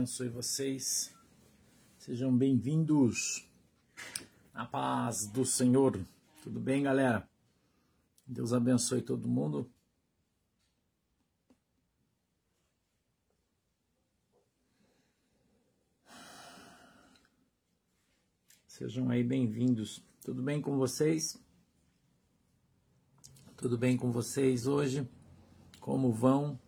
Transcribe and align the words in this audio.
abençoe 0.00 0.30
vocês. 0.30 1.14
Sejam 1.98 2.34
bem-vindos. 2.34 3.46
A 4.54 4.64
paz 4.64 5.26
do 5.26 5.44
Senhor. 5.44 6.02
Tudo 6.42 6.58
bem, 6.58 6.84
galera? 6.84 7.28
Deus 8.26 8.54
abençoe 8.54 9.02
todo 9.02 9.28
mundo. 9.28 9.70
Sejam 18.66 19.10
aí 19.10 19.22
bem-vindos. 19.22 20.02
Tudo 20.24 20.42
bem 20.42 20.62
com 20.62 20.78
vocês? 20.78 21.38
Tudo 23.54 23.76
bem 23.76 23.98
com 23.98 24.10
vocês 24.10 24.66
hoje? 24.66 25.06
Como 25.78 26.10
vão 26.10 26.58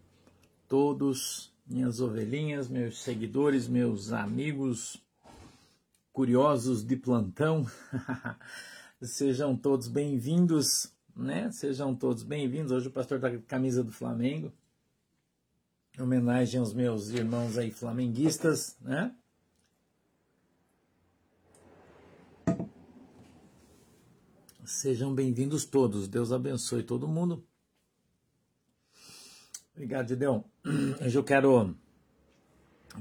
todos? 0.68 1.51
Minhas 1.66 2.00
ovelhinhas, 2.00 2.68
meus 2.68 2.98
seguidores, 3.02 3.68
meus 3.68 4.12
amigos 4.12 5.02
curiosos 6.12 6.85
de 6.85 6.96
plantão. 6.96 7.66
Sejam 9.00 9.57
todos 9.57 9.88
bem-vindos, 9.88 10.93
né? 11.16 11.50
Sejam 11.50 11.94
todos 11.94 12.22
bem-vindos. 12.22 12.72
Hoje 12.72 12.88
o 12.88 12.93
pastor 12.93 13.21
tá 13.21 13.30
com 13.30 13.40
camisa 13.43 13.82
do 13.82 13.93
Flamengo. 13.93 14.52
Em 15.98 16.02
homenagem 16.02 16.61
aos 16.61 16.72
meus 16.72 17.11
irmãos 17.11 17.58
aí 17.58 17.71
flamenguistas, 17.71 18.76
né? 18.80 19.14
Sejam 24.64 25.14
bem-vindos 25.14 25.64
todos. 25.64 26.08
Deus 26.08 26.32
abençoe 26.32 26.82
todo 26.82 27.08
mundo. 27.08 27.44
Obrigado, 29.75 30.08
Gideon. 30.08 30.43
Hoje 31.03 31.18
eu 31.18 31.25
quero, 31.25 31.75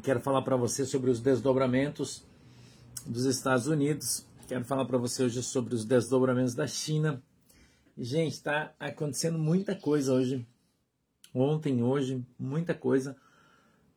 quero 0.01 0.21
falar 0.21 0.41
para 0.41 0.55
você 0.55 0.85
sobre 0.85 1.09
os 1.09 1.19
desdobramentos 1.19 2.25
dos 3.05 3.25
Estados 3.25 3.67
Unidos. 3.67 4.25
Quero 4.47 4.63
falar 4.63 4.85
para 4.85 4.97
você 4.97 5.23
hoje 5.23 5.41
sobre 5.43 5.73
os 5.75 5.85
desdobramentos 5.85 6.55
da 6.55 6.67
China. 6.67 7.21
Gente, 7.97 8.33
está 8.33 8.73
acontecendo 8.79 9.37
muita 9.37 9.75
coisa 9.75 10.13
hoje. 10.13 10.45
Ontem, 11.33 11.83
hoje, 11.83 12.25
muita 12.39 12.73
coisa. 12.73 13.15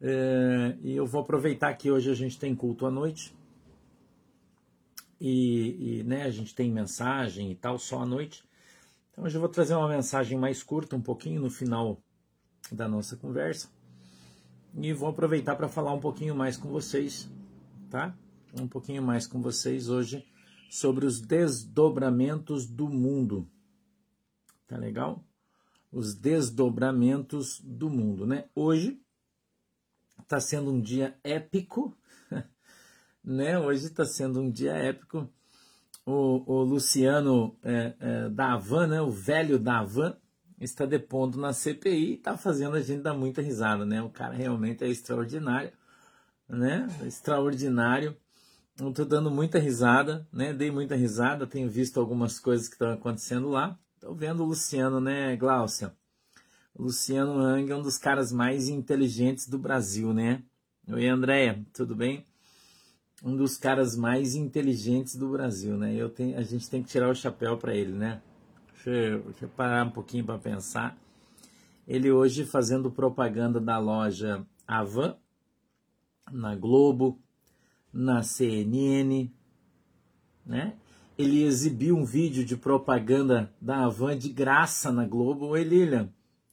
É, 0.00 0.76
e 0.82 0.96
eu 0.96 1.06
vou 1.06 1.22
aproveitar 1.22 1.74
que 1.74 1.90
hoje 1.90 2.10
a 2.10 2.14
gente 2.14 2.38
tem 2.38 2.54
culto 2.54 2.86
à 2.86 2.90
noite. 2.90 3.34
E, 5.20 6.00
e 6.00 6.02
né, 6.04 6.22
a 6.22 6.30
gente 6.30 6.54
tem 6.54 6.70
mensagem 6.72 7.50
e 7.50 7.54
tal, 7.54 7.78
só 7.78 8.02
à 8.02 8.06
noite. 8.06 8.44
Então 9.10 9.24
hoje 9.24 9.36
eu 9.36 9.40
vou 9.40 9.48
trazer 9.48 9.74
uma 9.74 9.88
mensagem 9.88 10.36
mais 10.36 10.62
curta, 10.62 10.96
um 10.96 11.00
pouquinho 11.00 11.40
no 11.40 11.50
final 11.50 12.00
da 12.72 12.88
nossa 12.88 13.16
conversa. 13.16 13.68
E 14.76 14.92
vou 14.92 15.08
aproveitar 15.08 15.56
para 15.56 15.68
falar 15.68 15.92
um 15.92 16.00
pouquinho 16.00 16.34
mais 16.34 16.56
com 16.56 16.68
vocês, 16.68 17.30
tá? 17.90 18.16
Um 18.58 18.66
pouquinho 18.66 19.02
mais 19.02 19.26
com 19.26 19.40
vocês 19.40 19.88
hoje 19.88 20.26
sobre 20.68 21.06
os 21.06 21.20
desdobramentos 21.20 22.66
do 22.66 22.88
mundo. 22.88 23.48
Tá 24.66 24.76
legal? 24.76 25.24
Os 25.92 26.14
desdobramentos 26.14 27.60
do 27.60 27.88
mundo, 27.88 28.26
né? 28.26 28.48
Hoje 28.54 29.00
está 30.20 30.40
sendo 30.40 30.72
um 30.72 30.80
dia 30.80 31.16
épico, 31.22 31.96
né? 33.22 33.58
Hoje 33.58 33.86
está 33.86 34.04
sendo 34.04 34.40
um 34.40 34.50
dia 34.50 34.72
épico. 34.72 35.30
O, 36.04 36.52
o 36.52 36.62
Luciano 36.64 37.56
é, 37.62 37.94
é, 37.98 38.28
da 38.28 38.54
Havan, 38.54 38.88
né? 38.88 39.00
O 39.00 39.10
velho 39.10 39.58
da 39.58 39.78
Havan, 39.78 40.16
está 40.64 40.86
depondo 40.86 41.38
na 41.38 41.52
CPI 41.52 42.12
e 42.12 42.14
está 42.14 42.36
fazendo 42.36 42.76
a 42.76 42.80
gente 42.80 43.02
dar 43.02 43.14
muita 43.14 43.42
risada, 43.42 43.84
né? 43.84 44.02
O 44.02 44.10
cara 44.10 44.34
realmente 44.34 44.84
é 44.84 44.88
extraordinário, 44.88 45.72
né? 46.48 46.88
Extraordinário. 47.06 48.16
Eu 48.78 48.90
estou 48.90 49.04
dando 49.04 49.30
muita 49.30 49.58
risada, 49.58 50.26
né? 50.32 50.52
Dei 50.52 50.70
muita 50.70 50.96
risada, 50.96 51.46
tenho 51.46 51.68
visto 51.68 52.00
algumas 52.00 52.40
coisas 52.40 52.68
que 52.68 52.74
estão 52.74 52.92
acontecendo 52.92 53.48
lá. 53.48 53.78
Estou 53.94 54.14
vendo 54.14 54.42
o 54.42 54.46
Luciano, 54.46 55.00
né, 55.00 55.36
Glaucia? 55.36 55.94
O 56.74 56.82
Luciano 56.82 57.38
Hang 57.38 57.70
é 57.70 57.76
um 57.76 57.82
dos 57.82 57.96
caras 57.96 58.32
mais 58.32 58.68
inteligentes 58.68 59.48
do 59.48 59.58
Brasil, 59.58 60.12
né? 60.12 60.42
Oi, 60.88 61.06
Andréia, 61.06 61.64
tudo 61.72 61.94
bem? 61.94 62.26
Um 63.22 63.36
dos 63.36 63.56
caras 63.56 63.96
mais 63.96 64.34
inteligentes 64.34 65.14
do 65.14 65.30
Brasil, 65.30 65.78
né? 65.78 65.94
Eu 65.94 66.10
tenho, 66.10 66.36
a 66.36 66.42
gente 66.42 66.68
tem 66.68 66.82
que 66.82 66.88
tirar 66.88 67.08
o 67.08 67.14
chapéu 67.14 67.56
para 67.56 67.74
ele, 67.74 67.92
né? 67.92 68.20
Deixa 68.84 69.44
eu, 69.44 69.48
parar 69.48 69.86
um 69.86 69.90
pouquinho 69.90 70.26
para 70.26 70.38
pensar. 70.38 70.96
Ele 71.88 72.12
hoje 72.12 72.44
fazendo 72.44 72.90
propaganda 72.90 73.58
da 73.58 73.78
loja 73.78 74.46
Avan, 74.66 75.16
na 76.30 76.54
Globo, 76.54 77.18
na 77.92 78.22
CNN, 78.22 79.30
né? 80.44 80.76
Ele 81.16 81.44
exibiu 81.44 81.96
um 81.96 82.04
vídeo 82.04 82.44
de 82.44 82.56
propaganda 82.56 83.50
da 83.60 83.84
Avan 83.84 84.18
de 84.18 84.28
graça 84.28 84.92
na 84.92 85.06
Globo. 85.06 85.46
Oi, 85.46 85.64
Lilian. 85.64 86.12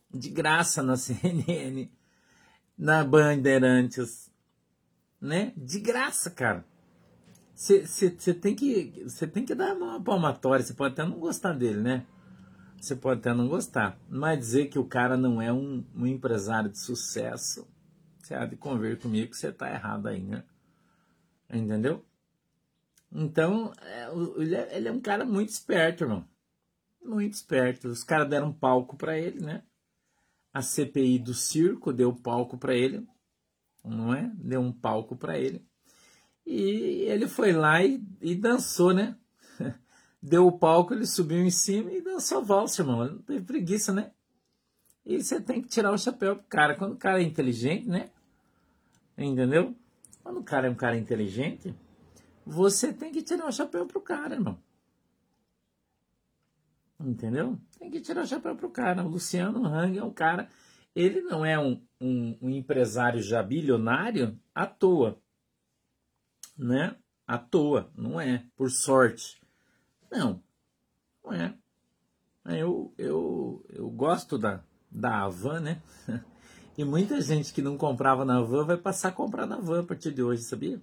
De 0.10 0.30
graça 0.30 0.82
na 0.82 0.96
CNN, 0.98 1.90
na 2.78 3.04
Bandeirantes, 3.04 4.32
né? 5.20 5.52
De 5.58 5.80
graça, 5.80 6.30
cara. 6.30 6.66
Você 7.54 8.34
tem 8.34 8.56
que 8.56 9.04
você 9.04 9.28
tem 9.28 9.46
que 9.46 9.54
dar 9.54 9.76
uma 9.76 10.02
palmatória. 10.02 10.64
Você 10.64 10.74
pode 10.74 10.94
até 10.94 11.04
não 11.04 11.20
gostar 11.20 11.54
dele, 11.54 11.82
né? 11.82 12.06
Você 12.82 12.96
pode 12.96 13.20
até 13.20 13.32
não 13.32 13.48
gostar, 13.48 13.96
mas 14.10 14.40
dizer 14.40 14.66
que 14.66 14.80
o 14.80 14.84
cara 14.84 15.16
não 15.16 15.40
é 15.40 15.54
um, 15.54 15.86
um 15.96 16.08
empresário 16.08 16.68
de 16.68 16.80
sucesso, 16.80 17.68
você 18.18 18.34
há 18.34 18.44
de 18.44 18.56
convir 18.56 19.00
comigo 19.00 19.30
que 19.30 19.38
você 19.38 19.50
está 19.50 19.72
errado 19.72 20.08
aí, 20.08 20.24
né? 20.24 20.44
Entendeu? 21.48 22.04
Então, 23.12 23.72
é, 23.84 24.10
ele, 24.36 24.56
é, 24.56 24.76
ele 24.76 24.88
é 24.88 24.92
um 24.92 25.00
cara 25.00 25.24
muito 25.24 25.50
esperto, 25.50 26.06
irmão. 26.06 26.28
Muito 27.06 27.36
esperto. 27.36 27.88
Os 27.88 28.04
caras 28.04 28.28
deram 28.28 28.52
palco 28.52 28.98
para 28.98 29.16
ele, 29.16 29.40
né? 29.40 29.62
A 30.52 30.64
CPI 30.64 31.20
do 31.20 31.36
circo 31.36 31.94
deu 31.94 32.12
palco 32.16 32.58
para 32.58 32.74
ele, 32.74 33.08
não 33.86 34.12
é? 34.12 34.32
Deu 34.34 34.60
um 34.60 34.74
palco 34.74 35.16
para 35.16 35.38
ele. 35.38 35.64
E 36.44 37.06
ele 37.08 37.28
foi 37.28 37.54
lá 37.54 37.84
e, 37.84 38.04
e 38.20 38.34
dançou, 38.34 38.92
né? 38.92 39.16
Deu 40.22 40.46
o 40.46 40.52
palco, 40.52 40.94
ele 40.94 41.06
subiu 41.06 41.44
em 41.44 41.50
cima 41.50 41.92
e 41.92 42.02
dançou 42.02 42.44
valsa, 42.44 42.82
irmão. 42.82 43.06
Não 43.06 43.20
teve 43.20 43.44
preguiça, 43.44 43.92
né? 43.92 44.12
E 45.06 45.22
você 45.22 45.42
tem 45.42 45.62
que 45.62 45.68
tirar 45.68 45.92
o 45.92 45.98
chapéu 45.98 46.36
pro 46.36 46.46
cara. 46.46 46.76
Quando 46.76 46.94
o 46.94 46.98
cara 46.98 47.20
é 47.20 47.24
inteligente, 47.24 47.88
né? 47.88 48.10
Entendeu? 49.18 49.76
Quando 50.24 50.40
o 50.40 50.44
cara 50.44 50.68
é 50.68 50.70
um 50.70 50.76
cara 50.76 50.96
inteligente, 50.96 51.74
você 52.46 52.94
tem 52.94 53.12
que 53.12 53.24
tirar 53.24 53.48
o 53.48 53.52
chapéu 53.52 53.86
pro 53.88 54.00
cara, 54.00 54.36
irmão. 54.36 54.58
Entendeu? 57.00 57.58
Tem 57.80 57.90
que 57.90 58.00
tirar 58.00 58.24
o 58.24 58.28
chapéu 58.28 58.56
pro 58.56 58.70
cara. 58.70 59.04
O 59.04 59.10
Luciano 59.10 59.66
Hang 59.66 59.98
é 59.98 60.04
um 60.04 60.14
cara. 60.14 60.48
Ele 60.96 61.22
não 61.22 61.44
é 61.44 61.58
um, 61.58 61.82
um, 62.00 62.38
um 62.40 62.50
empresário 62.50 63.22
já 63.22 63.42
bilionário 63.42 64.40
à 64.54 64.68
toa. 64.68 65.20
Né? 66.56 66.96
À 67.26 67.40
toa, 67.40 67.92
não 67.96 68.22
é. 68.22 68.46
Por 68.56 68.70
sorte. 68.70 69.41
Não, 70.12 70.44
não 71.24 71.34
é. 71.34 71.56
Eu, 72.46 72.94
eu, 72.98 73.66
eu 73.70 73.90
gosto 73.90 74.38
da, 74.38 74.64
da 74.92 75.24
Avan, 75.24 75.60
né? 75.62 75.82
E 76.78 76.86
muita 76.86 77.20
gente 77.20 77.54
que 77.54 77.62
não 77.62 77.78
comprava 77.78 78.24
na 78.24 78.42
Van 78.42 78.66
vai 78.66 78.78
passar 78.78 79.10
a 79.10 79.12
comprar 79.12 79.46
na 79.46 79.58
Van 79.58 79.82
a 79.82 79.84
partir 79.84 80.12
de 80.14 80.24
hoje, 80.24 80.42
sabia? 80.42 80.82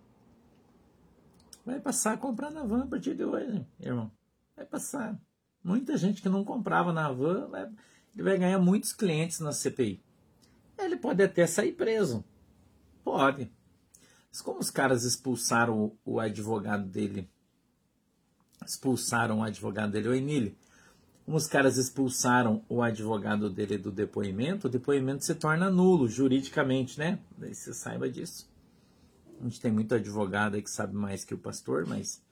Vai 1.64 1.80
passar 1.80 2.12
a 2.12 2.16
comprar 2.16 2.50
na 2.50 2.62
Van 2.62 2.84
a 2.84 2.86
partir 2.86 3.14
de 3.14 3.24
hoje, 3.24 3.66
irmão. 3.80 4.12
Vai 4.54 4.66
passar. 4.66 5.18
Muita 5.64 5.96
gente 5.96 6.20
que 6.20 6.28
não 6.28 6.44
comprava 6.44 6.92
na 6.92 7.10
Van 7.10 7.48
vai, 7.48 7.62
ele 8.14 8.22
vai 8.22 8.38
ganhar 8.38 8.58
muitos 8.58 8.92
clientes 8.92 9.40
na 9.40 9.50
CPI. 9.50 10.02
Ele 10.78 10.96
pode 10.96 11.22
até 11.22 11.46
sair 11.46 11.72
preso. 11.72 12.22
Pode. 13.02 13.50
Mas 14.30 14.42
como 14.42 14.60
os 14.60 14.70
caras 14.70 15.04
expulsaram 15.04 15.84
o, 15.84 15.98
o 16.04 16.20
advogado 16.20 16.86
dele 16.86 17.30
expulsaram 18.68 19.38
o 19.38 19.42
advogado 19.42 19.92
dele, 19.92 20.08
o 20.08 20.14
Emílio, 20.14 20.54
como 21.24 21.36
os 21.36 21.46
caras 21.46 21.76
expulsaram 21.76 22.62
o 22.68 22.82
advogado 22.82 23.50
dele 23.50 23.76
do 23.76 23.90
depoimento, 23.90 24.66
o 24.66 24.70
depoimento 24.70 25.24
se 25.24 25.34
torna 25.34 25.70
nulo 25.70 26.08
juridicamente, 26.08 26.98
né? 26.98 27.18
Daí 27.36 27.54
você 27.54 27.74
saiba 27.74 28.08
disso. 28.08 28.48
A 29.38 29.44
gente 29.44 29.60
tem 29.60 29.70
muito 29.70 29.94
advogado 29.94 30.54
aí 30.54 30.62
que 30.62 30.70
sabe 30.70 30.94
mais 30.96 31.24
que 31.24 31.34
o 31.34 31.38
pastor, 31.38 31.86
mas 31.86 32.22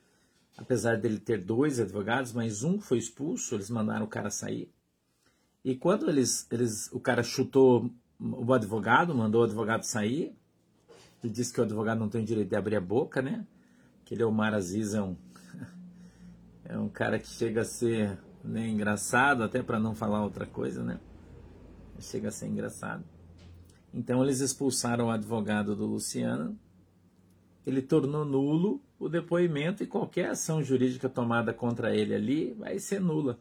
apesar 0.56 0.96
dele 0.96 1.18
ter 1.18 1.38
dois 1.44 1.78
advogados, 1.78 2.32
mas 2.32 2.62
um 2.62 2.80
foi 2.80 2.98
expulso, 2.98 3.54
eles 3.54 3.70
mandaram 3.70 4.06
o 4.06 4.08
cara 4.08 4.30
sair. 4.30 4.72
E 5.64 5.76
quando 5.76 6.08
eles, 6.08 6.46
eles 6.50 6.90
o 6.92 6.98
cara 6.98 7.22
chutou 7.22 7.90
o 8.18 8.52
advogado, 8.52 9.14
mandou 9.14 9.42
o 9.42 9.44
advogado 9.44 9.82
sair, 9.82 10.34
e 11.22 11.28
disse 11.28 11.52
que 11.52 11.60
o 11.60 11.64
advogado 11.64 11.98
não 11.98 12.08
tem 12.08 12.24
direito 12.24 12.48
de 12.48 12.56
abrir 12.56 12.76
a 12.76 12.80
boca, 12.80 13.20
né? 13.20 13.46
Que 14.04 14.14
ele 14.14 14.22
é 14.22 14.26
o 14.26 14.32
Mar 14.32 14.54
Aziz 14.54 14.94
é 14.94 15.02
um 15.02 15.16
é 16.68 16.78
um 16.78 16.88
cara 16.88 17.18
que 17.18 17.28
chega 17.28 17.62
a 17.62 17.64
ser 17.64 18.18
né, 18.42 18.68
engraçado, 18.68 19.42
até 19.42 19.62
para 19.62 19.78
não 19.78 19.94
falar 19.94 20.22
outra 20.22 20.46
coisa, 20.46 20.82
né? 20.82 21.00
Chega 21.98 22.28
a 22.28 22.32
ser 22.32 22.46
engraçado. 22.46 23.04
Então 23.92 24.22
eles 24.22 24.40
expulsaram 24.40 25.06
o 25.06 25.10
advogado 25.10 25.74
do 25.74 25.86
Luciano, 25.86 26.58
ele 27.66 27.82
tornou 27.82 28.24
nulo 28.24 28.82
o 28.98 29.08
depoimento 29.08 29.82
e 29.82 29.86
qualquer 29.86 30.30
ação 30.30 30.62
jurídica 30.62 31.08
tomada 31.08 31.52
contra 31.52 31.94
ele 31.94 32.14
ali 32.14 32.54
vai 32.54 32.78
ser 32.78 33.00
nula. 33.00 33.38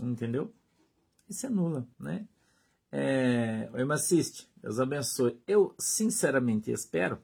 Entendeu? 0.00 0.52
Vai 1.28 1.36
ser 1.36 1.50
nula, 1.50 1.86
né? 1.98 2.26
É, 2.92 3.68
Oi, 3.72 3.84
Maciste, 3.84 4.48
Deus 4.62 4.80
abençoe. 4.80 5.38
Eu 5.46 5.74
sinceramente 5.78 6.70
espero. 6.70 7.18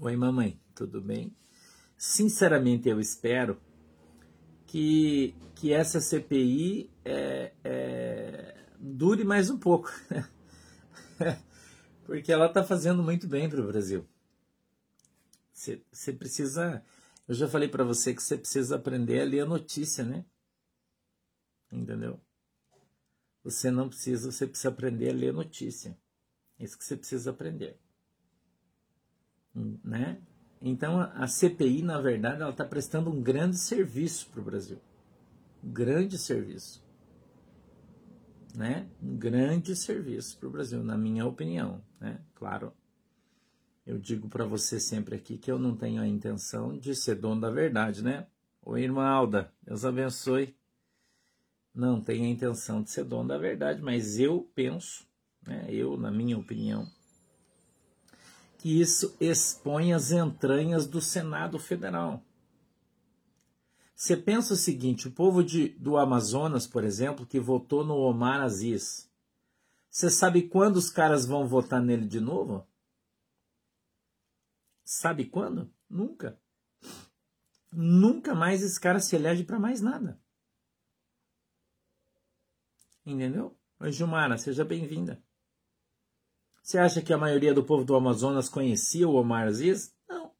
Oi, 0.00 0.16
mamãe, 0.16 0.60
tudo 0.74 1.00
bem? 1.00 1.34
Sinceramente 1.96 2.88
eu 2.88 3.00
espero 3.00 3.58
que, 4.74 5.32
que 5.54 5.72
essa 5.72 6.00
CPI 6.00 6.90
é, 7.04 7.54
é, 7.62 8.66
dure 8.76 9.22
mais 9.22 9.48
um 9.48 9.56
pouco. 9.56 9.88
Porque 12.04 12.32
ela 12.32 12.46
está 12.46 12.64
fazendo 12.64 13.00
muito 13.00 13.28
bem 13.28 13.48
para 13.48 13.60
o 13.60 13.66
Brasil. 13.68 14.04
Você 15.52 16.12
precisa. 16.12 16.84
Eu 17.28 17.36
já 17.36 17.46
falei 17.46 17.68
para 17.68 17.84
você 17.84 18.12
que 18.12 18.20
você 18.20 18.36
precisa 18.36 18.74
aprender 18.74 19.20
a 19.20 19.24
ler 19.24 19.40
a 19.42 19.46
notícia, 19.46 20.04
né? 20.04 20.26
Entendeu? 21.70 22.20
Você 23.44 23.70
não 23.70 23.88
precisa, 23.88 24.32
você 24.32 24.44
precisa 24.44 24.70
aprender 24.70 25.10
a 25.10 25.14
ler 25.14 25.32
notícia. 25.32 25.96
É 26.58 26.64
isso 26.64 26.76
que 26.76 26.84
você 26.84 26.96
precisa 26.96 27.30
aprender. 27.30 27.78
Né? 29.54 30.20
Então 30.66 30.98
a 30.98 31.26
CPI, 31.26 31.82
na 31.82 32.00
verdade, 32.00 32.40
ela 32.40 32.50
está 32.50 32.64
prestando 32.64 33.10
um 33.10 33.22
grande 33.22 33.58
serviço 33.58 34.26
para 34.30 34.40
o 34.40 34.44
Brasil. 34.44 34.80
Um 35.62 35.70
grande 35.70 36.16
serviço. 36.16 36.82
Né? 38.54 38.88
Um 39.02 39.14
grande 39.14 39.76
serviço 39.76 40.38
para 40.38 40.48
o 40.48 40.50
Brasil, 40.50 40.82
na 40.82 40.96
minha 40.96 41.26
opinião. 41.26 41.84
Né? 42.00 42.18
Claro, 42.34 42.72
eu 43.86 43.98
digo 43.98 44.26
para 44.26 44.46
você 44.46 44.80
sempre 44.80 45.16
aqui 45.16 45.36
que 45.36 45.52
eu 45.52 45.58
não 45.58 45.76
tenho 45.76 46.00
a 46.00 46.08
intenção 46.08 46.78
de 46.78 46.96
ser 46.96 47.16
dono 47.16 47.42
da 47.42 47.50
verdade, 47.50 48.02
né? 48.02 48.26
Oi, 48.62 48.84
irmã 48.84 49.04
Alda, 49.04 49.52
Deus 49.62 49.84
abençoe. 49.84 50.56
Não 51.74 52.00
tenho 52.00 52.24
a 52.24 52.28
intenção 52.28 52.82
de 52.82 52.90
ser 52.90 53.04
dono 53.04 53.28
da 53.28 53.36
verdade, 53.36 53.82
mas 53.82 54.18
eu 54.18 54.48
penso, 54.54 55.06
né, 55.46 55.66
eu, 55.68 55.98
na 55.98 56.10
minha 56.10 56.38
opinião, 56.38 56.90
que 58.64 58.80
isso 58.80 59.14
expõe 59.20 59.92
as 59.92 60.10
entranhas 60.10 60.86
do 60.86 60.98
Senado 60.98 61.58
Federal. 61.58 62.24
Você 63.94 64.16
pensa 64.16 64.54
o 64.54 64.56
seguinte: 64.56 65.06
o 65.06 65.12
povo 65.12 65.44
de, 65.44 65.68
do 65.68 65.98
Amazonas, 65.98 66.66
por 66.66 66.82
exemplo, 66.82 67.26
que 67.26 67.38
votou 67.38 67.84
no 67.84 67.94
Omar 67.94 68.40
Aziz, 68.40 69.06
você 69.90 70.08
sabe 70.08 70.48
quando 70.48 70.76
os 70.76 70.88
caras 70.88 71.26
vão 71.26 71.46
votar 71.46 71.82
nele 71.82 72.06
de 72.06 72.20
novo? 72.20 72.66
Sabe 74.82 75.26
quando? 75.26 75.70
Nunca. 75.86 76.40
Nunca 77.70 78.34
mais 78.34 78.62
esse 78.62 78.80
cara 78.80 78.98
se 78.98 79.14
elege 79.14 79.44
para 79.44 79.58
mais 79.58 79.82
nada. 79.82 80.18
Entendeu? 83.04 83.54
Gilmara, 83.90 84.38
seja 84.38 84.64
bem-vinda. 84.64 85.22
Você 86.64 86.78
acha 86.78 87.02
que 87.02 87.12
a 87.12 87.18
maioria 87.18 87.52
do 87.52 87.62
povo 87.62 87.84
do 87.84 87.94
Amazonas 87.94 88.48
conhecia 88.48 89.06
o 89.06 89.16
Omar 89.16 89.48
Aziz? 89.48 89.94
Não. 90.08 90.30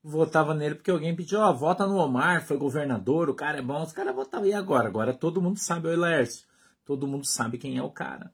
Votava 0.00 0.54
nele 0.54 0.76
porque 0.76 0.90
alguém 0.92 1.16
pediu, 1.16 1.40
ó, 1.40 1.50
oh, 1.50 1.54
vota 1.54 1.84
no 1.84 1.96
Omar, 1.96 2.46
foi 2.46 2.56
governador, 2.56 3.28
o 3.28 3.34
cara 3.34 3.58
é 3.58 3.62
bom. 3.62 3.82
Os 3.82 3.92
caras 3.92 4.14
votavam. 4.14 4.46
E 4.46 4.52
agora? 4.52 4.86
Agora 4.86 5.12
todo 5.12 5.42
mundo 5.42 5.58
sabe 5.58 5.88
o 5.88 5.92
Elércio. 5.92 6.46
Todo 6.84 7.08
mundo 7.08 7.26
sabe 7.26 7.58
quem 7.58 7.76
é 7.76 7.82
o 7.82 7.90
cara. 7.90 8.32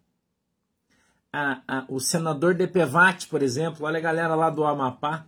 A, 1.32 1.62
a, 1.66 1.86
o 1.88 1.98
senador 1.98 2.54
Depevate, 2.54 3.26
por 3.26 3.42
exemplo, 3.42 3.86
olha 3.86 3.96
a 3.96 4.02
galera 4.02 4.34
lá 4.34 4.50
do 4.50 4.62
Amapá, 4.62 5.26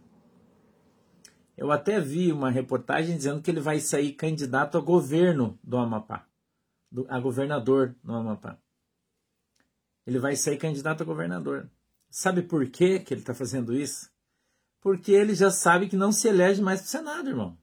eu 1.57 1.73
até 1.73 1.99
vi 1.99 2.31
uma 2.31 2.51
reportagem 2.51 3.17
dizendo 3.17 3.41
que 3.41 3.51
ele 3.51 3.61
vai 3.61 3.81
sair 3.81 4.13
candidato 4.13 4.77
a 4.77 4.83
governo 4.83 5.59
do 5.65 5.79
Amapá, 5.79 6.27
do, 6.93 7.07
a 7.09 7.19
governador 7.19 7.97
no 8.05 8.17
Amapá. 8.17 8.59
Ele 10.07 10.19
vai 10.19 10.37
sair 10.37 10.59
candidato 10.59 11.03
a 11.03 11.07
governador. 11.07 11.71
Sabe 12.19 12.41
por 12.41 12.67
que, 12.71 12.99
que 13.01 13.13
ele 13.13 13.21
está 13.21 13.35
fazendo 13.35 13.75
isso? 13.75 14.11
Porque 14.81 15.13
ele 15.13 15.35
já 15.35 15.51
sabe 15.51 15.87
que 15.87 15.97
não 15.97 16.11
se 16.11 16.27
elege 16.27 16.63
mais 16.63 16.81
para 16.81 16.87
o 16.87 16.91
Senado, 16.91 17.29
irmão. 17.29 17.59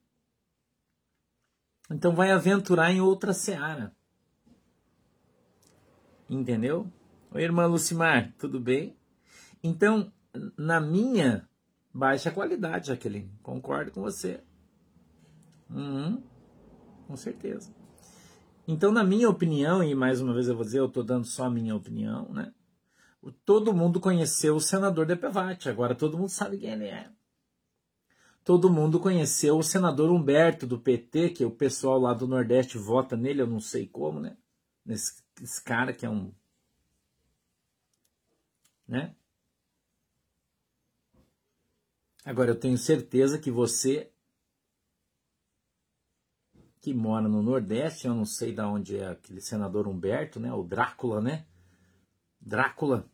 Então 1.90 2.14
vai 2.14 2.30
aventurar 2.30 2.92
em 2.92 3.02
outra 3.02 3.34
seara. 3.34 3.92
Entendeu? 6.30 6.88
Oi, 7.32 7.42
irmã 7.42 7.66
Lucimar, 7.66 8.32
tudo 8.38 8.60
bem? 8.60 8.96
Então, 9.64 10.14
na 10.56 10.80
minha 10.80 11.50
baixa 11.92 12.30
qualidade, 12.30 12.90
Jaqueline. 12.90 13.36
Concordo 13.42 13.90
com 13.90 14.04
você. 14.04 14.40
Uhum, 15.68 16.22
com 17.08 17.18
certeza. 17.18 17.74
Então, 18.68 18.92
na 18.92 19.04
minha 19.04 19.28
opinião, 19.28 19.84
e 19.84 19.96
mais 19.96 20.22
uma 20.22 20.32
vez 20.32 20.48
eu 20.48 20.56
vou 20.56 20.64
dizer, 20.64 20.78
eu 20.78 20.86
estou 20.86 21.04
dando 21.04 21.26
só 21.26 21.46
a 21.46 21.50
minha 21.50 21.76
opinião, 21.76 22.32
né? 22.32 22.54
Todo 23.46 23.74
mundo 23.74 24.00
conheceu 24.00 24.56
o 24.56 24.62
senador 24.62 25.06
Depevate, 25.06 25.70
agora 25.70 25.96
todo 25.96 26.18
mundo 26.18 26.30
sabe 26.30 26.58
quem 26.58 26.72
ele 26.72 26.86
é. 26.86 27.10
Todo 28.44 28.70
mundo 28.70 29.00
conheceu 29.00 29.58
o 29.58 29.64
senador 29.64 30.12
Humberto 30.12 30.68
do 30.68 30.78
PT, 30.78 31.30
que 31.30 31.46
o 31.46 31.52
pessoal 31.52 31.98
lá 31.98 32.14
do 32.14 32.28
Nordeste 32.28 32.78
vota 32.78 33.16
nele, 33.16 33.42
eu 33.42 33.48
não 33.48 33.62
sei 33.62 33.88
como, 33.88 34.20
né? 34.20 34.36
Nesse 34.86 35.24
esse 35.42 35.64
cara 35.64 35.94
que 35.94 36.06
é 36.06 36.10
um. 36.10 36.32
Né? 38.88 39.16
Agora, 42.26 42.52
eu 42.52 42.60
tenho 42.60 42.78
certeza 42.78 43.40
que 43.40 43.50
você 43.50 44.12
que 46.80 46.94
mora 46.94 47.30
no 47.30 47.42
Nordeste, 47.42 48.08
eu 48.08 48.14
não 48.14 48.26
sei 48.26 48.54
de 48.54 48.62
onde 48.62 48.98
é 48.98 49.08
aquele 49.08 49.40
senador 49.40 49.88
Humberto, 49.88 50.38
né? 50.38 50.54
O 50.54 50.64
Drácula, 50.64 51.22
né? 51.22 51.46
Drácula. 52.42 53.10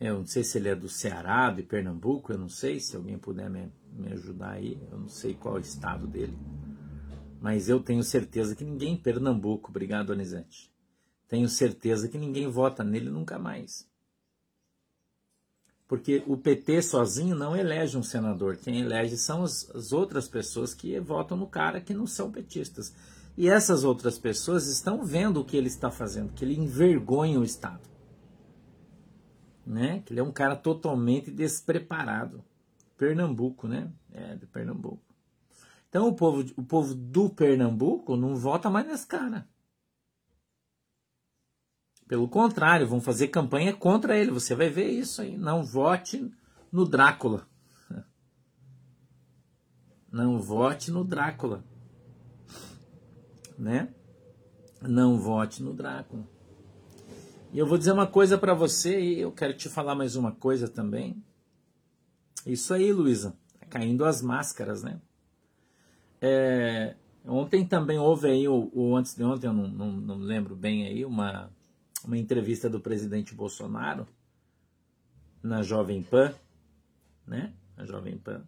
Eu 0.00 0.18
não 0.18 0.26
sei 0.26 0.42
se 0.42 0.58
ele 0.58 0.68
é 0.68 0.74
do 0.74 0.88
Ceará, 0.88 1.50
de 1.50 1.62
Pernambuco, 1.62 2.32
eu 2.32 2.38
não 2.38 2.48
sei. 2.48 2.80
Se 2.80 2.96
alguém 2.96 3.16
puder 3.16 3.48
me, 3.48 3.72
me 3.92 4.12
ajudar 4.12 4.52
aí, 4.52 4.78
eu 4.90 4.98
não 4.98 5.08
sei 5.08 5.34
qual 5.34 5.56
é 5.56 5.60
o 5.60 5.62
estado 5.62 6.06
dele. 6.06 6.36
Mas 7.40 7.68
eu 7.68 7.80
tenho 7.80 8.02
certeza 8.02 8.56
que 8.56 8.64
ninguém 8.64 8.94
em 8.94 8.96
Pernambuco, 8.96 9.70
obrigado, 9.70 10.12
Anisete. 10.12 10.72
Tenho 11.28 11.48
certeza 11.48 12.08
que 12.08 12.18
ninguém 12.18 12.48
vota 12.48 12.82
nele 12.82 13.10
nunca 13.10 13.38
mais. 13.38 13.88
Porque 15.86 16.24
o 16.26 16.36
PT 16.36 16.82
sozinho 16.82 17.36
não 17.36 17.56
elege 17.56 17.96
um 17.96 18.02
senador. 18.02 18.56
Quem 18.56 18.80
elege 18.80 19.16
são 19.16 19.42
as, 19.42 19.70
as 19.74 19.92
outras 19.92 20.26
pessoas 20.26 20.72
que 20.72 20.98
votam 20.98 21.36
no 21.36 21.46
cara 21.46 21.80
que 21.80 21.92
não 21.92 22.06
são 22.06 22.30
petistas. 22.30 22.94
E 23.36 23.48
essas 23.48 23.84
outras 23.84 24.18
pessoas 24.18 24.66
estão 24.66 25.04
vendo 25.04 25.40
o 25.40 25.44
que 25.44 25.56
ele 25.56 25.66
está 25.66 25.90
fazendo, 25.90 26.32
que 26.32 26.44
ele 26.44 26.56
envergonha 26.56 27.38
o 27.38 27.44
Estado. 27.44 27.93
Né? 29.66 30.02
Que 30.04 30.12
ele 30.12 30.20
é 30.20 30.22
um 30.22 30.32
cara 30.32 30.56
totalmente 30.56 31.30
despreparado. 31.30 32.44
Pernambuco, 32.96 33.66
né? 33.66 33.90
É, 34.12 34.34
de 34.36 34.46
Pernambuco. 34.46 35.02
Então 35.88 36.08
o 36.08 36.14
povo, 36.14 36.44
o 36.56 36.62
povo 36.62 36.94
do 36.94 37.30
Pernambuco 37.30 38.16
não 38.16 38.34
vota 38.34 38.68
mais 38.68 38.86
nesse 38.86 39.06
cara. 39.06 39.48
Pelo 42.06 42.28
contrário, 42.28 42.86
vão 42.86 43.00
fazer 43.00 43.28
campanha 43.28 43.72
contra 43.72 44.16
ele. 44.18 44.30
Você 44.30 44.54
vai 44.54 44.68
ver 44.68 44.90
isso 44.90 45.22
aí. 45.22 45.38
Não 45.38 45.64
vote 45.64 46.30
no 46.70 46.84
Drácula. 46.84 47.46
Não 50.12 50.38
vote 50.38 50.90
no 50.90 51.04
Drácula. 51.04 51.64
Né? 53.58 53.94
Não 54.82 55.18
vote 55.18 55.62
no 55.62 55.72
Drácula. 55.72 56.28
E 57.54 57.58
eu 57.58 57.66
vou 57.66 57.78
dizer 57.78 57.92
uma 57.92 58.06
coisa 58.06 58.36
para 58.36 58.52
você 58.52 59.00
e 59.00 59.20
eu 59.20 59.30
quero 59.30 59.56
te 59.56 59.68
falar 59.68 59.94
mais 59.94 60.16
uma 60.16 60.32
coisa 60.32 60.68
também. 60.68 61.22
Isso 62.44 62.74
aí, 62.74 62.92
Luísa. 62.92 63.34
Tá 63.60 63.66
caindo 63.66 64.04
as 64.04 64.20
máscaras, 64.20 64.82
né? 64.82 65.00
É, 66.20 66.96
ontem 67.24 67.64
também 67.64 67.96
houve 67.96 68.26
aí, 68.28 68.48
ou, 68.48 68.72
ou 68.74 68.96
antes 68.96 69.14
de 69.14 69.22
ontem, 69.22 69.46
eu 69.46 69.52
não, 69.52 69.68
não, 69.68 69.92
não 69.92 70.16
lembro 70.16 70.56
bem 70.56 70.84
aí, 70.86 71.04
uma 71.04 71.48
uma 72.04 72.18
entrevista 72.18 72.68
do 72.68 72.80
presidente 72.80 73.34
Bolsonaro 73.34 74.06
na 75.42 75.62
Jovem 75.62 76.02
Pan, 76.02 76.34
né? 77.26 77.54
Na 77.76 77.84
Jovem 77.84 78.18
Pan. 78.18 78.46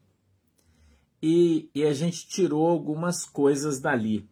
E, 1.22 1.70
e 1.74 1.84
a 1.84 1.92
gente 1.94 2.28
tirou 2.28 2.68
algumas 2.68 3.24
coisas 3.24 3.80
dali. 3.80 4.28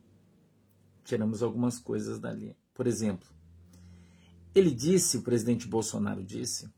Tiramos 1.04 1.42
algumas 1.42 1.78
coisas 1.78 2.18
dali. 2.18 2.56
Por 2.74 2.86
exemplo, 2.86 3.33
ele 4.54 4.70
disse, 4.70 5.16
o 5.16 5.22
presidente 5.22 5.66
Bolsonaro 5.66 6.22
disse, 6.22 6.72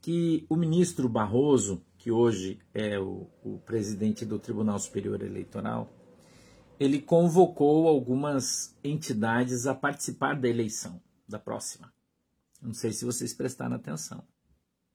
que 0.00 0.44
o 0.48 0.56
ministro 0.56 1.08
Barroso, 1.08 1.84
que 1.96 2.10
hoje 2.10 2.58
é 2.74 2.98
o, 2.98 3.30
o 3.42 3.58
presidente 3.60 4.26
do 4.26 4.38
Tribunal 4.38 4.78
Superior 4.78 5.22
Eleitoral, 5.22 5.90
ele 6.78 7.00
convocou 7.00 7.86
algumas 7.86 8.76
entidades 8.82 9.66
a 9.66 9.74
participar 9.74 10.34
da 10.34 10.48
eleição 10.48 11.00
da 11.28 11.38
próxima. 11.38 11.92
Não 12.60 12.74
sei 12.74 12.92
se 12.92 13.04
vocês 13.04 13.32
prestaram 13.32 13.76
atenção. 13.76 14.26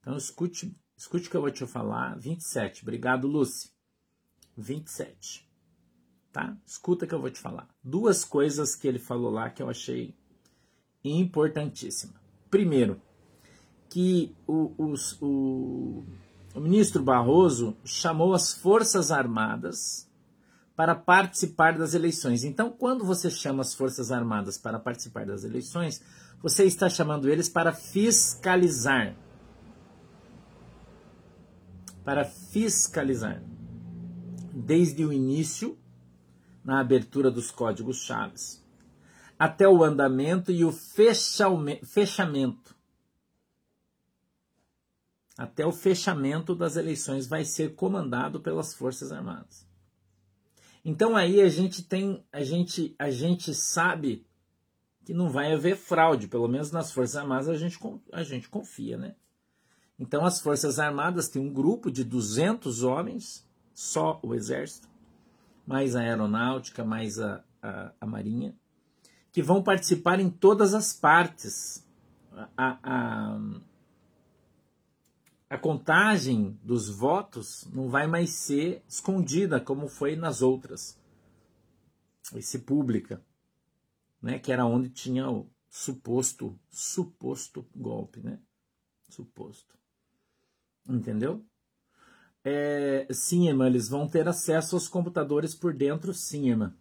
Então 0.01 0.17
escute, 0.17 0.75
escute 0.95 1.27
o 1.27 1.31
que 1.31 1.37
eu 1.37 1.41
vou 1.41 1.51
te 1.51 1.65
falar. 1.65 2.17
27. 2.19 2.83
Obrigado, 2.83 3.27
Lucy. 3.27 3.71
27. 4.57 5.49
Tá? 6.31 6.57
Escuta 6.65 7.05
o 7.05 7.07
que 7.07 7.15
eu 7.15 7.21
vou 7.21 7.31
te 7.31 7.39
falar. 7.39 7.69
Duas 7.81 8.25
coisas 8.25 8.75
que 8.75 8.87
ele 8.87 8.99
falou 8.99 9.31
lá 9.31 9.49
que 9.49 9.61
eu 9.61 9.69
achei 9.69 10.15
importantíssima. 11.09 12.13
Primeiro, 12.49 13.01
que 13.89 14.35
o, 14.45 14.71
o, 14.77 16.03
o, 16.55 16.59
ministro 16.59 17.03
Barroso 17.03 17.75
chamou 17.83 18.33
as 18.33 18.53
Forças 18.53 19.11
Armadas 19.11 20.07
para 20.75 20.93
participar 20.93 21.77
das 21.77 21.93
eleições. 21.93 22.43
Então, 22.43 22.69
quando 22.69 23.03
você 23.03 23.29
chama 23.29 23.61
as 23.61 23.73
Forças 23.73 24.11
Armadas 24.11 24.57
para 24.57 24.79
participar 24.79 25.25
das 25.25 25.43
eleições, 25.43 26.01
você 26.41 26.65
está 26.65 26.89
chamando 26.89 27.29
eles 27.29 27.49
para 27.49 27.73
fiscalizar. 27.73 29.15
Para 32.03 32.25
fiscalizar. 32.25 33.41
Desde 34.53 35.03
o 35.05 35.11
início, 35.11 35.77
na 36.63 36.79
abertura 36.79 37.31
dos 37.31 37.49
códigos 37.51 37.97
chaves, 37.97 38.63
até 39.37 39.67
o 39.67 39.83
andamento 39.83 40.51
e 40.51 40.65
o 40.65 40.71
fechamento. 40.71 42.75
Até 45.37 45.65
o 45.65 45.71
fechamento 45.71 46.55
das 46.55 46.75
eleições 46.75 47.27
vai 47.27 47.45
ser 47.45 47.75
comandado 47.75 48.39
pelas 48.39 48.73
Forças 48.73 49.11
Armadas. 49.11 49.67
Então 50.83 51.15
aí 51.15 51.41
a 51.41 51.49
gente 51.49 51.83
tem, 51.83 52.25
a 52.31 52.43
gente, 52.43 52.95
a 52.97 53.11
gente 53.11 53.53
sabe 53.53 54.25
que 55.05 55.13
não 55.13 55.29
vai 55.29 55.53
haver 55.53 55.77
fraude, 55.77 56.27
pelo 56.27 56.47
menos 56.47 56.71
nas 56.71 56.91
Forças 56.91 57.15
Armadas 57.15 57.49
a 57.49 57.55
gente, 57.55 57.77
a 58.11 58.23
gente 58.23 58.49
confia, 58.49 58.97
né? 58.97 59.15
Então 59.99 60.25
as 60.25 60.41
Forças 60.41 60.79
Armadas 60.79 61.29
têm 61.29 61.41
um 61.41 61.53
grupo 61.53 61.91
de 61.91 62.03
200 62.03 62.83
homens, 62.83 63.47
só 63.73 64.19
o 64.23 64.33
Exército, 64.33 64.89
mais 65.65 65.95
a 65.95 66.01
Aeronáutica, 66.01 66.83
mais 66.83 67.19
a, 67.19 67.43
a, 67.61 67.91
a 68.01 68.05
Marinha, 68.05 68.55
que 69.37 69.43
vão 69.43 69.61
participar 69.61 70.19
em 70.19 70.31
todas 70.31 70.73
as 70.73 70.91
partes. 70.91 71.85
A, 72.57 72.79
a, 72.81 73.39
a 75.47 75.57
contagem 75.59 76.59
dos 76.63 76.89
votos 76.89 77.63
não 77.71 77.87
vai 77.87 78.07
mais 78.07 78.31
ser 78.31 78.83
escondida 78.89 79.61
como 79.61 79.87
foi 79.87 80.15
nas 80.15 80.41
outras. 80.41 80.99
Vai 82.31 82.41
ser 82.41 82.61
pública 82.61 83.23
né, 84.19 84.39
que 84.39 84.51
era 84.51 84.65
onde 84.65 84.89
tinha 84.89 85.29
o 85.29 85.47
suposto, 85.69 86.59
suposto 86.71 87.63
golpe, 87.75 88.19
né? 88.21 88.39
Suposto. 89.07 89.77
Entendeu? 90.89 91.45
É, 92.43 93.05
sim, 93.11 93.47
irmã, 93.47 93.67
eles 93.67 93.87
vão 93.87 94.07
ter 94.07 94.27
acesso 94.27 94.75
aos 94.75 94.87
computadores 94.87 95.53
por 95.53 95.75
dentro, 95.75 96.11
sim, 96.11 96.49
irmã. 96.49 96.75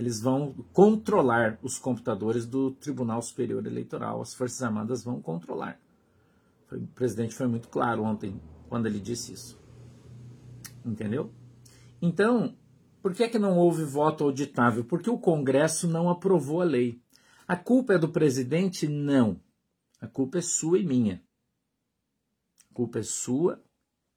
Eles 0.00 0.18
vão 0.18 0.54
controlar 0.72 1.58
os 1.62 1.78
computadores 1.78 2.46
do 2.46 2.70
Tribunal 2.70 3.20
Superior 3.20 3.66
Eleitoral. 3.66 4.22
As 4.22 4.32
Forças 4.32 4.62
Armadas 4.62 5.04
vão 5.04 5.20
controlar. 5.20 5.78
o 6.72 6.86
presidente 6.94 7.34
foi 7.34 7.46
muito 7.46 7.68
claro 7.68 8.02
ontem 8.02 8.40
quando 8.66 8.86
ele 8.86 8.98
disse 8.98 9.34
isso. 9.34 9.60
Entendeu? 10.82 11.30
Então, 12.00 12.56
por 13.02 13.12
que, 13.12 13.24
é 13.24 13.28
que 13.28 13.38
não 13.38 13.58
houve 13.58 13.84
voto 13.84 14.24
auditável? 14.24 14.86
Porque 14.86 15.10
o 15.10 15.18
Congresso 15.18 15.86
não 15.86 16.08
aprovou 16.08 16.62
a 16.62 16.64
lei. 16.64 16.98
A 17.46 17.54
culpa 17.54 17.92
é 17.92 17.98
do 17.98 18.08
presidente? 18.08 18.88
Não. 18.88 19.38
A 20.00 20.06
culpa 20.06 20.38
é 20.38 20.40
sua 20.40 20.78
e 20.78 20.82
minha. 20.82 21.22
A 22.70 22.74
culpa 22.74 23.00
é 23.00 23.02
sua 23.02 23.62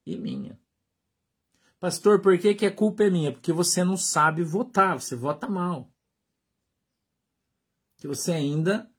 e 0.05 0.15
minha. 0.15 0.57
Pastor, 1.83 2.21
por 2.21 2.37
que, 2.37 2.55
que 2.55 2.65
a 2.65 2.71
culpa 2.71 3.03
é 3.03 3.09
minha? 3.09 3.33
Porque 3.33 3.51
você 3.51 3.83
não 3.83 3.97
sabe 3.97 4.41
votar, 4.41 5.01
você 5.01 5.17
vota 5.17 5.49
mal. 5.49 5.91
Que 7.97 8.07
você 8.07 8.31
ainda 8.31 8.89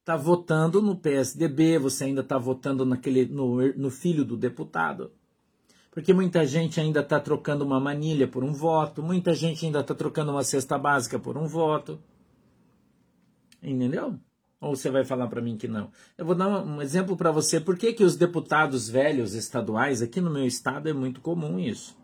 está 0.00 0.14
votando 0.14 0.82
no 0.82 0.94
PSDB, 0.94 1.78
você 1.78 2.04
ainda 2.04 2.20
está 2.20 2.36
votando 2.36 2.84
naquele, 2.84 3.24
no, 3.24 3.66
no 3.72 3.90
filho 3.90 4.26
do 4.26 4.36
deputado 4.36 5.10
porque 5.90 6.12
muita 6.12 6.44
gente 6.44 6.78
ainda 6.78 7.00
está 7.00 7.18
trocando 7.18 7.64
uma 7.64 7.78
manilha 7.80 8.28
por 8.28 8.42
um 8.42 8.52
voto, 8.52 9.00
muita 9.00 9.32
gente 9.32 9.64
ainda 9.64 9.78
está 9.78 9.94
trocando 9.94 10.32
uma 10.32 10.42
cesta 10.42 10.76
básica 10.76 11.20
por 11.20 11.38
um 11.38 11.46
voto. 11.46 12.00
Entendeu? 13.62 14.18
Ou 14.60 14.74
você 14.74 14.90
vai 14.90 15.04
falar 15.04 15.28
para 15.28 15.40
mim 15.40 15.56
que 15.56 15.68
não? 15.68 15.92
Eu 16.18 16.26
vou 16.26 16.34
dar 16.34 16.48
um 16.48 16.82
exemplo 16.82 17.16
para 17.16 17.30
você. 17.30 17.60
Por 17.60 17.78
que, 17.78 17.92
que 17.92 18.02
os 18.02 18.16
deputados 18.16 18.88
velhos 18.88 19.34
estaduais, 19.34 20.02
aqui 20.02 20.20
no 20.20 20.32
meu 20.32 20.44
estado 20.44 20.88
é 20.88 20.92
muito 20.92 21.20
comum 21.20 21.60
isso. 21.60 21.96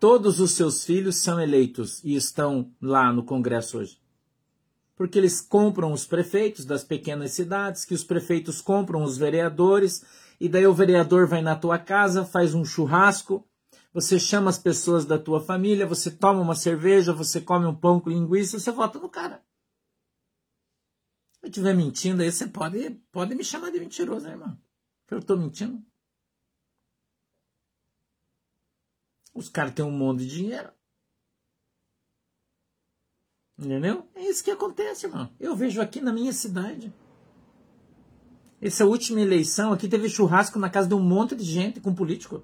Todos 0.00 0.38
os 0.38 0.52
seus 0.52 0.84
filhos 0.84 1.16
são 1.16 1.40
eleitos 1.40 2.02
e 2.04 2.14
estão 2.14 2.72
lá 2.80 3.12
no 3.12 3.24
Congresso 3.24 3.78
hoje. 3.78 4.00
Porque 4.94 5.18
eles 5.18 5.40
compram 5.40 5.92
os 5.92 6.06
prefeitos 6.06 6.64
das 6.64 6.84
pequenas 6.84 7.32
cidades, 7.32 7.84
que 7.84 7.94
os 7.94 8.04
prefeitos 8.04 8.60
compram 8.60 9.02
os 9.02 9.16
vereadores 9.16 10.04
e 10.40 10.48
daí 10.48 10.66
o 10.66 10.74
vereador 10.74 11.26
vai 11.26 11.42
na 11.42 11.56
tua 11.56 11.78
casa, 11.78 12.24
faz 12.24 12.54
um 12.54 12.64
churrasco, 12.64 13.44
você 13.92 14.20
chama 14.20 14.50
as 14.50 14.58
pessoas 14.58 15.04
da 15.04 15.18
tua 15.18 15.40
família, 15.40 15.86
você 15.86 16.10
toma 16.10 16.40
uma 16.40 16.54
cerveja, 16.54 17.12
você 17.12 17.40
come 17.40 17.66
um 17.66 17.74
pão 17.74 17.98
com 17.98 18.10
linguiça, 18.10 18.58
você 18.58 18.70
vota 18.70 19.00
no 19.00 19.08
cara. 19.08 19.42
Se 21.32 21.46
eu 21.46 21.48
estiver 21.48 21.74
mentindo 21.74 22.22
aí, 22.22 22.30
você 22.30 22.46
pode, 22.46 22.90
pode 23.10 23.34
me 23.34 23.42
chamar 23.42 23.70
de 23.70 23.80
mentiroso, 23.80 24.26
né, 24.26 24.32
irmão? 24.32 24.56
Eu 25.10 25.18
estou 25.18 25.36
mentindo. 25.36 25.82
Os 29.38 29.48
caras 29.48 29.72
têm 29.72 29.84
um 29.84 29.90
monte 29.92 30.26
de 30.26 30.30
dinheiro. 30.30 30.68
Entendeu? 33.56 34.04
É 34.16 34.22
isso 34.22 34.42
que 34.42 34.50
acontece, 34.50 35.06
irmão. 35.06 35.30
Eu 35.38 35.54
vejo 35.54 35.80
aqui 35.80 36.00
na 36.00 36.12
minha 36.12 36.32
cidade. 36.32 36.92
Essa 38.60 38.84
última 38.84 39.20
eleição 39.20 39.72
aqui 39.72 39.88
teve 39.88 40.08
churrasco 40.08 40.58
na 40.58 40.68
casa 40.68 40.88
de 40.88 40.94
um 40.94 41.00
monte 41.00 41.36
de 41.36 41.44
gente 41.44 41.80
com 41.80 41.94
político. 41.94 42.42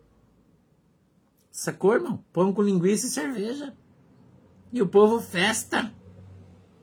Sacou, 1.51 1.95
irmão? 1.95 2.25
Pão 2.33 2.53
com 2.53 2.63
linguiça 2.63 3.09
e 3.09 3.11
cerveja. 3.11 3.77
E 4.73 4.81
o 4.81 4.89
povo 4.89 5.21
festa. 5.21 5.93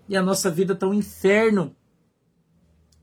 E 0.09 0.17
a 0.17 0.21
nossa 0.21 0.51
vida 0.51 0.75
tá 0.75 0.87
um 0.87 0.93
inferno. 0.93 1.73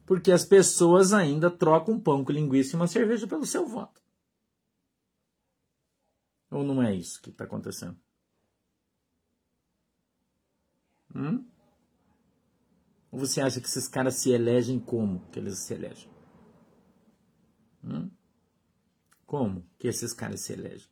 Porque 0.05 0.31
as 0.31 0.45
pessoas 0.45 1.15
ainda 1.15 1.51
trocam 1.51 1.99
pão 1.99 2.23
com 2.23 2.33
linguiça 2.33 2.77
e 2.77 2.77
uma 2.77 2.87
cerveja 2.87 3.27
pelo 3.27 3.47
seu 3.47 3.67
voto. 3.67 3.99
Ou 6.51 6.65
não 6.65 6.83
é 6.83 6.95
isso 6.95 7.21
que 7.21 7.31
está 7.31 7.45
acontecendo? 7.45 7.99
Hum? 11.15 11.45
Ou 13.11 13.19
você 13.19 13.41
acha 13.41 13.61
que 13.61 13.67
esses 13.67 13.89
caras 13.89 14.15
se 14.15 14.31
elegem 14.31 14.79
como 14.79 15.21
que 15.31 15.39
eles 15.39 15.59
se 15.59 15.75
elegem? 15.75 16.11
Hum? 17.83 18.11
Como 19.27 19.67
que 19.79 19.89
esses 19.89 20.13
caras 20.13 20.41
se 20.41 20.53
elegem? 20.53 20.89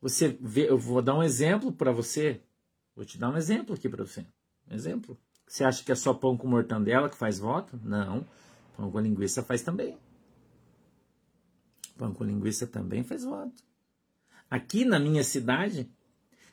Você 0.00 0.28
vê, 0.40 0.68
eu 0.68 0.78
vou 0.78 1.00
dar 1.00 1.14
um 1.14 1.22
exemplo 1.22 1.72
para 1.72 1.90
você. 1.90 2.42
Vou 2.94 3.04
te 3.04 3.18
dar 3.18 3.30
um 3.30 3.36
exemplo 3.36 3.74
aqui 3.74 3.88
para 3.88 4.04
você. 4.04 4.26
Um 4.70 4.74
exemplo. 4.74 5.18
Você 5.46 5.64
acha 5.64 5.84
que 5.84 5.92
é 5.92 5.94
só 5.94 6.12
pão 6.12 6.36
com 6.36 6.46
mortandela 6.46 7.08
que 7.08 7.16
faz 7.16 7.38
voto? 7.38 7.78
Não. 7.82 8.26
Pão 8.76 8.90
com 8.90 9.00
linguiça 9.00 9.42
faz 9.42 9.62
também. 9.62 9.98
Pão 11.96 12.12
com 12.12 12.24
linguiça 12.24 12.66
também 12.66 13.02
faz 13.02 13.24
voto. 13.24 13.62
Aqui 14.50 14.84
na 14.84 14.98
minha 14.98 15.24
cidade, 15.24 15.90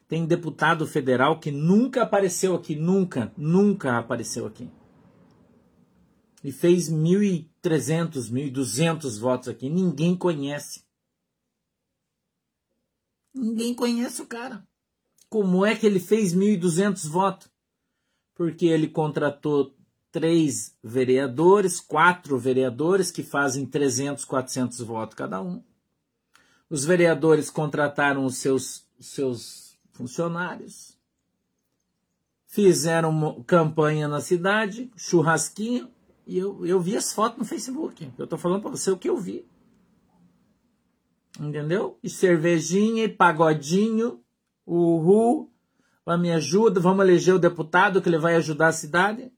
tem 0.07 0.25
deputado 0.25 0.87
federal 0.87 1.39
que 1.39 1.51
nunca 1.51 2.03
apareceu 2.03 2.55
aqui, 2.55 2.75
nunca, 2.75 3.31
nunca 3.37 3.97
apareceu 3.97 4.45
aqui 4.45 4.69
e 6.43 6.51
fez 6.51 6.89
1.300, 6.89 8.31
1.200 8.31 9.19
votos 9.19 9.47
aqui. 9.47 9.69
Ninguém 9.69 10.15
conhece. 10.15 10.83
Ninguém 13.33 13.73
conhece 13.73 14.21
o 14.21 14.27
cara. 14.27 14.67
Como 15.29 15.65
é 15.65 15.75
que 15.75 15.85
ele 15.85 15.99
fez 15.99 16.35
1.200 16.35 17.07
votos? 17.07 17.49
Porque 18.35 18.65
ele 18.65 18.87
contratou 18.87 19.75
três 20.11 20.75
vereadores, 20.83 21.79
quatro 21.79 22.37
vereadores 22.37 23.11
que 23.11 23.23
fazem 23.23 23.65
300, 23.65 24.25
400 24.25 24.79
votos 24.79 25.15
cada 25.15 25.41
um. 25.41 25.63
Os 26.71 26.85
vereadores 26.85 27.49
contrataram 27.49 28.23
os 28.23 28.37
seus, 28.37 28.87
seus 28.97 29.77
funcionários, 29.91 30.97
fizeram 32.47 33.43
campanha 33.43 34.07
na 34.07 34.21
cidade, 34.21 34.89
churrasquinho, 34.95 35.91
e 36.25 36.37
eu, 36.37 36.65
eu 36.65 36.79
vi 36.79 36.95
as 36.95 37.11
fotos 37.11 37.39
no 37.39 37.43
Facebook. 37.43 38.09
Eu 38.17 38.25
tô 38.25 38.37
falando 38.37 38.61
para 38.61 38.71
você 38.71 38.89
o 38.89 38.95
que 38.95 39.09
eu 39.09 39.17
vi. 39.17 39.45
Entendeu? 41.37 41.99
E 42.01 42.09
cervejinha, 42.09 43.03
e 43.03 43.09
pagodinho, 43.09 44.23
uhul, 44.65 45.51
me 46.17 46.31
ajuda, 46.31 46.79
vamos 46.79 47.03
eleger 47.03 47.35
o 47.35 47.39
deputado 47.39 48.01
que 48.01 48.07
ele 48.07 48.17
vai 48.17 48.37
ajudar 48.37 48.69
a 48.69 48.73
cidade. 48.73 49.29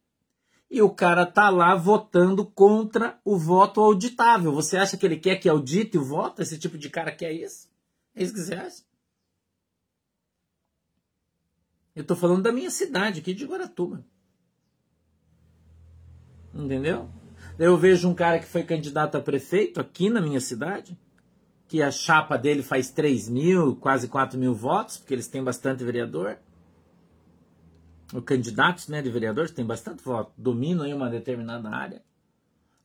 E 0.74 0.82
o 0.82 0.90
cara 0.90 1.24
tá 1.24 1.52
lá 1.52 1.76
votando 1.76 2.44
contra 2.44 3.20
o 3.24 3.38
voto 3.38 3.80
auditável. 3.80 4.52
Você 4.52 4.76
acha 4.76 4.98
que 4.98 5.06
ele 5.06 5.18
quer 5.18 5.36
que 5.36 5.48
audite 5.48 6.00
o 6.00 6.04
voto? 6.04 6.42
Esse 6.42 6.58
tipo 6.58 6.80
de 6.80 6.90
cara 6.90 7.12
quer 7.12 7.32
isso? 7.32 7.70
É 8.16 8.24
isso 8.24 8.34
que 8.34 8.40
você 8.40 8.56
acha? 8.56 8.84
Eu 11.96 12.04
tô 12.04 12.16
falando 12.16 12.42
da 12.42 12.52
minha 12.52 12.72
cidade, 12.72 13.20
aqui 13.20 13.36
de 13.36 13.46
Guaratuba. 13.46 14.04
Entendeu? 16.52 17.08
Eu 17.60 17.78
vejo 17.78 18.10
um 18.10 18.16
cara 18.16 18.40
que 18.40 18.48
foi 18.48 18.64
candidato 18.64 19.16
a 19.16 19.22
prefeito 19.22 19.80
aqui 19.80 20.10
na 20.10 20.20
minha 20.20 20.42
cidade, 20.42 20.98
que 21.68 21.84
a 21.84 21.92
chapa 21.92 22.36
dele 22.36 22.64
faz 22.64 22.90
3 22.90 23.30
mil, 23.30 23.76
quase 23.76 24.08
4 24.08 24.40
mil 24.40 24.56
votos, 24.56 24.98
porque 24.98 25.14
eles 25.14 25.28
têm 25.28 25.44
bastante 25.44 25.84
vereador 25.84 26.40
os 28.14 28.24
candidatos 28.24 28.88
né, 28.88 29.02
de 29.02 29.10
vereadores 29.10 29.52
têm 29.52 29.66
bastante 29.66 30.04
voto, 30.04 30.32
dominam 30.38 30.86
em 30.86 30.94
uma 30.94 31.10
determinada 31.10 31.70
área. 31.70 32.04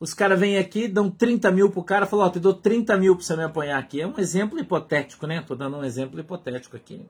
Os 0.01 0.15
caras 0.15 0.39
vêm 0.39 0.57
aqui, 0.57 0.89
dão 0.89 1.11
30 1.11 1.51
mil 1.51 1.71
pro 1.71 1.83
cara, 1.83 2.07
falam, 2.07 2.25
ó, 2.25 2.29
oh, 2.29 2.33
te 2.33 2.41
dou 2.41 2.55
30 2.55 2.97
mil 2.97 3.15
pra 3.15 3.25
você 3.25 3.37
me 3.37 3.43
apoiar 3.43 3.79
aqui. 3.79 4.01
É 4.01 4.07
um 4.07 4.19
exemplo 4.19 4.59
hipotético, 4.59 5.27
né? 5.27 5.43
Tô 5.43 5.55
dando 5.55 5.77
um 5.77 5.85
exemplo 5.85 6.19
hipotético 6.19 6.77
aqui. 6.77 7.05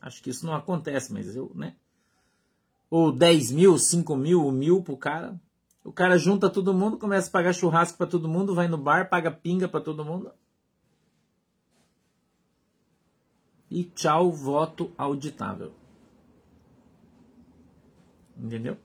Acho 0.00 0.22
que 0.22 0.30
isso 0.30 0.44
não 0.44 0.54
acontece, 0.54 1.12
mas 1.12 1.36
eu, 1.36 1.52
né? 1.54 1.74
Ou 2.90 3.12
10 3.12 3.52
mil, 3.52 3.78
5 3.78 4.16
mil, 4.16 4.46
1 4.46 4.50
mil 4.50 4.82
pro 4.82 4.96
cara. 4.96 5.38
O 5.84 5.92
cara 5.92 6.16
junta 6.16 6.48
todo 6.48 6.74
mundo, 6.74 6.96
começa 6.96 7.28
a 7.28 7.32
pagar 7.32 7.52
churrasco 7.52 7.98
para 7.98 8.06
todo 8.06 8.28
mundo, 8.28 8.54
vai 8.54 8.66
no 8.66 8.78
bar, 8.78 9.08
paga 9.08 9.30
pinga 9.30 9.68
para 9.68 9.80
todo 9.80 10.04
mundo. 10.04 10.32
E 13.70 13.84
tchau, 13.84 14.32
voto 14.32 14.90
auditável. 14.96 15.81
Entendeu? 18.36 18.76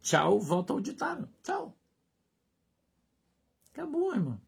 Tchau, 0.00 0.40
volta 0.40 0.72
ao 0.72 0.80
ditado. 0.80 1.28
Tchau. 1.42 1.74
Acabou, 3.72 4.14
irmão. 4.14 4.40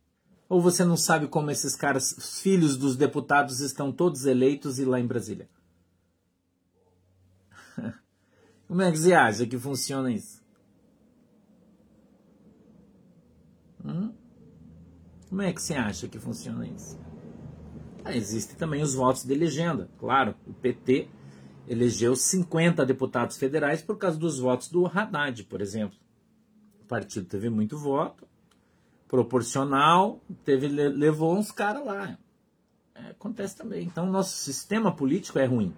Ou 0.49 0.61
você 0.61 0.85
não 0.85 0.97
sabe 0.97 1.27
como 1.27 1.51
esses 1.51 1.75
caras, 1.75 2.13
os 2.13 2.41
filhos 2.41 2.77
dos 2.77 2.97
deputados, 2.97 3.61
estão 3.61 3.91
todos 3.91 4.27
eleitos 4.27 4.79
e 4.79 4.85
lá 4.85 5.01
em 5.01 5.07
Brasília? 5.07 5.49
Como 8.69 8.83
é 8.83 8.93
que 8.93 8.99
você 8.99 9.13
acha 9.13 9.47
que 9.47 9.59
funciona 9.59 10.13
isso? 10.13 10.41
Hum? 13.85 14.13
Como 15.29 15.43
é 15.43 15.53
que 15.53 15.61
você 15.61 15.75
acha 15.75 16.07
que 16.07 16.19
funciona 16.19 16.67
isso? 16.67 16.99
Ah, 18.05 18.15
Existem 18.15 18.57
também 18.57 18.83
os 18.83 18.95
votos 18.95 19.25
de 19.25 19.35
legenda. 19.35 19.91
Claro, 19.99 20.37
o 20.47 20.53
PT 20.53 21.09
elegeu 21.69 22.15
50 22.15 22.85
deputados 22.87 23.37
federais 23.37 23.83
por 23.83 23.99
causa 23.99 24.19
dos 24.19 24.39
votos 24.39 24.69
do 24.69 24.87
Haddad, 24.87 25.45
por 25.45 25.61
exemplo. 25.61 25.99
O 26.81 26.85
partido 26.85 27.27
teve 27.27 27.51
muito 27.51 27.77
voto, 27.77 28.27
proporcional, 29.09 30.21
teve, 30.45 30.69
levou 30.69 31.37
uns 31.37 31.51
caras 31.51 31.85
lá. 31.85 32.19
É, 32.95 33.11
acontece 33.11 33.57
também. 33.57 33.85
Então, 33.85 34.07
nosso 34.07 34.37
sistema 34.37 34.95
político 34.95 35.39
é 35.39 35.45
ruim. 35.45 35.75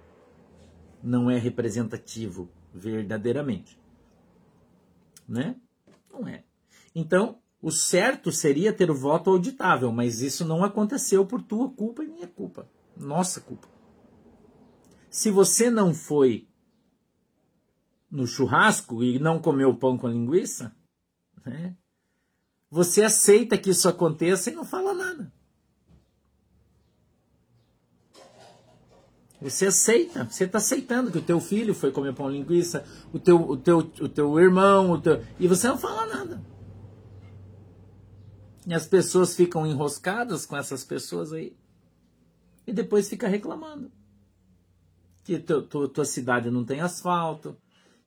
Não 1.02 1.30
é 1.30 1.38
representativo 1.38 2.48
verdadeiramente. 2.72 3.78
Né? 5.26 5.56
Não 6.12 6.26
é. 6.26 6.44
Então, 6.94 7.38
o 7.60 7.70
certo 7.70 8.30
seria 8.30 8.72
ter 8.72 8.90
o 8.90 8.94
voto 8.94 9.30
auditável, 9.30 9.90
mas 9.90 10.20
isso 10.20 10.44
não 10.44 10.64
aconteceu 10.64 11.26
por 11.26 11.42
tua 11.42 11.70
culpa 11.70 12.04
e 12.04 12.08
minha 12.08 12.28
culpa. 12.28 12.68
Nossa 12.96 13.40
culpa. 13.40 13.68
Se 15.10 15.30
você 15.30 15.70
não 15.70 15.94
foi 15.94 16.48
no 18.10 18.26
churrasco 18.26 19.02
e 19.02 19.18
não 19.18 19.40
comeu 19.40 19.74
pão 19.76 19.96
com 19.96 20.08
linguiça, 20.08 20.74
né, 21.44 21.76
você 22.70 23.02
aceita 23.02 23.56
que 23.56 23.70
isso 23.70 23.88
aconteça 23.88 24.50
e 24.50 24.54
não 24.54 24.64
fala 24.64 24.92
nada. 24.92 25.32
Você 29.40 29.66
aceita, 29.66 30.24
você 30.24 30.44
está 30.44 30.58
aceitando 30.58 31.12
que 31.12 31.18
o 31.18 31.22
teu 31.22 31.40
filho 31.40 31.72
foi 31.72 31.92
comer 31.92 32.12
pão 32.14 32.28
linguiça, 32.28 32.84
o 33.12 33.20
teu, 33.20 33.40
o 33.40 33.56
teu, 33.56 33.78
o 33.78 34.08
teu 34.08 34.38
irmão, 34.38 34.90
o 34.90 35.00
teu, 35.00 35.24
e 35.38 35.46
você 35.46 35.68
não 35.68 35.78
fala 35.78 36.06
nada. 36.06 36.42
E 38.66 38.74
as 38.74 38.86
pessoas 38.86 39.36
ficam 39.36 39.66
enroscadas 39.66 40.44
com 40.44 40.56
essas 40.56 40.84
pessoas 40.84 41.32
aí. 41.32 41.56
E 42.66 42.72
depois 42.72 43.08
fica 43.08 43.26
reclamando 43.26 43.90
que 45.28 45.38
tu, 45.38 45.60
tu, 45.60 45.86
tua 45.88 46.06
cidade 46.06 46.50
não 46.50 46.64
tem 46.64 46.80
asfalto, 46.80 47.54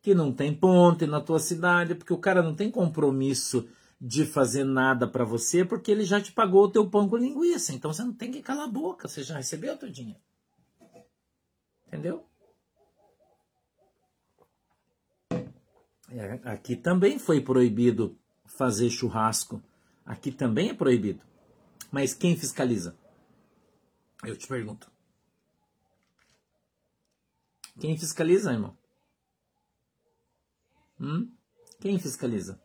que 0.02 0.16
não 0.16 0.34
tem 0.34 0.52
ponte 0.56 1.06
na 1.06 1.22
tua 1.22 1.38
cidade, 1.38 1.94
porque 1.94 2.12
o 2.12 2.18
cara 2.18 2.42
não 2.42 2.56
tem 2.56 2.72
compromisso 2.72 3.70
de 4.00 4.26
fazer 4.26 4.64
nada 4.64 5.08
para 5.08 5.24
você, 5.24 5.64
porque 5.64 5.92
ele 5.92 6.04
já 6.04 6.20
te 6.20 6.32
pagou 6.32 6.64
o 6.64 6.72
teu 6.72 6.90
pão 6.90 7.08
com 7.08 7.18
linguiça. 7.18 7.74
Então 7.74 7.94
você 7.94 8.04
não 8.04 8.12
tem 8.12 8.32
que 8.32 8.42
calar 8.42 8.66
a 8.66 8.72
boca, 8.72 9.08
você 9.08 9.22
já 9.22 9.38
recebeu 9.38 9.76
o 9.76 9.78
teu 9.78 9.92
dinheiro. 9.92 10.20
Entendeu? 11.86 12.26
É, 16.10 16.40
aqui 16.44 16.76
também 16.76 17.20
foi 17.20 17.40
proibido 17.40 18.18
fazer 18.48 18.90
churrasco. 18.90 19.62
Aqui 20.04 20.32
também 20.32 20.70
é 20.70 20.74
proibido. 20.74 21.22
Mas 21.92 22.16
quem 22.16 22.36
fiscaliza? 22.36 22.98
Eu 24.24 24.36
te 24.36 24.48
pergunto. 24.48 24.92
Quem 27.80 27.98
fiscaliza, 27.98 28.52
irmão? 28.52 28.78
Hum? 31.00 31.32
Quem 31.80 31.98
fiscaliza? 31.98 32.62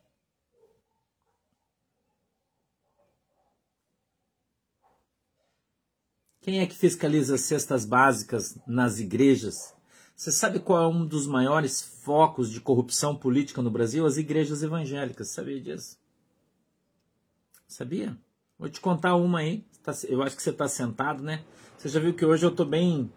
Quem 6.41 6.59
é 6.61 6.65
que 6.65 6.75
fiscaliza 6.75 7.35
as 7.35 7.41
cestas 7.41 7.83
básicas 7.83 8.57
nas 8.65 8.99
igrejas? 8.99 9.75
Você 10.15 10.31
sabe 10.31 10.59
qual 10.59 10.83
é 10.83 10.87
um 10.87 11.05
dos 11.05 11.27
maiores 11.27 11.81
focos 11.81 12.49
de 12.49 12.61
corrupção 12.61 13.15
política 13.15 13.61
no 13.61 13.69
Brasil? 13.69 14.05
As 14.05 14.17
igrejas 14.17 14.63
evangélicas. 14.63 15.27
Sabia 15.27 15.59
disso? 15.59 15.97
Sabia? 17.67 18.17
Vou 18.57 18.69
te 18.69 18.79
contar 18.79 19.15
uma 19.15 19.39
aí. 19.39 19.65
Tá, 19.83 19.91
eu 20.07 20.23
acho 20.23 20.35
que 20.35 20.41
você 20.41 20.51
está 20.51 20.67
sentado, 20.67 21.21
né? 21.21 21.43
Você 21.77 21.89
já 21.89 21.99
viu 21.99 22.13
que 22.13 22.25
hoje 22.25 22.45
eu 22.45 22.49
estou 22.49 22.65
bem 22.65 23.11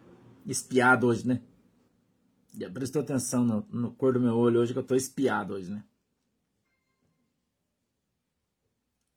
espiado 0.44 1.06
hoje, 1.06 1.26
né? 1.26 1.40
Já 2.52 2.70
prestou 2.70 3.02
atenção 3.02 3.44
no, 3.44 3.66
no 3.70 3.94
cor 3.94 4.12
do 4.12 4.20
meu 4.20 4.36
olho 4.36 4.60
hoje 4.60 4.72
que 4.72 4.78
eu 4.78 4.82
estou 4.82 4.96
espiado 4.96 5.54
hoje, 5.54 5.70
né? 5.70 5.84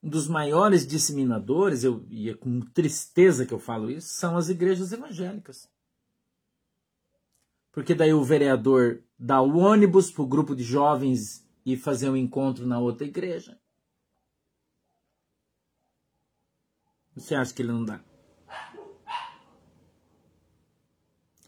Um 0.01 0.09
dos 0.09 0.27
maiores 0.27 0.85
disseminadores, 0.85 1.83
eu, 1.83 2.05
e 2.09 2.29
é 2.29 2.33
com 2.33 2.59
tristeza 2.59 3.45
que 3.45 3.53
eu 3.53 3.59
falo 3.59 3.89
isso, 3.89 4.09
são 4.09 4.35
as 4.35 4.49
igrejas 4.49 4.91
evangélicas. 4.91 5.69
Porque 7.71 7.95
daí 7.95 8.13
o 8.13 8.23
vereador 8.23 9.01
dá 9.17 9.41
o 9.41 9.57
ônibus 9.57 10.11
para 10.11 10.23
o 10.23 10.27
grupo 10.27 10.55
de 10.55 10.63
jovens 10.63 11.47
e 11.65 11.77
fazer 11.77 12.09
um 12.09 12.17
encontro 12.17 12.67
na 12.67 12.79
outra 12.79 13.07
igreja. 13.07 13.57
Você 17.15 17.33
acha 17.33 17.53
que 17.53 17.61
ele 17.61 17.71
não 17.71 17.85
dá? 17.85 18.03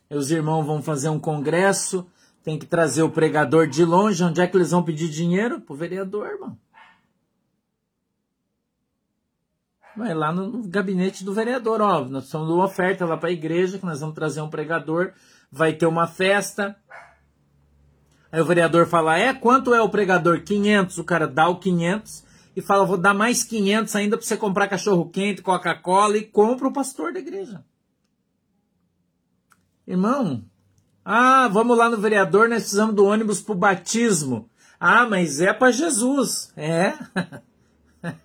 Os 0.09 0.31
irmãos 0.31 0.63
vão 0.63 0.81
fazer 0.81 1.09
um 1.09 1.19
congresso, 1.19 2.05
tem 2.43 2.59
que 2.59 2.65
trazer 2.65 3.01
o 3.01 3.09
pregador 3.09 3.67
de 3.67 3.83
longe, 3.83 4.23
onde 4.23 4.39
é 4.39 4.47
que 4.47 4.55
eles 4.55 4.71
vão 4.71 4.83
pedir 4.83 5.09
dinheiro? 5.09 5.59
Pro 5.59 5.75
vereador, 5.75 6.27
irmão. 6.27 6.57
Vai 9.97 10.13
lá 10.13 10.31
no 10.31 10.61
gabinete 10.67 11.23
do 11.23 11.33
vereador, 11.33 11.81
ó, 11.81 12.03
nós 12.03 12.25
estamos 12.25 12.49
dando 12.49 12.61
oferta 12.61 13.05
lá 13.05 13.15
para 13.15 13.29
a 13.29 13.31
igreja, 13.31 13.79
que 13.79 13.85
nós 13.85 14.01
vamos 14.01 14.13
trazer 14.13 14.41
um 14.41 14.49
pregador, 14.49 15.13
vai 15.49 15.71
ter 15.71 15.85
uma 15.85 16.05
festa. 16.05 16.75
Aí 18.29 18.41
o 18.41 18.45
vereador 18.45 18.85
fala, 18.85 19.17
é, 19.17 19.33
quanto 19.33 19.73
é 19.73 19.81
o 19.81 19.89
pregador? 19.89 20.41
500, 20.41 20.97
o 20.97 21.03
cara 21.03 21.25
dá 21.25 21.47
o 21.47 21.59
500 21.59 22.25
e 22.55 22.61
fala, 22.61 22.85
vou 22.85 22.97
dar 22.97 23.13
mais 23.13 23.43
500 23.43 23.95
ainda 23.95 24.17
para 24.17 24.25
você 24.25 24.35
comprar 24.35 24.67
cachorro 24.67 25.09
quente, 25.09 25.41
Coca-Cola 25.41 26.17
e 26.17 26.23
compra 26.23 26.67
o 26.67 26.73
pastor 26.73 27.13
da 27.13 27.19
igreja. 27.19 27.63
Irmão, 29.87 30.43
ah, 31.03 31.47
vamos 31.47 31.77
lá 31.77 31.87
no 31.89 31.97
vereador, 31.97 32.49
nós 32.49 32.63
precisamos 32.63 32.95
do 32.95 33.05
ônibus 33.05 33.39
para 33.39 33.53
o 33.53 33.57
batismo. 33.57 34.49
Ah, 34.79 35.07
mas 35.07 35.39
é 35.39 35.53
para 35.53 35.71
Jesus. 35.71 36.51
É? 36.57 36.93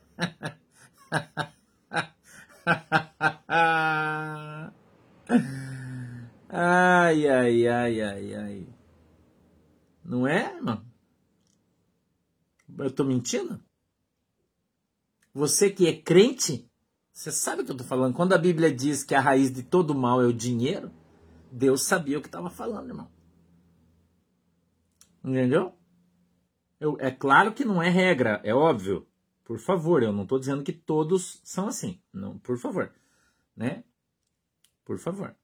ai, 6.48 7.28
ai, 7.28 7.68
ai, 7.68 8.00
ai, 8.00 8.34
ai. 8.34 8.66
Não 10.02 10.26
é, 10.26 10.54
irmão? 10.56 10.82
Eu 12.78 12.86
estou 12.86 13.04
mentindo? 13.04 13.60
Você 15.34 15.68
que 15.70 15.86
é 15.86 15.94
crente, 15.94 16.66
você 17.12 17.30
sabe 17.30 17.60
o 17.60 17.64
que 17.64 17.70
eu 17.70 17.74
estou 17.74 17.86
falando. 17.86 18.14
Quando 18.14 18.32
a 18.32 18.38
Bíblia 18.38 18.74
diz 18.74 19.04
que 19.04 19.14
a 19.14 19.20
raiz 19.20 19.52
de 19.52 19.62
todo 19.62 19.94
mal 19.94 20.22
é 20.22 20.26
o 20.26 20.32
dinheiro, 20.32 20.90
Deus 21.50 21.82
sabia 21.84 22.18
o 22.18 22.22
que 22.22 22.28
estava 22.28 22.50
falando, 22.50 22.88
irmão. 22.88 23.10
Entendeu? 25.24 25.74
Eu, 26.78 26.96
é 26.98 27.10
claro 27.10 27.52
que 27.52 27.64
não 27.64 27.82
é 27.82 27.88
regra, 27.88 28.40
é 28.42 28.54
óbvio. 28.54 29.06
Por 29.44 29.58
favor, 29.58 30.02
eu 30.02 30.12
não 30.12 30.22
estou 30.22 30.38
dizendo 30.38 30.62
que 30.62 30.72
todos 30.72 31.40
são 31.44 31.68
assim. 31.68 32.00
Não, 32.12 32.38
por 32.38 32.56
favor. 32.58 32.92
Né? 33.54 33.84
Por 34.84 34.98
favor. 34.98 35.36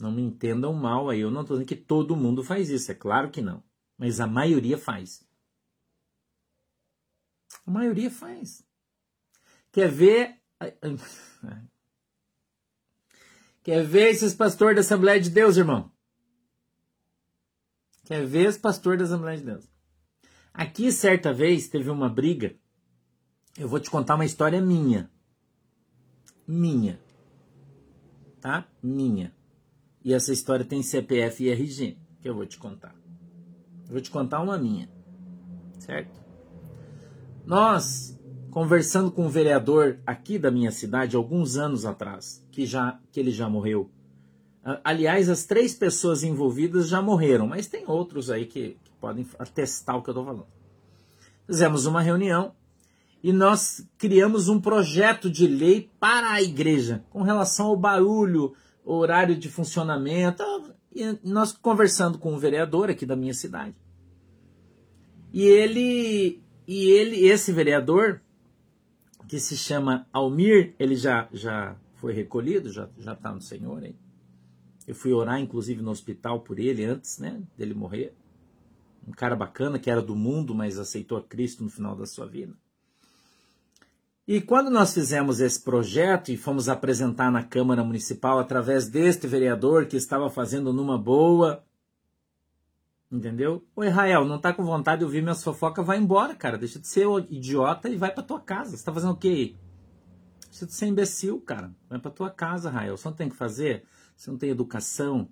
Não 0.00 0.12
me 0.12 0.20
entendam 0.20 0.72
mal 0.72 1.08
aí. 1.08 1.20
Eu 1.20 1.30
não 1.30 1.42
estou 1.42 1.56
dizendo 1.56 1.68
que 1.68 1.76
todo 1.76 2.16
mundo 2.16 2.44
faz 2.44 2.68
isso. 2.68 2.90
É 2.90 2.94
claro 2.94 3.30
que 3.30 3.40
não. 3.40 3.62
Mas 3.96 4.20
a 4.20 4.26
maioria 4.26 4.76
faz. 4.76 5.26
A 7.66 7.70
maioria 7.70 8.10
faz. 8.10 8.66
Quer 9.72 9.90
ver. 9.90 10.40
Quer 13.66 13.82
ver 13.82 14.10
esses 14.10 14.32
pastores 14.32 14.76
da 14.76 14.80
Assembleia 14.82 15.20
de 15.20 15.28
Deus, 15.28 15.56
irmão? 15.56 15.90
Quer 18.04 18.24
ver 18.24 18.48
os 18.48 18.56
pastores 18.56 19.00
da 19.00 19.06
Assembleia 19.06 19.38
de 19.38 19.44
Deus? 19.44 19.68
Aqui, 20.54 20.92
certa 20.92 21.34
vez, 21.34 21.66
teve 21.66 21.90
uma 21.90 22.08
briga. 22.08 22.54
Eu 23.58 23.68
vou 23.68 23.80
te 23.80 23.90
contar 23.90 24.14
uma 24.14 24.24
história 24.24 24.60
minha. 24.60 25.10
Minha. 26.46 27.00
Tá? 28.40 28.68
Minha. 28.80 29.34
E 30.04 30.14
essa 30.14 30.32
história 30.32 30.64
tem 30.64 30.80
CPF 30.80 31.42
e 31.42 31.50
RG, 31.50 31.98
que 32.22 32.28
eu 32.28 32.36
vou 32.36 32.46
te 32.46 32.58
contar. 32.58 32.94
Eu 33.86 33.94
vou 33.94 34.00
te 34.00 34.12
contar 34.12 34.42
uma 34.42 34.56
minha. 34.56 34.88
Certo? 35.80 36.22
Nós, 37.44 38.15
conversando 38.56 39.10
com 39.10 39.26
um 39.26 39.28
vereador 39.28 39.98
aqui 40.06 40.38
da 40.38 40.50
minha 40.50 40.70
cidade, 40.70 41.14
alguns 41.14 41.58
anos 41.58 41.84
atrás, 41.84 42.42
que, 42.50 42.64
já, 42.64 42.98
que 43.12 43.20
ele 43.20 43.30
já 43.30 43.50
morreu. 43.50 43.90
Aliás, 44.82 45.28
as 45.28 45.44
três 45.44 45.74
pessoas 45.74 46.22
envolvidas 46.22 46.88
já 46.88 47.02
morreram, 47.02 47.46
mas 47.46 47.66
tem 47.66 47.84
outros 47.86 48.30
aí 48.30 48.46
que, 48.46 48.78
que 48.82 48.90
podem 48.98 49.28
atestar 49.38 49.98
o 49.98 50.02
que 50.02 50.08
eu 50.08 50.12
estou 50.12 50.24
falando. 50.24 50.46
Fizemos 51.46 51.84
uma 51.84 52.00
reunião 52.00 52.54
e 53.22 53.30
nós 53.30 53.86
criamos 53.98 54.48
um 54.48 54.58
projeto 54.58 55.30
de 55.30 55.46
lei 55.46 55.90
para 56.00 56.32
a 56.32 56.40
igreja 56.40 57.04
com 57.10 57.20
relação 57.20 57.66
ao 57.66 57.76
barulho, 57.76 58.54
horário 58.82 59.36
de 59.36 59.50
funcionamento. 59.50 60.42
E 60.94 61.04
nós 61.22 61.52
conversando 61.52 62.16
com 62.16 62.32
um 62.32 62.38
vereador 62.38 62.88
aqui 62.88 63.04
da 63.04 63.16
minha 63.16 63.34
cidade. 63.34 63.76
E 65.30 65.42
ele, 65.42 66.42
e 66.66 66.86
ele, 66.86 67.26
esse 67.28 67.52
vereador, 67.52 68.22
que 69.28 69.38
se 69.40 69.56
chama 69.56 70.06
Almir, 70.12 70.74
ele 70.78 70.94
já, 70.94 71.28
já 71.32 71.76
foi 71.96 72.12
recolhido, 72.12 72.70
já 72.70 72.88
está 72.98 73.32
no 73.32 73.40
Senhor 73.40 73.82
aí. 73.82 73.96
Eu 74.86 74.94
fui 74.94 75.12
orar, 75.12 75.40
inclusive, 75.40 75.82
no 75.82 75.90
hospital 75.90 76.40
por 76.40 76.58
ele 76.58 76.84
antes, 76.84 77.18
né, 77.18 77.42
dele 77.58 77.74
morrer. 77.74 78.14
Um 79.06 79.12
cara 79.12 79.34
bacana 79.34 79.78
que 79.78 79.90
era 79.90 80.00
do 80.00 80.14
mundo, 80.14 80.54
mas 80.54 80.78
aceitou 80.78 81.18
a 81.18 81.22
Cristo 81.22 81.64
no 81.64 81.70
final 81.70 81.96
da 81.96 82.06
sua 82.06 82.26
vida. 82.26 82.54
E 84.28 84.40
quando 84.40 84.70
nós 84.70 84.92
fizemos 84.92 85.40
esse 85.40 85.60
projeto 85.60 86.30
e 86.30 86.36
fomos 86.36 86.68
apresentar 86.68 87.30
na 87.30 87.44
Câmara 87.44 87.84
Municipal 87.84 88.40
através 88.40 88.88
deste 88.88 89.26
vereador 89.26 89.86
que 89.86 89.96
estava 89.96 90.28
fazendo 90.28 90.72
numa 90.72 90.98
boa, 90.98 91.64
entendeu? 93.10 93.64
Ô 93.74 93.84
Israel, 93.84 94.24
não 94.24 94.40
tá 94.40 94.52
com 94.52 94.64
vontade 94.64 95.00
de 95.00 95.04
ouvir 95.04 95.22
minhas 95.22 95.42
fofocas, 95.42 95.86
vai 95.86 95.98
embora, 95.98 96.34
cara. 96.34 96.58
Deixa 96.58 96.78
de 96.78 96.86
ser 96.86 97.06
idiota 97.30 97.88
e 97.88 97.96
vai 97.96 98.12
pra 98.12 98.22
tua 98.22 98.40
casa. 98.40 98.76
Você 98.76 98.84
tá 98.84 98.92
fazendo 98.92 99.12
o 99.12 99.16
quê? 99.16 99.56
Deixa 100.50 100.66
de 100.66 100.74
ser 100.74 100.86
imbecil, 100.86 101.40
cara. 101.40 101.74
Vai 101.88 101.98
pra 101.98 102.10
tua 102.10 102.30
casa, 102.30 102.68
Israel. 102.68 102.96
Você 102.96 103.08
não 103.08 103.16
tem 103.16 103.28
que 103.28 103.36
fazer? 103.36 103.84
Você 104.16 104.30
não 104.30 104.38
tem 104.38 104.50
educação? 104.50 105.28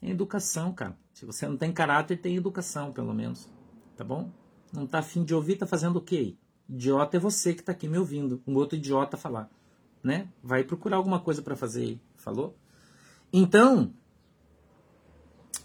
Tem 0.00 0.10
educação, 0.10 0.72
cara. 0.72 0.96
Se 1.12 1.24
você 1.24 1.48
não 1.48 1.56
tem 1.56 1.72
caráter, 1.72 2.16
tem 2.20 2.36
educação, 2.36 2.92
pelo 2.92 3.14
menos. 3.14 3.48
Tá 3.96 4.04
bom? 4.04 4.30
Não 4.72 4.86
tá 4.86 4.98
afim 4.98 5.24
de 5.24 5.34
ouvir, 5.34 5.56
tá 5.56 5.66
fazendo 5.66 5.96
o 5.96 6.02
quê? 6.02 6.36
Idiota 6.68 7.16
é 7.16 7.20
você 7.20 7.54
que 7.54 7.60
está 7.60 7.72
aqui 7.72 7.88
me 7.88 7.96
ouvindo, 7.96 8.42
um 8.46 8.54
outro 8.56 8.76
idiota 8.76 9.16
falar, 9.16 9.48
né? 10.02 10.28
Vai 10.42 10.64
procurar 10.64 10.96
alguma 10.96 11.20
coisa 11.20 11.40
para 11.40 11.54
fazer 11.54 11.82
aí, 11.82 12.00
falou? 12.16 12.56
Então, 13.32 13.94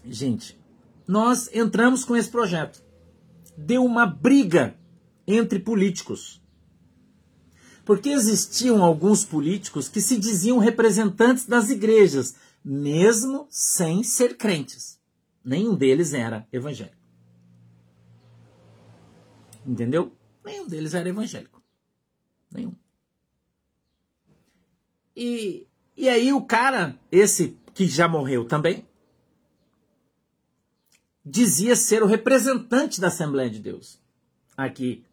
gente, 0.04 0.58
nós 1.06 1.48
entramos 1.52 2.04
com 2.04 2.16
esse 2.16 2.30
projeto. 2.30 2.82
Deu 3.56 3.84
uma 3.84 4.06
briga 4.06 4.76
entre 5.26 5.58
políticos. 5.58 6.42
Porque 7.84 8.10
existiam 8.10 8.82
alguns 8.82 9.24
políticos 9.24 9.88
que 9.88 10.00
se 10.00 10.16
diziam 10.16 10.58
representantes 10.58 11.46
das 11.46 11.68
igrejas, 11.68 12.36
mesmo 12.64 13.46
sem 13.50 14.02
ser 14.02 14.36
crentes. 14.36 15.00
Nenhum 15.44 15.74
deles 15.74 16.14
era 16.14 16.46
evangélico. 16.52 16.96
Entendeu? 19.66 20.12
Nenhum 20.44 20.66
deles 20.66 20.94
era 20.94 21.08
evangélico. 21.08 21.62
Nenhum. 22.50 22.74
E, 25.16 25.66
e 25.96 26.08
aí 26.08 26.32
o 26.32 26.42
cara, 26.42 26.98
esse 27.10 27.56
que 27.74 27.86
já 27.86 28.08
morreu 28.08 28.44
também, 28.44 28.86
dizia 31.24 31.76
ser 31.76 32.02
o 32.02 32.06
representante 32.06 33.00
da 33.00 33.08
Assembleia 33.08 33.48
de 33.48 33.58
Deus 33.58 34.00
aqui 34.56 35.04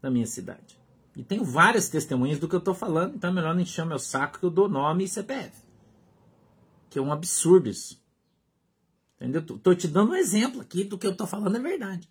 na 0.00 0.10
minha 0.10 0.26
cidade. 0.26 0.78
E 1.16 1.24
tenho 1.24 1.44
várias 1.44 1.88
testemunhas 1.88 2.38
do 2.38 2.48
que 2.48 2.54
eu 2.54 2.60
estou 2.60 2.74
falando, 2.74 3.16
então 3.16 3.30
é 3.30 3.32
melhor 3.32 3.54
não 3.54 3.60
encher 3.60 3.84
meu 3.84 3.98
saco 3.98 4.38
que 4.38 4.44
eu 4.44 4.50
dou 4.50 4.68
nome 4.68 5.04
e 5.04 5.08
CPF. 5.08 5.64
Que 6.88 6.98
é 6.98 7.02
um 7.02 7.12
absurdo 7.12 7.68
isso. 7.68 8.00
Entendeu? 9.16 9.40
Estou 9.40 9.74
te 9.74 9.88
dando 9.88 10.12
um 10.12 10.16
exemplo 10.16 10.60
aqui 10.60 10.84
do 10.84 10.96
que 10.96 11.06
eu 11.06 11.10
estou 11.10 11.26
falando 11.26 11.56
é 11.56 11.60
verdade. 11.60 12.08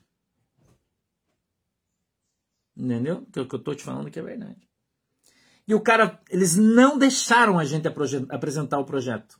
Entendeu? 2.76 3.26
Que 3.32 3.40
é 3.40 3.42
o 3.42 3.48
que 3.48 3.56
eu 3.56 3.64
tô 3.64 3.74
te 3.74 3.84
falando 3.84 4.12
que 4.12 4.20
é 4.20 4.22
verdade. 4.22 4.68
E 5.66 5.74
o 5.74 5.82
cara, 5.82 6.22
eles 6.30 6.56
não 6.56 6.98
deixaram 6.98 7.58
a 7.58 7.66
gente 7.66 7.88
apresentar 7.88 8.78
o 8.80 8.86
projeto. 8.86 9.40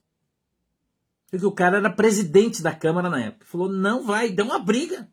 Porque 1.30 1.46
o 1.46 1.52
cara 1.52 1.78
era 1.78 1.90
presidente 1.90 2.62
da 2.62 2.74
Câmara 2.74 3.10
na 3.10 3.22
época. 3.22 3.46
Falou, 3.46 3.70
não 3.70 4.04
vai, 4.04 4.30
deu 4.30 4.46
uma 4.46 4.60
briga. 4.60 5.10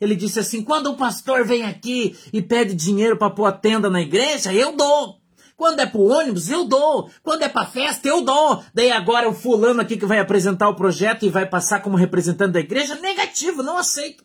Ele 0.00 0.14
disse 0.14 0.38
assim: 0.38 0.62
quando 0.62 0.88
o 0.88 0.96
pastor 0.96 1.44
vem 1.44 1.64
aqui 1.64 2.16
e 2.32 2.40
pede 2.40 2.74
dinheiro 2.74 3.16
para 3.16 3.30
pôr 3.30 3.46
a 3.46 3.52
tenda 3.52 3.90
na 3.90 4.00
igreja, 4.00 4.52
eu 4.52 4.76
dou. 4.76 5.18
Quando 5.56 5.80
é 5.80 5.86
pro 5.86 6.04
ônibus, 6.04 6.48
eu 6.48 6.64
dou. 6.64 7.10
Quando 7.20 7.42
é 7.42 7.48
pra 7.48 7.66
festa, 7.66 8.06
eu 8.06 8.22
dou. 8.22 8.62
Daí 8.72 8.92
agora 8.92 9.28
o 9.28 9.34
fulano 9.34 9.80
aqui 9.80 9.96
que 9.96 10.06
vai 10.06 10.20
apresentar 10.20 10.68
o 10.68 10.76
projeto 10.76 11.24
e 11.26 11.30
vai 11.30 11.48
passar 11.48 11.82
como 11.82 11.96
representante 11.96 12.52
da 12.52 12.60
igreja, 12.60 12.94
negativo, 12.94 13.60
não 13.60 13.76
aceito. 13.76 14.24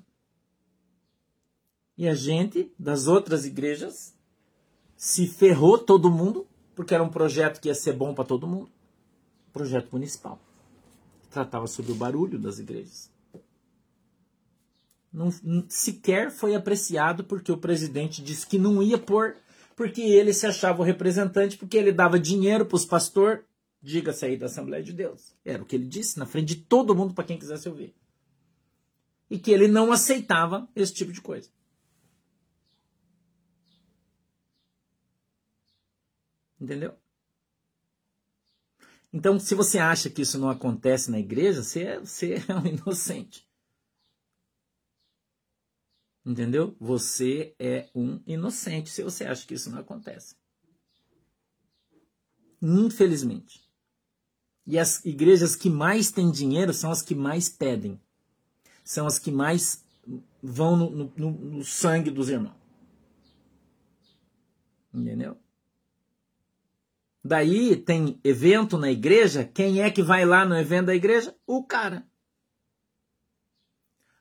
E 1.98 2.08
a 2.08 2.14
gente, 2.14 2.72
das 2.78 3.08
outras 3.08 3.46
igrejas, 3.46 4.16
se 4.96 5.26
ferrou 5.26 5.80
todo 5.80 6.12
mundo, 6.12 6.46
porque 6.76 6.94
era 6.94 7.04
um 7.04 7.10
projeto 7.10 7.60
que 7.60 7.68
ia 7.68 7.76
ser 7.76 7.94
bom 7.94 8.14
para 8.14 8.26
todo 8.26 8.48
mundo. 8.48 8.70
Projeto 9.52 9.90
municipal. 9.92 10.40
Tratava 11.34 11.66
sobre 11.66 11.92
o 11.92 11.96
barulho 11.96 12.38
das 12.38 12.60
igrejas. 12.60 13.12
Não, 15.12 15.32
sequer 15.68 16.30
foi 16.30 16.54
apreciado 16.54 17.24
porque 17.24 17.52
o 17.52 17.58
presidente 17.58 18.22
disse 18.22 18.46
que 18.46 18.60
não 18.60 18.84
ia 18.84 19.00
pôr, 19.00 19.36
porque 19.76 20.02
ele 20.02 20.32
se 20.32 20.46
achava 20.46 20.84
o 20.84 20.86
representante, 20.86 21.58
porque 21.58 21.76
ele 21.76 21.92
dava 21.92 22.20
dinheiro 22.20 22.68
para 22.68 22.76
os 22.76 22.86
pastores, 22.86 23.44
diga-se 23.82 24.26
aí 24.26 24.38
da 24.38 24.46
Assembleia 24.46 24.84
de 24.84 24.94
Deus. 24.94 25.36
Era 25.44 25.64
o 25.64 25.66
que 25.66 25.76
ele 25.76 25.88
disse 25.88 26.20
na 26.20 26.28
frente 26.28 26.56
de 26.56 26.58
todo 26.58 26.96
mundo 26.96 27.16
para 27.16 27.24
quem 27.24 27.40
quisesse 27.40 27.68
ouvir. 27.68 27.96
E 29.28 29.40
que 29.40 29.50
ele 29.50 29.68
não 29.68 29.92
aceitava 29.92 30.70
esse 30.76 30.94
tipo 30.94 31.12
de 31.12 31.20
coisa. 31.20 31.50
Entendeu? 36.62 36.94
Então, 39.14 39.40
se 39.40 39.54
você 39.54 39.78
acha 39.78 40.10
que 40.10 40.24
isso 40.24 40.40
não 40.40 40.50
acontece 40.50 41.12
na 41.12 41.20
igreja, 41.20 41.62
você 41.62 41.84
é, 41.84 42.00
você 42.00 42.34
é 42.50 42.56
um 42.56 42.66
inocente. 42.66 43.48
Entendeu? 46.26 46.76
Você 46.80 47.54
é 47.60 47.90
um 47.94 48.20
inocente 48.26 48.90
se 48.90 49.04
você 49.04 49.26
acha 49.26 49.46
que 49.46 49.54
isso 49.54 49.70
não 49.70 49.78
acontece. 49.78 50.36
Infelizmente. 52.60 53.62
E 54.66 54.80
as 54.80 55.04
igrejas 55.06 55.56
que 55.56 55.70
mais 55.70 56.10
têm 56.10 56.32
dinheiro 56.32 56.74
são 56.74 56.90
as 56.90 57.02
que 57.02 57.14
mais 57.14 57.50
pedem. 57.50 58.02
São 58.84 59.06
as 59.06 59.20
que 59.20 59.30
mais 59.30 59.84
vão 60.42 60.76
no, 60.76 61.14
no, 61.16 61.32
no 61.32 61.64
sangue 61.64 62.10
dos 62.10 62.30
irmãos. 62.30 62.56
Entendeu? 64.94 65.38
Daí 67.24 67.78
tem 67.78 68.20
evento 68.24 68.78
na 68.78 68.92
igreja, 68.92 69.46
quem 69.46 69.82
é 69.82 69.90
que 69.90 70.04
vai 70.04 70.26
lá 70.26 70.46
no 70.46 70.58
evento 70.58 70.88
da 70.88 70.96
igreja? 70.96 71.34
O 71.48 71.64
cara. 71.64 72.06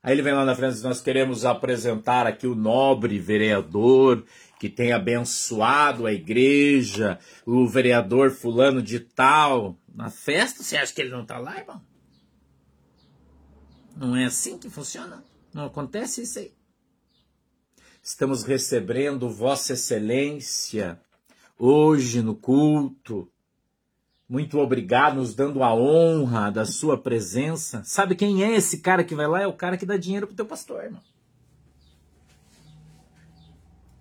Aí 0.01 0.13
ele 0.13 0.23
vem 0.23 0.33
lá 0.33 0.45
na 0.45 0.55
frente 0.55 0.73
e 0.73 0.75
diz: 0.75 0.83
Nós 0.83 1.01
queremos 1.01 1.45
apresentar 1.45 2.27
aqui 2.27 2.47
o 2.47 2.55
nobre 2.55 3.19
vereador 3.19 4.25
que 4.59 4.69
tem 4.69 4.93
abençoado 4.93 6.07
a 6.07 6.13
igreja, 6.13 7.19
o 7.45 7.67
vereador 7.67 8.31
fulano 8.31 8.81
de 8.81 9.01
tal. 9.01 9.77
Na 9.93 10.09
festa, 10.09 10.63
você 10.63 10.77
acha 10.77 10.95
que 10.95 11.01
ele 11.01 11.11
não 11.11 11.23
está 11.23 11.39
lá, 11.39 11.59
irmão? 11.59 11.83
Não 13.97 14.17
é 14.17 14.25
assim 14.25 14.59
que 14.59 14.71
funciona? 14.71 15.25
Não 15.53 15.67
acontece 15.67 16.23
isso 16.23 16.39
aí. 16.39 16.53
Estamos 18.03 18.45
recebendo 18.45 19.29
Vossa 19.29 19.75
Excelência 19.75 21.01
hoje 21.65 22.23
no 22.23 22.35
culto. 22.35 23.31
Muito 24.29 24.59
obrigado, 24.59 25.17
nos 25.17 25.33
dando 25.33 25.63
a 25.63 25.73
honra 25.73 26.51
da 26.51 26.65
sua 26.65 26.99
presença. 26.99 27.85
Sabe 27.85 28.17
quem 28.17 28.43
é 28.43 28.57
esse 28.57 28.79
cara 28.79 29.05
que 29.05 29.15
vai 29.15 29.29
lá? 29.29 29.43
É 29.43 29.47
o 29.47 29.53
cara 29.53 29.77
que 29.77 29.87
dá 29.87 29.97
dinheiro 29.97 30.27
pro 30.27 30.35
teu 30.35 30.45
pastor, 30.45 30.83
irmão. 30.83 31.01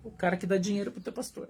O 0.02 0.10
cara 0.10 0.36
que 0.36 0.44
dá 0.46 0.58
dinheiro 0.58 0.90
pro 0.90 1.00
teu 1.00 1.12
pastor. 1.12 1.48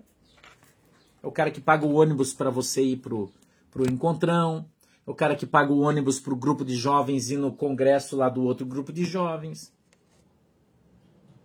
É 1.22 1.26
o 1.26 1.32
cara 1.32 1.50
que 1.50 1.62
paga 1.62 1.86
o 1.86 1.94
ônibus 1.94 2.34
para 2.34 2.50
você 2.50 2.82
ir 2.82 2.98
pro, 2.98 3.32
pro 3.70 3.90
encontrão. 3.90 4.66
É 5.06 5.10
o 5.10 5.14
cara 5.14 5.34
que 5.34 5.46
paga 5.46 5.72
o 5.72 5.80
ônibus 5.80 6.20
pro 6.20 6.36
grupo 6.36 6.62
de 6.62 6.74
jovens 6.74 7.30
ir 7.30 7.38
no 7.38 7.52
congresso 7.52 8.16
lá 8.16 8.28
do 8.28 8.42
outro 8.42 8.66
grupo 8.66 8.92
de 8.92 9.04
jovens. 9.04 9.72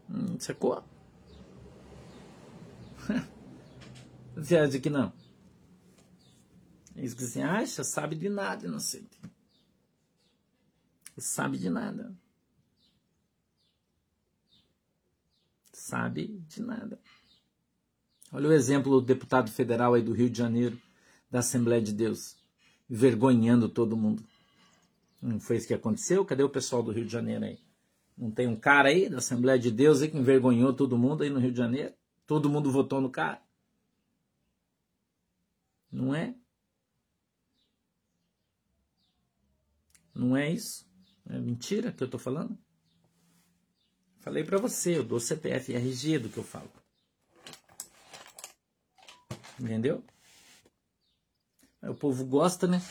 Hum, 0.10 0.36
sacou? 0.39 0.84
Você 4.38 4.56
acha 4.56 4.80
que 4.80 4.89
não? 4.89 5.12
Eles 6.95 7.13
que 7.15 7.23
você 7.23 7.41
acha, 7.41 7.84
sabe 7.84 8.15
de 8.15 8.30
nada, 8.30 8.67
inocente. 8.67 9.19
Sabe 11.17 11.58
de 11.58 11.69
nada. 11.69 12.15
Sabe 15.73 16.28
de 16.47 16.62
nada. 16.62 17.00
Olha 18.32 18.50
o 18.50 18.54
exemplo 18.54 19.00
do 19.00 19.06
deputado 19.06 19.50
federal 19.50 19.95
aí 19.95 20.04
do 20.04 20.13
Rio 20.13 20.30
de 20.30 20.38
Janeiro, 20.38 20.80
da 21.32 21.39
Assembleia 21.39 21.82
de 21.82 21.93
Deus, 21.93 22.36
envergonhando 22.88 23.67
todo 23.67 23.97
mundo. 23.97 24.23
Não 25.19 25.39
foi 25.39 25.58
isso 25.58 25.67
que 25.67 25.73
aconteceu? 25.73 26.23
Cadê 26.23 26.43
o 26.43 26.50
pessoal 26.50 26.84
do 26.84 26.91
Rio 26.91 27.06
de 27.06 27.12
Janeiro 27.12 27.45
aí? 27.45 27.60
Não 28.15 28.30
tem 28.30 28.47
um 28.47 28.56
cara 28.56 28.89
aí 28.89 29.10
da 29.10 29.17
Assembleia 29.17 29.58
de 29.58 29.71
Deus 29.71 30.02
aí 30.02 30.10
que 30.10 30.17
envergonhou 30.17 30.73
todo 30.73 30.97
mundo 30.97 31.23
aí 31.23 31.30
no 31.30 31.39
Rio 31.39 31.52
de 31.52 31.58
Janeiro? 31.58 31.93
Todo 32.28 32.50
mundo 32.50 32.71
votou 32.71 33.02
no 33.02 33.10
cara? 33.10 33.46
Não 35.91 36.13
é? 36.13 36.36
Não 40.13 40.36
é 40.36 40.52
isso? 40.52 40.88
É 41.30 41.38
mentira 41.39 41.91
que 41.91 42.04
eu 42.04 42.06
estou 42.06 42.19
falando? 42.19 42.58
Falei 44.19 44.43
para 44.43 44.58
você, 44.58 44.97
eu 44.97 45.04
dou 45.04 45.19
CPF 45.19 45.71
e 45.71 45.76
RG 45.76 46.19
do 46.19 46.30
que 46.30 46.38
eu 46.38 46.43
falo. 46.43 46.71
Entendeu? 49.60 50.04
o 51.82 51.93
povo 51.93 52.26
gosta, 52.26 52.67
né? 52.67 52.82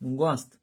Não 0.00 0.16
gosta? 0.16 0.56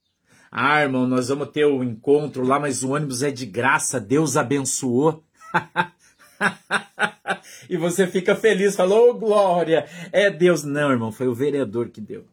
Ah, 0.51 0.81
irmão, 0.81 1.05
nós 1.05 1.27
vamos 1.27 1.49
ter 1.49 1.65
o 1.65 1.79
um 1.79 1.83
encontro 1.83 2.43
lá, 2.43 2.59
mas 2.59 2.81
o 2.83 2.91
ônibus 2.91 3.21
é 3.21 3.29
de 3.29 3.45
graça, 3.45 3.99
Deus 3.99 4.37
abençoou. 4.37 5.23
e 7.69 7.77
você 7.77 8.07
fica 8.07 8.35
feliz, 8.35 8.75
falou, 8.75 9.09
oh, 9.09 9.13
glória, 9.13 9.85
é 10.11 10.29
Deus. 10.29 10.63
Não, 10.63 10.91
irmão, 10.91 11.11
foi 11.11 11.27
o 11.27 11.33
vereador 11.33 11.89
que 11.89 12.01
deu. 12.01 12.25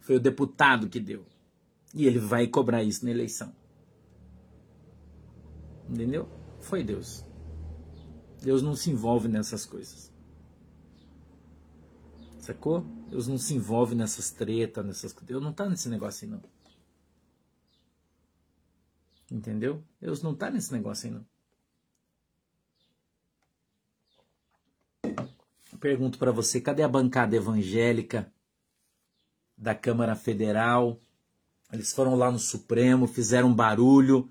Foi 0.00 0.16
o 0.16 0.20
deputado 0.20 0.88
que 0.88 1.00
deu. 1.00 1.24
E 1.94 2.06
ele 2.06 2.18
vai 2.18 2.46
cobrar 2.46 2.82
isso 2.82 3.04
na 3.04 3.10
eleição. 3.10 3.54
Entendeu? 5.88 6.28
Foi 6.60 6.82
Deus. 6.82 7.24
Deus 8.42 8.62
não 8.62 8.74
se 8.74 8.90
envolve 8.90 9.28
nessas 9.28 9.64
coisas. 9.64 10.12
Sacou? 12.38 12.80
Deus 13.08 13.26
não 13.26 13.38
se 13.38 13.54
envolve 13.54 13.94
nessas 13.94 14.30
tretas, 14.30 14.84
nessas. 14.84 15.14
Deus 15.22 15.42
não 15.42 15.52
tá 15.52 15.68
nesse 15.68 15.88
negócio 15.88 16.26
aí, 16.26 16.30
não. 16.30 16.42
Entendeu? 19.30 19.82
Deus 20.00 20.22
não 20.22 20.34
tá 20.34 20.50
nesse 20.50 20.70
negócio 20.72 21.08
aí, 21.08 21.14
não. 21.14 21.24
Pergunto 25.84 26.16
para 26.16 26.32
você, 26.32 26.62
cadê 26.62 26.82
a 26.82 26.88
bancada 26.88 27.36
evangélica 27.36 28.32
da 29.54 29.74
Câmara 29.74 30.16
Federal? 30.16 30.98
Eles 31.70 31.92
foram 31.92 32.14
lá 32.14 32.32
no 32.32 32.38
Supremo, 32.38 33.06
fizeram 33.06 33.52
barulho, 33.52 34.26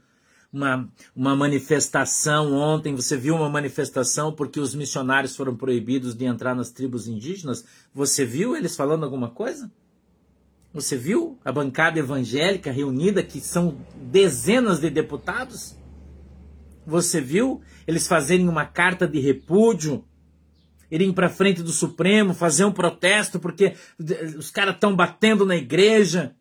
uma, 0.51 0.91
uma 1.15 1.35
manifestação 1.35 2.53
ontem. 2.53 2.95
Você 2.95 3.15
viu 3.15 3.35
uma 3.35 3.51
manifestação 3.51 4.33
porque 4.33 4.59
os 4.59 4.73
missionários 4.73 5.35
foram 5.35 5.55
proibidos 5.55 6.15
de 6.15 6.25
entrar 6.25 6.55
nas 6.55 6.71
tribos 6.71 7.07
indígenas? 7.07 7.63
Você 7.93 8.25
viu 8.25 8.57
eles 8.57 8.75
falando 8.75 9.03
alguma 9.03 9.29
coisa? 9.29 9.71
Você 10.73 10.97
viu 10.97 11.37
a 11.45 11.51
bancada 11.51 11.99
evangélica 11.99 12.71
reunida, 12.71 13.21
que 13.21 13.39
são 13.39 13.77
dezenas 13.95 14.79
de 14.79 14.89
deputados? 14.89 15.75
Você 16.83 17.21
viu 17.21 17.61
eles 17.85 18.07
fazerem 18.07 18.49
uma 18.49 18.65
carta 18.65 19.07
de 19.07 19.19
repúdio 19.19 20.03
irem 20.93 21.11
para 21.11 21.27
frente 21.27 21.63
do 21.63 21.71
Supremo, 21.71 22.35
fazer 22.35 22.65
um 22.65 22.71
protesto 22.71 23.39
porque 23.39 23.75
os 24.37 24.51
caras 24.51 24.75
estão 24.75 24.95
batendo 24.95 25.43
na 25.43 25.55
igreja. 25.55 26.35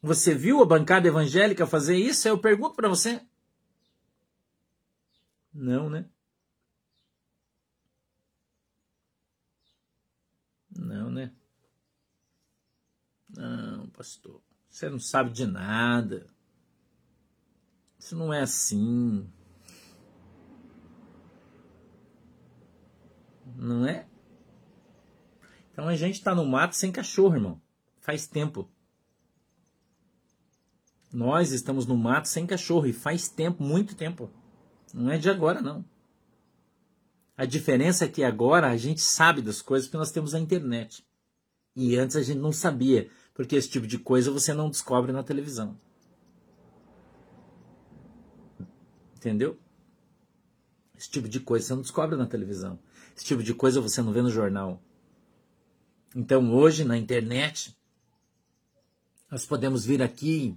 Você 0.00 0.32
viu 0.32 0.62
a 0.62 0.66
bancada 0.66 1.08
evangélica 1.08 1.66
fazer 1.66 1.96
isso? 1.96 2.28
Eu 2.28 2.38
pergunto 2.38 2.76
para 2.76 2.88
você. 2.88 3.20
Não, 5.52 5.90
né? 5.90 6.08
Não, 10.70 11.10
né? 11.10 11.32
Não, 13.28 13.88
pastor. 13.88 14.40
Você 14.70 14.88
não 14.88 15.00
sabe 15.00 15.32
de 15.32 15.46
nada. 15.46 16.30
Isso 17.98 18.14
não 18.14 18.32
é 18.32 18.42
assim. 18.42 19.28
Não 23.54 23.86
é? 23.86 24.06
Então 25.72 25.88
a 25.88 25.96
gente 25.96 26.14
está 26.14 26.34
no 26.34 26.44
mato 26.44 26.74
sem 26.76 26.92
cachorro, 26.92 27.34
irmão. 27.34 27.60
Faz 28.00 28.26
tempo. 28.26 28.68
Nós 31.12 31.52
estamos 31.52 31.86
no 31.86 31.96
mato 31.96 32.28
sem 32.28 32.46
cachorro 32.46 32.86
e 32.86 32.92
faz 32.92 33.28
tempo, 33.28 33.62
muito 33.62 33.94
tempo. 33.94 34.30
Não 34.92 35.10
é 35.10 35.18
de 35.18 35.30
agora, 35.30 35.60
não. 35.60 35.84
A 37.36 37.44
diferença 37.44 38.04
é 38.04 38.08
que 38.08 38.22
agora 38.22 38.68
a 38.68 38.76
gente 38.76 39.00
sabe 39.00 39.42
das 39.42 39.60
coisas 39.60 39.88
porque 39.88 39.98
nós 39.98 40.12
temos 40.12 40.34
a 40.34 40.40
internet. 40.40 41.04
E 41.74 41.96
antes 41.96 42.14
a 42.14 42.22
gente 42.22 42.38
não 42.38 42.52
sabia, 42.52 43.10
porque 43.34 43.56
esse 43.56 43.68
tipo 43.68 43.86
de 43.86 43.98
coisa 43.98 44.30
você 44.30 44.54
não 44.54 44.70
descobre 44.70 45.10
na 45.10 45.24
televisão. 45.24 45.76
Entendeu? 49.16 49.58
Esse 50.96 51.10
tipo 51.10 51.28
de 51.28 51.40
coisa 51.40 51.66
você 51.66 51.74
não 51.74 51.82
descobre 51.82 52.16
na 52.16 52.26
televisão. 52.26 52.78
Esse 53.16 53.24
tipo 53.24 53.42
de 53.42 53.54
coisa 53.54 53.80
você 53.80 54.02
não 54.02 54.12
vê 54.12 54.22
no 54.22 54.30
jornal. 54.30 54.82
Então 56.14 56.52
hoje 56.54 56.84
na 56.84 56.96
internet 56.96 57.76
nós 59.30 59.44
podemos 59.46 59.84
vir 59.84 60.02
aqui 60.02 60.56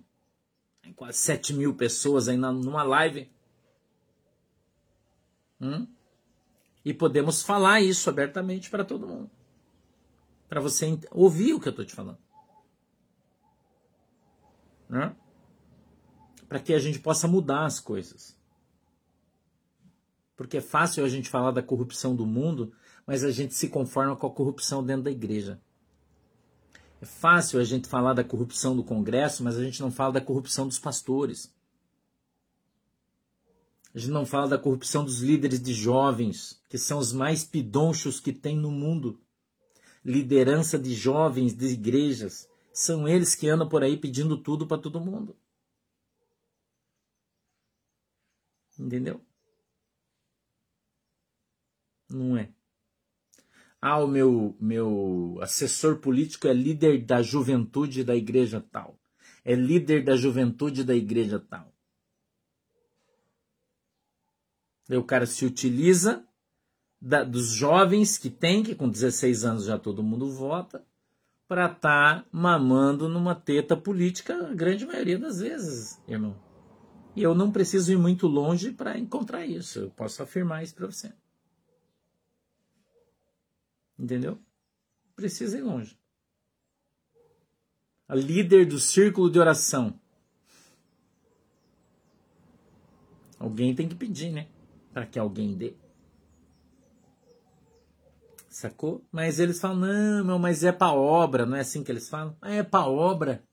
quase 0.96 1.18
7 1.18 1.54
mil 1.54 1.74
pessoas 1.74 2.28
aí 2.28 2.38
numa 2.38 2.84
live. 2.84 3.30
Hum? 5.60 5.88
E 6.86 6.94
podemos 6.94 7.42
falar 7.42 7.82
isso 7.82 8.10
abertamente 8.10 8.70
para 8.70 8.86
todo 8.86 9.08
mundo. 9.08 9.30
Para 10.48 10.62
você 10.62 10.98
ouvir 11.12 11.54
o 11.54 11.60
que 11.60 11.68
eu 11.68 11.72
estou 11.72 11.86
te 11.86 11.94
falando. 11.94 12.20
Né? 14.88 15.16
Para 16.48 16.60
que 16.60 16.74
a 16.74 16.80
gente 16.80 17.00
possa 17.00 17.28
mudar 17.28 17.66
as 17.66 17.80
coisas. 17.80 18.37
Porque 20.38 20.58
é 20.58 20.62
fácil 20.62 21.04
a 21.04 21.10
gente 21.10 21.30
falar 21.30 21.50
da 21.50 21.64
corrupção 21.64 22.16
do 22.16 22.26
mundo, 22.26 22.72
mas 23.08 23.24
a 23.24 23.32
gente 23.32 23.56
se 23.56 23.68
conforma 23.68 24.16
com 24.16 24.28
a 24.28 24.32
corrupção 24.32 24.86
dentro 24.86 25.04
da 25.04 25.12
igreja. 25.12 25.60
É 27.02 27.06
fácil 27.06 27.60
a 27.60 27.64
gente 27.64 27.88
falar 27.88 28.14
da 28.14 28.24
corrupção 28.24 28.76
do 28.76 28.84
Congresso, 28.84 29.44
mas 29.44 29.58
a 29.58 29.64
gente 29.64 29.82
não 29.82 29.92
fala 29.92 30.14
da 30.14 30.22
corrupção 30.22 30.68
dos 30.68 30.78
pastores. 30.78 31.52
A 33.94 34.00
gente 34.00 34.12
não 34.12 34.28
fala 34.28 34.48
da 34.48 34.60
corrupção 34.60 35.04
dos 35.04 35.22
líderes 35.22 35.60
de 35.60 35.74
jovens, 35.74 36.62
que 36.70 36.78
são 36.78 37.00
os 37.00 37.12
mais 37.12 37.44
pidonchos 37.44 38.20
que 38.20 38.32
tem 38.32 38.56
no 38.56 38.70
mundo. 38.70 39.20
Liderança 40.06 40.78
de 40.78 40.94
jovens 40.94 41.56
de 41.56 41.66
igrejas. 41.66 42.48
São 42.72 43.08
eles 43.08 43.34
que 43.34 43.50
andam 43.50 43.68
por 43.68 43.82
aí 43.82 43.98
pedindo 43.98 44.38
tudo 44.38 44.68
para 44.68 44.78
todo 44.78 45.02
mundo. 45.02 45.36
Entendeu? 48.78 49.20
Não 52.10 52.38
é. 52.38 52.50
Ah, 53.82 54.00
o 54.00 54.08
meu, 54.08 54.56
meu 54.60 55.38
assessor 55.42 55.98
político 55.98 56.48
é 56.48 56.54
líder 56.54 57.06
da 57.06 57.22
juventude 57.22 58.04
da 58.04 58.16
igreja 58.16 58.64
tal. 58.72 59.00
É 59.46 59.54
líder 59.54 60.04
da 60.04 60.16
juventude 60.16 60.84
da 60.84 60.96
igreja 60.96 61.40
tal. 61.40 61.72
Aí 64.90 64.98
o 64.98 65.04
cara 65.04 65.26
se 65.26 65.46
utiliza 65.46 66.26
da, 67.00 67.24
dos 67.24 67.52
jovens 67.52 68.18
que 68.18 68.30
tem, 68.30 68.64
que 68.64 68.74
com 68.74 68.90
16 68.90 69.46
anos 69.46 69.66
já 69.66 69.78
todo 69.78 70.04
mundo 70.04 70.30
vota, 70.32 70.84
para 71.48 71.66
estar 71.66 72.24
tá 72.24 72.26
mamando 72.32 73.08
numa 73.08 73.36
teta 73.36 73.78
política 73.78 74.50
a 74.50 74.54
grande 74.54 74.86
maioria 74.86 75.20
das 75.20 75.40
vezes, 75.40 76.02
irmão. 76.08 76.36
E 77.16 77.24
eu 77.24 77.34
não 77.34 77.52
preciso 77.52 77.92
ir 77.92 77.98
muito 77.98 78.28
longe 78.28 78.72
para 78.72 78.98
encontrar 78.98 79.46
isso. 79.46 79.80
Eu 79.80 79.90
posso 79.92 80.22
afirmar 80.22 80.64
isso 80.64 80.76
para 80.76 80.88
você. 80.88 81.14
Entendeu? 83.98 84.40
Precisa 85.16 85.58
ir 85.58 85.62
longe. 85.62 85.98
A 88.08 88.16
líder 88.16 88.66
do 88.66 88.80
círculo 88.80 89.30
de 89.30 89.40
oração. 89.40 90.00
Alguém 93.40 93.76
tem 93.76 93.88
que 93.88 93.96
pedir, 93.96 94.32
né? 94.32 94.48
Para 94.94 95.06
que 95.06 95.20
alguém 95.20 95.56
dê. 95.56 95.76
Sacou? 98.50 99.06
Mas 99.12 99.40
eles 99.40 99.60
falam, 99.60 100.24
não, 100.24 100.40
mas 100.40 100.64
é 100.64 100.72
para 100.72 100.94
obra, 100.94 101.46
não 101.46 101.56
é 101.56 101.60
assim 101.60 101.84
que 101.84 101.92
eles 101.92 102.10
falam? 102.10 102.36
Ah, 102.42 102.54
é 102.54 102.64
para 102.64 102.88
obra. 102.88 103.47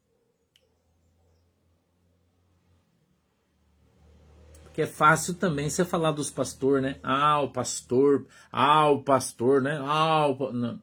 Porque 4.75 4.83
é 4.83 4.87
fácil 4.89 5.35
também 5.35 5.71
você 5.71 5.85
falar 5.85 6.11
dos 6.11 6.31
pastores, 6.31 6.83
né? 6.83 6.99
Ah, 7.01 7.41
o 7.41 7.53
pastor, 7.53 8.27
ah, 8.51 8.91
o 8.91 9.05
pastor, 9.05 9.63
né? 9.63 9.79
Ah, 9.81 10.27
o... 10.27 10.53
Não. 10.53 10.83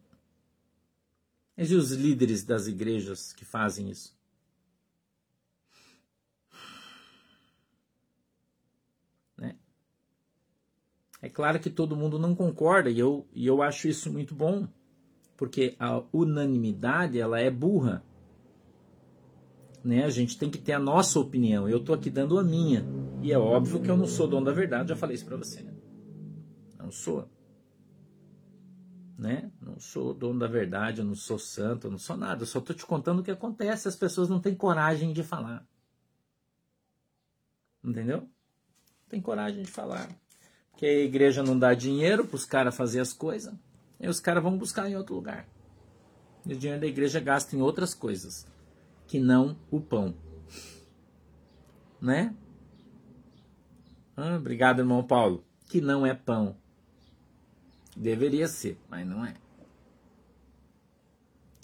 E 1.58 1.76
os 1.76 1.92
líderes 1.92 2.46
das 2.46 2.68
igrejas 2.68 3.34
que 3.34 3.44
fazem 3.44 3.90
isso? 3.90 4.18
É 11.22 11.28
claro 11.28 11.60
que 11.60 11.70
todo 11.70 11.94
mundo 11.94 12.18
não 12.18 12.34
concorda 12.34 12.90
e 12.90 12.98
eu, 12.98 13.28
e 13.34 13.46
eu 13.46 13.62
acho 13.62 13.90
isso 13.90 14.10
muito 14.10 14.34
bom, 14.34 14.70
porque 15.36 15.76
a 15.78 16.02
unanimidade 16.14 17.20
ela 17.20 17.42
é 17.42 17.52
burra. 17.52 18.02
Né? 19.84 20.04
A 20.04 20.10
gente 20.10 20.38
tem 20.38 20.50
que 20.50 20.58
ter 20.58 20.74
a 20.74 20.80
nossa 20.80 21.20
opinião. 21.20 21.68
Eu 21.68 21.78
estou 21.78 21.96
aqui 21.96 22.10
dando 22.10 22.38
a 22.38 22.44
minha. 22.44 22.86
E 23.22 23.32
é 23.32 23.38
óbvio 23.38 23.82
que 23.82 23.90
eu 23.90 23.98
não 23.98 24.08
sou 24.08 24.28
dono 24.28 24.46
da 24.46 24.52
verdade, 24.52 24.90
já 24.90 24.96
falei 24.96 25.16
isso 25.16 25.26
para 25.26 25.38
você. 25.38 25.62
Né? 25.62 25.74
Não 26.78 26.92
sou. 26.92 27.28
Né? 29.18 29.52
Não 29.62 29.80
sou 29.80 30.14
dono 30.14 30.40
da 30.40 30.48
verdade, 30.48 31.00
eu 31.00 31.06
não 31.06 31.16
sou 31.16 31.38
santo, 31.38 31.88
eu 31.88 31.92
não 31.92 32.00
sou 32.00 32.18
nada. 32.18 32.44
Eu 32.44 32.48
só 32.48 32.60
estou 32.60 32.76
te 32.76 32.86
contando 32.86 33.20
o 33.20 33.24
que 33.24 33.32
acontece. 33.32 33.88
As 33.88 33.96
pessoas 33.96 34.30
não 34.30 34.40
têm 34.40 34.56
coragem 34.56 35.14
de 35.14 35.24
falar. 35.24 35.66
Entendeu? 37.84 38.22
Não 38.22 39.10
tem 39.10 39.22
coragem 39.22 39.64
de 39.64 39.72
falar 39.72 40.10
que 40.82 40.86
a 40.88 41.00
igreja 41.00 41.44
não 41.44 41.60
dá 41.60 41.76
dinheiro 41.76 42.26
para 42.26 42.36
os 42.36 42.44
caras 42.44 42.76
fazer 42.76 43.00
as 43.00 43.14
coisas, 43.14 43.54
e 44.00 44.08
os 44.08 44.20
caras 44.20 44.42
vão 44.42 44.58
buscar 44.58 44.90
em 44.90 44.96
outro 44.96 45.14
lugar. 45.14 45.48
E 46.44 46.54
o 46.54 46.58
dinheiro 46.58 46.82
da 46.82 46.88
igreja 46.88 47.20
gasta 47.20 47.56
em 47.56 47.62
outras 47.62 47.94
coisas, 47.94 48.48
que 49.12 49.20
não 49.20 49.58
o 49.70 49.82
pão. 49.82 50.16
Né? 52.02 52.34
Ah, 54.16 54.38
obrigado, 54.38 54.80
irmão 54.80 55.04
Paulo. 55.04 55.44
Que 55.68 55.82
não 55.82 56.06
é 56.06 56.14
pão. 56.14 56.56
Deveria 57.94 58.48
ser, 58.48 58.78
mas 58.90 59.06
não 59.06 59.26
é. 59.26 59.36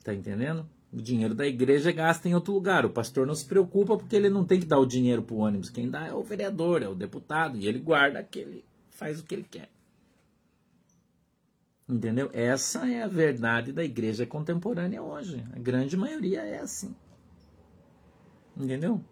Tá 0.04 0.14
entendendo? 0.14 0.68
O 0.92 1.02
dinheiro 1.02 1.34
da 1.34 1.48
igreja 1.48 1.90
gasta 1.94 2.28
em 2.28 2.36
outro 2.36 2.52
lugar. 2.54 2.86
O 2.86 2.90
pastor 2.90 3.26
não 3.26 3.34
se 3.34 3.46
preocupa 3.46 3.96
porque 3.96 4.18
ele 4.18 4.30
não 4.30 4.44
tem 4.44 4.60
que 4.60 4.66
dar 4.66 4.80
o 4.80 4.86
dinheiro 4.86 5.24
para 5.24 5.36
o 5.36 5.40
ônibus. 5.40 5.70
Quem 5.70 5.90
dá 5.90 6.06
é 6.06 6.14
o 6.14 6.24
vereador, 6.24 6.84
é 6.84 6.90
o 6.90 6.96
deputado. 6.96 7.58
E 7.58 7.66
ele 7.66 7.80
guarda 7.80 8.20
aquele 8.20 8.66
faz 8.90 9.22
o 9.22 9.24
que 9.24 9.34
ele 9.34 9.48
quer. 9.50 9.70
Entendeu? 11.88 12.30
Essa 12.34 12.92
é 12.92 13.04
a 13.04 13.08
verdade 13.08 13.72
da 13.72 13.86
igreja 13.86 14.26
contemporânea 14.26 15.02
hoje. 15.02 15.42
A 15.54 15.60
grande 15.60 15.96
maioria 15.96 16.42
é 16.42 16.60
assim. 16.60 16.94
Entendeu? 18.60 19.04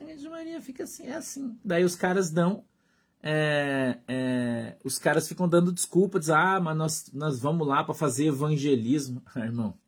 A 0.00 0.04
grande 0.04 0.28
maioria 0.28 0.60
fica 0.60 0.84
assim, 0.84 1.06
é 1.06 1.14
assim. 1.14 1.58
Daí 1.64 1.84
os 1.84 1.96
caras 1.96 2.30
dão. 2.30 2.64
É, 3.22 3.98
é, 4.06 4.76
os 4.84 4.98
caras 4.98 5.26
ficam 5.26 5.48
dando 5.48 5.72
desculpa, 5.72 6.20
ah, 6.32 6.60
mas 6.60 6.76
nós, 6.76 7.10
nós 7.12 7.40
vamos 7.40 7.66
lá 7.66 7.82
para 7.82 7.94
fazer 7.94 8.26
evangelismo. 8.26 9.22
Ah, 9.34 9.40
irmão, 9.40 9.78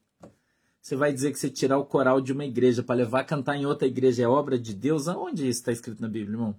você 0.81 0.97
vai 0.97 1.13
dizer 1.13 1.33
que 1.33 1.39
você 1.39 1.49
tirar 1.49 1.79
o 1.79 1.87
coral 1.87 2.21
de 2.21 2.33
uma 2.33 2.45
igreja 2.45 2.83
para 2.83 2.97
levar 2.97 3.21
a 3.21 3.25
cantar 3.25 3.57
em 3.57 3.67
outra 3.67 3.87
igreja 3.87 4.25
é 4.25 4.29
obra 4.29 4.59
de 4.59 4.75
Deus? 4.75 5.09
Aonde 5.09 5.49
isso 5.49 5.61
está 5.61 5.73
escrito 5.73 6.01
na 6.01 6.09
Bíblia, 6.09 6.35
irmão? 6.35 6.57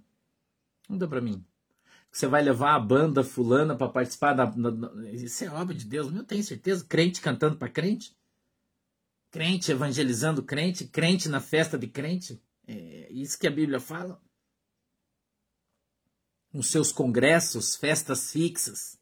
Não 0.87 0.97
para 1.07 1.21
mim 1.21 1.43
você 2.11 2.27
vai 2.27 2.41
levar 2.41 2.75
a 2.75 2.79
banda 2.79 3.23
fulana 3.23 3.75
para 3.75 3.87
participar 3.87 4.33
da, 4.33 4.45
da, 4.45 4.69
da, 4.71 5.11
Isso 5.11 5.43
é 5.43 5.49
obra 5.49 5.75
de 5.75 5.85
Deus, 5.85 6.13
eu 6.13 6.23
tenho 6.23 6.43
certeza. 6.43 6.85
Crente 6.87 7.21
cantando 7.21 7.55
para 7.55 7.69
crente. 7.69 8.15
Crente 9.31 9.71
evangelizando 9.71 10.43
crente. 10.43 10.85
Crente 10.85 11.29
na 11.29 11.39
festa 11.39 11.77
de 11.77 11.87
crente. 11.87 12.41
É 12.67 13.11
isso 13.11 13.37
que 13.37 13.47
a 13.47 13.51
Bíblia 13.51 13.79
fala. 13.79 14.21
Nos 16.51 16.67
seus 16.67 16.91
congressos, 16.91 17.75
festas 17.75 18.31
fixas. 18.31 18.97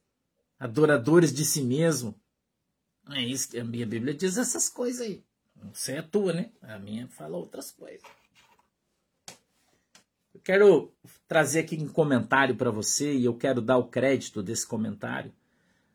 Adoradores 0.60 1.34
de 1.34 1.46
si 1.46 1.62
mesmo. 1.62 2.20
É 3.10 3.22
isso 3.22 3.50
que 3.50 3.60
a 3.60 3.64
minha 3.64 3.86
Bíblia 3.86 4.14
diz 4.14 4.38
essas 4.38 4.68
coisas 4.68 5.02
aí. 5.02 5.24
Não 5.56 5.74
sei 5.74 5.98
a 5.98 6.04
tua, 6.04 6.34
né? 6.34 6.52
A 6.62 6.78
minha 6.78 7.08
fala 7.08 7.38
outras 7.38 7.72
coisas. 7.72 8.04
Eu 10.34 10.42
quero 10.44 10.94
trazer 11.28 11.62
aqui 11.62 11.76
um 11.78 11.88
comentário 11.88 12.56
para 12.56 12.70
você 12.70 13.14
e 13.14 13.26
eu 13.26 13.36
quero 13.36 13.62
dar 13.62 13.78
o 13.78 13.88
crédito 13.88 14.44
desse 14.44 14.68
comentário 14.68 15.34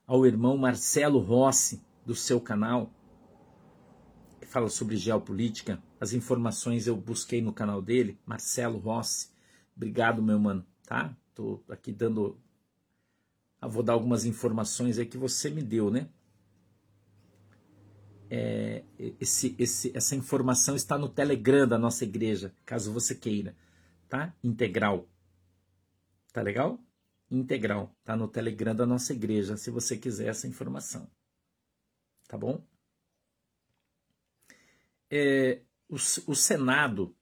ao 0.06 0.26
irmão 0.26 0.56
Marcelo 0.56 1.20
Rossi, 1.20 1.80
do 2.04 2.14
seu 2.14 2.40
canal, 2.40 2.90
fala 4.52 4.68
sobre 4.68 4.96
geopolítica. 4.96 5.82
As 6.00 6.12
informações 6.12 6.86
eu 6.86 6.96
busquei 6.96 7.40
no 7.40 7.52
canal 7.52 7.80
dele, 7.80 8.18
Marcelo 8.26 8.78
Rossi. 8.78 9.30
Obrigado, 9.76 10.22
meu 10.22 10.38
mano, 10.38 10.64
tá? 10.84 11.16
Tô 11.34 11.62
aqui 11.68 11.92
dando. 11.92 12.38
Ah, 13.60 13.68
vou 13.68 13.82
dar 13.82 13.94
algumas 13.94 14.24
informações 14.24 14.98
aí 14.98 15.06
que 15.06 15.18
você 15.18 15.50
me 15.50 15.62
deu, 15.62 15.90
né? 15.90 16.08
É, 18.30 18.84
esse, 19.20 19.54
esse, 19.58 19.92
essa 19.94 20.16
informação 20.16 20.74
está 20.74 20.96
no 20.96 21.08
Telegram 21.08 21.66
da 21.66 21.78
nossa 21.78 22.04
igreja, 22.04 22.54
caso 22.64 22.92
você 22.92 23.14
queira 23.14 23.54
tá? 24.12 24.36
Integral. 24.44 25.08
Tá 26.34 26.42
legal? 26.42 26.78
Integral. 27.30 27.96
Tá 28.04 28.14
no 28.14 28.28
Telegram 28.28 28.74
da 28.74 28.84
nossa 28.84 29.14
igreja, 29.14 29.56
se 29.56 29.70
você 29.70 29.96
quiser 29.96 30.28
essa 30.28 30.46
informação. 30.46 31.10
Tá 32.28 32.36
bom? 32.36 32.62
É, 35.14 35.60
o, 35.90 35.96
o 35.96 36.34
Senado, 36.34 37.14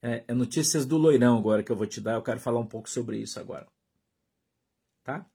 é, 0.00 0.24
é 0.28 0.32
notícias 0.32 0.86
do 0.86 0.96
Loirão 0.96 1.36
agora 1.36 1.60
que 1.60 1.72
eu 1.72 1.76
vou 1.76 1.86
te 1.86 2.00
dar, 2.00 2.12
eu 2.12 2.22
quero 2.22 2.38
falar 2.38 2.60
um 2.60 2.66
pouco 2.66 2.88
sobre 2.88 3.18
isso 3.18 3.40
agora. 3.40 3.66
Tá? 5.02 5.28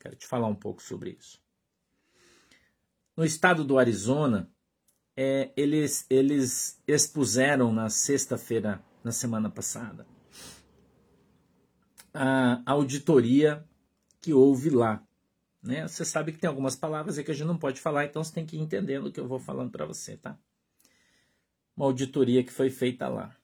Quero 0.00 0.16
te 0.16 0.26
falar 0.26 0.48
um 0.48 0.54
pouco 0.56 0.82
sobre 0.82 1.10
isso. 1.10 1.40
No 3.16 3.24
estado 3.24 3.62
do 3.62 3.78
Arizona, 3.78 4.50
é, 5.16 5.52
eles, 5.56 6.04
eles 6.10 6.82
expuseram 6.86 7.72
na 7.72 7.88
sexta-feira, 7.88 8.84
na 9.04 9.12
semana 9.12 9.48
passada, 9.48 10.04
a 12.12 12.60
auditoria 12.66 13.64
que 14.20 14.34
houve 14.34 14.70
lá. 14.70 15.06
Né? 15.62 15.86
Você 15.86 16.04
sabe 16.04 16.32
que 16.32 16.38
tem 16.38 16.48
algumas 16.48 16.74
palavras 16.74 17.16
aí 17.18 17.24
que 17.24 17.30
a 17.30 17.34
gente 17.34 17.46
não 17.46 17.56
pode 17.56 17.80
falar, 17.80 18.04
então 18.04 18.22
você 18.24 18.32
tem 18.32 18.44
que 18.44 18.56
ir 18.56 18.60
entendendo 18.60 19.06
o 19.06 19.12
que 19.12 19.20
eu 19.20 19.28
vou 19.28 19.38
falando 19.38 19.70
para 19.70 19.86
você, 19.86 20.16
tá? 20.16 20.36
Uma 21.76 21.86
auditoria 21.86 22.42
que 22.42 22.52
foi 22.52 22.70
feita 22.70 23.08
lá. 23.08 23.36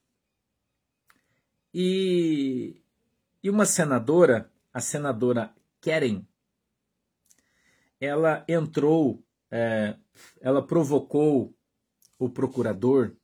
E, 1.75 2.83
e 3.43 3.51
uma 3.51 3.67
senadora, 3.67 4.51
a 4.73 4.81
senadora 4.81 5.55
Keren, 5.81 6.27
ela 8.01 8.45
entrou, 8.49 9.25
é, 9.51 9.97
ela 10.41 10.67
provocou 10.67 11.55
o 12.19 12.29
procurador 12.29 13.15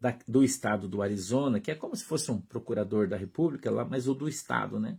da, 0.00 0.16
do 0.26 0.42
estado 0.42 0.88
do 0.88 1.02
Arizona, 1.02 1.60
que 1.60 1.70
é 1.70 1.74
como 1.74 1.94
se 1.94 2.04
fosse 2.04 2.30
um 2.30 2.40
procurador 2.40 3.06
da 3.06 3.16
República 3.16 3.70
lá, 3.70 3.84
mas 3.84 4.08
o 4.08 4.14
do 4.14 4.28
estado, 4.28 4.80
né? 4.80 4.98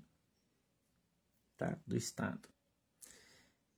Tá? 1.57 1.77
Do 1.85 1.97
estado. 1.97 2.47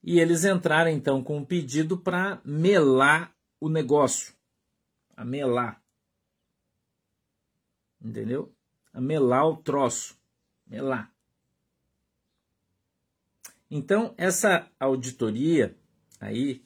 E 0.03 0.19
eles 0.19 0.43
entraram 0.43 0.91
então 0.91 1.23
com 1.23 1.37
um 1.37 1.45
pedido 1.45 1.97
para 1.97 2.41
melar 2.43 3.33
o 3.59 3.69
negócio. 3.69 4.32
A 5.15 5.23
melar. 5.23 5.81
Entendeu? 8.01 8.53
A 8.93 8.99
melar 8.99 9.47
o 9.47 9.57
troço. 9.57 10.19
Melar. 10.67 11.13
Então, 13.69 14.13
essa 14.17 14.69
auditoria 14.79 15.75
aí, 16.19 16.63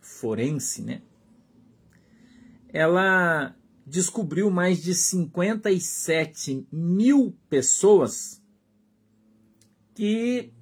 forense, 0.00 0.82
né? 0.82 1.02
ela 2.72 3.54
descobriu 3.86 4.50
mais 4.50 4.82
de 4.82 4.94
57 4.94 6.66
mil 6.70 7.36
pessoas 7.48 8.42
que 9.94 10.52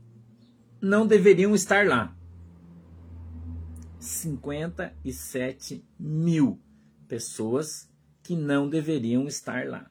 não 0.80 1.06
deveriam 1.06 1.54
estar 1.54 1.86
lá. 1.86 2.16
57 3.98 5.84
mil 5.98 6.58
pessoas 7.08 7.90
que 8.22 8.36
não 8.36 8.68
deveriam 8.68 9.26
estar 9.26 9.66
lá. 9.66 9.90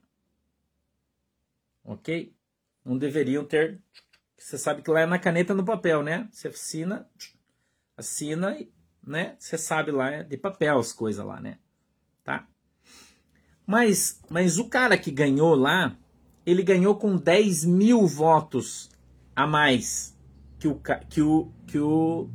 ok? 1.83 2.33
Não 2.85 2.97
deveriam 2.97 3.43
ter. 3.43 3.81
Você 4.37 4.57
sabe 4.57 4.81
que 4.81 4.91
lá 4.91 5.01
é 5.01 5.05
na 5.05 5.17
caneta 5.17 5.53
no 5.53 5.65
papel, 5.65 6.03
né? 6.03 6.29
Você 6.31 6.47
assina, 6.47 7.09
assina, 7.97 8.55
né? 9.03 9.35
Você 9.39 9.57
sabe 9.57 9.91
lá 9.91 10.11
é 10.11 10.23
de 10.23 10.37
papel 10.37 10.77
as 10.77 10.93
coisas 10.93 11.25
lá, 11.25 11.41
né? 11.41 11.57
Tá? 12.23 12.47
Mas, 13.65 14.21
mas 14.29 14.59
o 14.59 14.69
cara 14.69 14.97
que 14.97 15.11
ganhou 15.11 15.55
lá, 15.55 15.97
ele 16.45 16.61
ganhou 16.63 16.95
com 16.95 17.17
10 17.17 17.65
mil 17.65 18.05
votos 18.05 18.89
a 19.35 19.45
mais 19.45 20.15
que 20.59 20.67
o, 20.67 20.79
que 21.09 21.21
o, 21.21 21.51
que 21.65 21.79
o, 21.79 22.29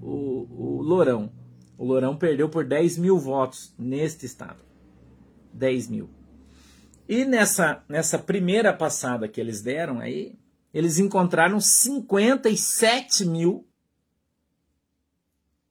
o, 0.00 0.78
o 0.78 0.82
Lourão. 0.82 1.32
O 1.76 1.84
Lourão 1.84 2.16
perdeu 2.16 2.48
por 2.48 2.64
10 2.64 2.98
mil 2.98 3.18
votos 3.18 3.74
neste 3.78 4.26
estado. 4.26 4.60
10 5.52 5.88
mil. 5.88 6.10
E 7.08 7.24
nessa, 7.24 7.84
nessa 7.88 8.18
primeira 8.18 8.72
passada 8.72 9.28
que 9.28 9.40
eles 9.40 9.60
deram 9.62 10.00
aí, 10.00 10.38
eles 10.72 10.98
encontraram 10.98 11.60
57 11.60 13.24
mil, 13.26 13.66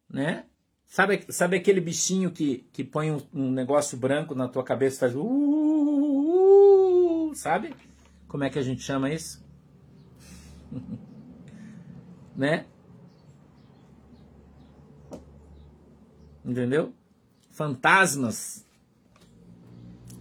né? 0.10 0.46
Sabe, 0.86 1.26
sabe 1.30 1.58
aquele 1.58 1.82
bichinho 1.82 2.30
que, 2.30 2.68
que 2.72 2.84
põe 2.84 3.12
um, 3.12 3.20
um 3.34 3.52
negócio 3.52 3.98
branco 3.98 4.36
na 4.36 4.48
tua 4.48 4.64
cabeça 4.64 4.96
e 4.96 5.00
faz 5.00 5.16
uh, 5.16 5.24
uh, 5.24 6.44
uh, 7.32 7.36
sabe? 7.36 7.74
Como 8.28 8.44
é 8.44 8.50
que 8.50 8.60
a 8.60 8.62
gente 8.62 8.84
chama 8.84 9.12
isso? 9.12 9.44
né? 12.38 12.68
Entendeu? 16.46 16.94
Fantasmas 17.50 18.66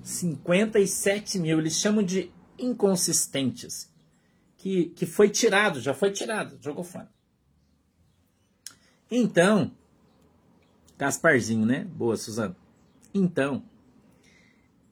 57 0.03 1.39
mil, 1.39 1.59
eles 1.59 1.75
chamam 1.75 2.03
de 2.03 2.31
inconsistentes, 2.59 3.91
que, 4.57 4.87
que 4.91 5.07
foi 5.07 5.31
tirado, 5.31 5.81
já 5.81 5.95
foi 5.95 6.11
tirado, 6.11 6.59
jogou 6.61 6.85
fora. 6.85 7.11
Então, 9.11 9.73
Gasparzinho, 10.99 11.67
né? 11.67 11.85
Boa, 11.85 12.17
Suzano. 12.17 12.57
Então, 13.13 13.65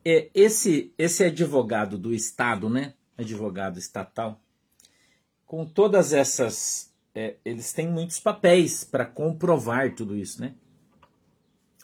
é, 0.05 0.31
esse, 0.35 0.93
esse 0.99 1.25
advogado 1.25 1.97
do 1.97 2.13
Estado, 2.13 2.69
né? 2.69 2.95
Advogado 3.17 3.79
estatal, 3.79 4.41
com 5.47 5.67
todas 5.67 6.13
essas. 6.13 6.93
É, 7.15 7.37
eles 7.45 7.73
têm 7.73 7.89
muitos 7.89 8.21
papéis 8.21 8.85
para 8.85 9.05
comprovar 9.05 9.95
tudo 9.95 10.17
isso, 10.17 10.41
né? 10.41 10.55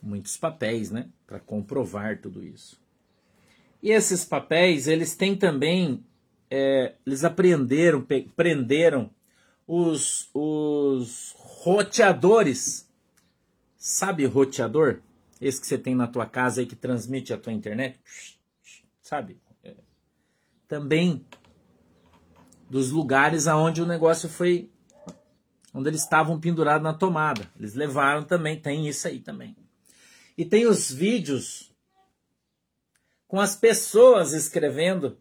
Muitos 0.03 0.37
papéis, 0.37 0.91
né? 0.91 1.09
Para 1.27 1.41
comprovar 1.41 2.19
tudo 2.21 2.45
isso. 2.45 2.81
E 3.83 3.91
esses 3.91 4.25
papéis, 4.25 4.87
eles 4.87 5.15
têm 5.15 5.37
também, 5.37 6.05
é, 6.51 6.95
eles 7.07 7.25
apreenderam, 7.25 8.05
prenderam 8.35 9.11
os, 9.67 10.29
os 10.33 11.35
roteadores. 11.37 12.89
Sabe 13.77 14.25
roteador? 14.25 15.01
Esse 15.41 15.61
que 15.61 15.67
você 15.67 15.77
tem 15.79 15.95
na 15.95 16.07
tua 16.07 16.27
casa 16.27 16.61
aí 16.61 16.67
que 16.67 16.77
transmite 16.77 17.33
a 17.33 17.39
tua 17.39 17.53
internet? 17.53 18.01
Sabe? 19.03 19.39
É. 19.63 19.75
Também 20.67 21.25
dos 22.69 22.91
lugares 22.91 23.47
aonde 23.47 23.83
o 23.83 23.87
negócio 23.87 24.29
foi 24.29 24.71
onde 25.73 25.91
eles 25.91 26.03
estavam 26.03 26.41
pendurados 26.41 26.83
na 26.83 26.95
tomada. 26.95 27.49
Eles 27.59 27.75
levaram 27.75 28.25
também, 28.25 28.59
tem 28.59 28.89
isso 28.89 29.07
aí 29.07 29.21
também. 29.21 29.55
E 30.37 30.45
tem 30.45 30.67
os 30.67 30.91
vídeos 30.91 31.73
com 33.27 33.41
as 33.41 33.57
pessoas 33.57 34.33
escrevendo. 34.33 35.19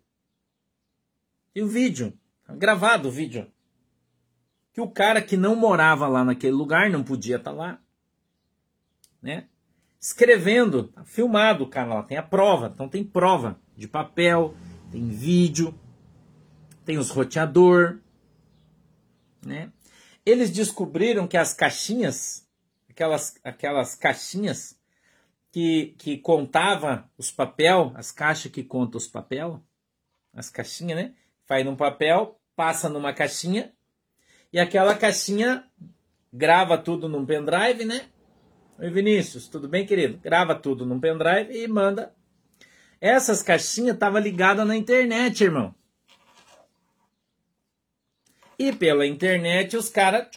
E 1.53 1.61
o 1.61 1.67
vídeo, 1.67 2.17
gravado 2.49 3.07
o 3.07 3.11
vídeo. 3.11 3.51
Que 4.73 4.81
o 4.81 4.89
cara 4.89 5.21
que 5.21 5.37
não 5.37 5.55
morava 5.55 6.07
lá 6.07 6.23
naquele 6.23 6.53
lugar, 6.53 6.89
não 6.89 7.03
podia 7.03 7.37
estar 7.37 7.51
tá 7.51 7.57
lá, 7.57 7.81
né? 9.21 9.47
Escrevendo, 9.99 10.89
tá 10.89 11.05
filmado 11.05 11.63
o 11.63 11.69
cara 11.69 11.95
lá, 11.95 12.03
tem 12.03 12.17
a 12.17 12.23
prova, 12.23 12.71
então 12.73 12.89
tem 12.89 13.03
prova 13.03 13.59
de 13.75 13.87
papel, 13.87 14.53
tem 14.91 15.07
vídeo, 15.07 15.73
tem 16.83 16.97
os 16.97 17.09
roteador, 17.09 17.99
né? 19.43 19.71
Eles 20.25 20.51
descobriram 20.51 21.27
que 21.27 21.37
as 21.37 21.53
caixinhas, 21.53 22.45
aquelas, 22.89 23.39
aquelas 23.43 23.95
caixinhas 23.95 24.77
que, 25.55 25.95
que 25.97 26.17
contava 26.17 27.09
os 27.17 27.31
papel, 27.31 27.93
as 27.95 28.11
caixas 28.11 28.51
que 28.51 28.61
contam 28.61 28.97
os 28.97 29.07
papel, 29.07 29.63
as 30.33 30.49
caixinhas, 30.49 30.97
né? 30.97 31.15
Faz 31.45 31.63
num 31.63 31.77
papel, 31.77 32.37
passa 32.57 32.89
numa 32.89 33.13
caixinha, 33.13 33.71
e 34.51 34.59
aquela 34.59 34.97
caixinha 34.97 35.65
grava 36.33 36.77
tudo 36.77 37.07
num 37.07 37.25
pendrive, 37.25 37.85
né? 37.85 38.09
Oi 38.77 38.89
Vinícius, 38.89 39.47
tudo 39.47 39.69
bem, 39.69 39.85
querido? 39.85 40.17
Grava 40.17 40.55
tudo 40.55 40.85
num 40.85 40.99
pendrive 40.99 41.57
e 41.57 41.65
manda. 41.69 42.13
Essas 42.99 43.41
caixinhas 43.41 43.93
estavam 43.93 44.19
ligadas 44.19 44.67
na 44.67 44.75
internet, 44.75 45.45
irmão. 45.45 45.73
E 48.59 48.73
pela 48.73 49.07
internet 49.07 49.77
os 49.77 49.87
caras 49.87 50.27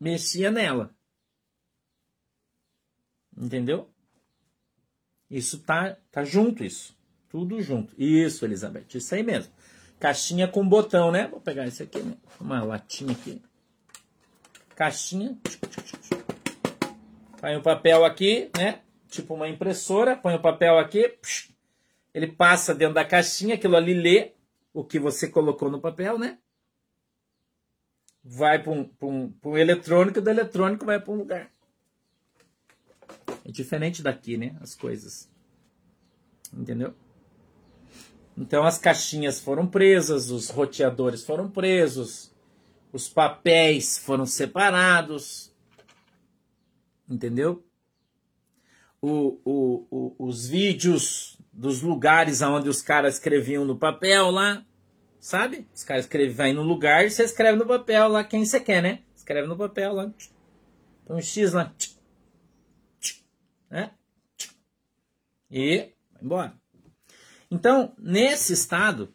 mexiam 0.00 0.50
nela. 0.50 0.92
Entendeu? 3.42 3.90
Isso 5.28 5.58
tá, 5.58 5.96
tá 6.12 6.22
junto, 6.22 6.62
isso. 6.62 6.96
Tudo 7.28 7.60
junto. 7.60 7.92
Isso, 8.00 8.44
Elizabeth. 8.44 8.86
Isso 8.94 9.12
aí 9.16 9.24
mesmo. 9.24 9.52
Caixinha 9.98 10.46
com 10.46 10.66
botão, 10.68 11.10
né? 11.10 11.26
Vou 11.26 11.40
pegar 11.40 11.66
esse 11.66 11.82
aqui, 11.82 12.00
né? 12.00 12.16
Uma 12.40 12.62
latinha 12.62 13.10
aqui. 13.12 13.42
Caixinha. 14.76 15.36
Põe 17.40 17.56
o 17.56 17.62
papel 17.62 18.04
aqui, 18.04 18.48
né? 18.56 18.80
Tipo 19.08 19.34
uma 19.34 19.48
impressora. 19.48 20.16
Põe 20.16 20.36
o 20.36 20.42
papel 20.42 20.78
aqui. 20.78 21.18
Ele 22.14 22.28
passa 22.28 22.72
dentro 22.72 22.94
da 22.94 23.04
caixinha. 23.04 23.56
Aquilo 23.56 23.76
ali 23.76 23.94
lê 23.94 24.34
o 24.72 24.84
que 24.84 25.00
você 25.00 25.28
colocou 25.28 25.68
no 25.68 25.80
papel, 25.80 26.16
né? 26.16 26.38
Vai 28.22 28.62
para 28.62 28.70
um, 28.70 28.88
um, 29.02 29.34
um 29.44 29.56
eletrônico. 29.58 30.20
Do 30.20 30.30
eletrônico 30.30 30.84
vai 30.84 31.00
para 31.00 31.12
um 31.12 31.16
lugar. 31.16 31.51
É 33.44 33.50
diferente 33.50 34.02
daqui, 34.02 34.36
né? 34.36 34.56
As 34.60 34.74
coisas. 34.74 35.28
Entendeu? 36.52 36.94
Então 38.36 38.64
as 38.64 38.78
caixinhas 38.78 39.40
foram 39.40 39.66
presas, 39.66 40.30
os 40.30 40.48
roteadores 40.48 41.24
foram 41.24 41.50
presos, 41.50 42.32
os 42.92 43.08
papéis 43.08 43.98
foram 43.98 44.24
separados. 44.26 45.52
Entendeu? 47.08 47.64
O, 49.00 49.38
o, 49.44 49.86
o, 49.90 50.26
os 50.26 50.46
vídeos 50.46 51.36
dos 51.52 51.82
lugares 51.82 52.40
onde 52.40 52.68
os 52.68 52.80
caras 52.80 53.14
escreviam 53.14 53.64
no 53.64 53.76
papel 53.76 54.30
lá, 54.30 54.64
sabe? 55.20 55.66
Os 55.74 55.82
caras 55.82 56.04
escrevem, 56.04 56.34
vai 56.34 56.52
no 56.52 56.62
lugar 56.62 57.04
e 57.04 57.10
você 57.10 57.24
escreve 57.24 57.58
no 57.58 57.66
papel 57.66 58.08
lá 58.08 58.24
quem 58.24 58.44
você 58.44 58.60
quer, 58.60 58.82
né? 58.82 59.00
Escreve 59.14 59.48
no 59.48 59.56
papel 59.56 59.92
lá. 59.92 60.10
Então, 61.04 61.16
um 61.16 61.20
X 61.20 61.52
lá 61.52 61.72
né? 63.72 63.90
E 65.50 65.92
vai 66.12 66.22
embora. 66.22 66.60
Então, 67.50 67.94
nesse 67.98 68.52
estado, 68.52 69.14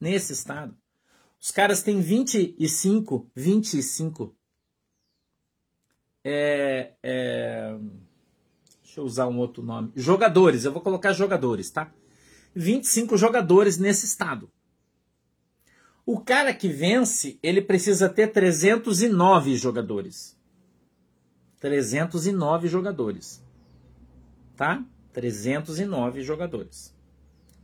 nesse 0.00 0.32
estado, 0.32 0.76
os 1.40 1.50
caras 1.50 1.82
têm 1.82 2.00
25, 2.00 3.28
25 3.34 4.36
é, 6.24 6.92
é, 7.02 7.76
deixa 8.80 9.00
eu 9.00 9.04
usar 9.04 9.26
um 9.26 9.38
outro 9.38 9.64
nome, 9.64 9.90
jogadores, 9.96 10.64
eu 10.64 10.72
vou 10.72 10.80
colocar 10.80 11.12
jogadores, 11.12 11.68
tá? 11.68 11.92
25 12.54 13.16
jogadores 13.16 13.78
nesse 13.78 14.06
estado. 14.06 14.48
O 16.06 16.20
cara 16.20 16.54
que 16.54 16.68
vence, 16.68 17.40
ele 17.42 17.60
precisa 17.60 18.08
ter 18.08 18.28
309 18.28 19.56
jogadores. 19.56 20.38
309 21.58 22.68
jogadores 22.68 23.42
tá? 24.62 24.84
309 25.12 26.22
jogadores. 26.22 26.94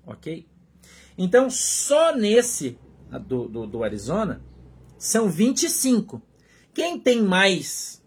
Ok? 0.05 0.49
Então, 1.17 1.49
só 1.49 2.13
nesse 2.17 2.77
do, 3.25 3.49
do, 3.49 3.67
do 3.69 3.85
Arizona 3.85 4.43
são 4.99 5.29
25. 5.29 6.21
Quem 6.75 6.99
tem 6.99 7.23
mais, 7.23 8.05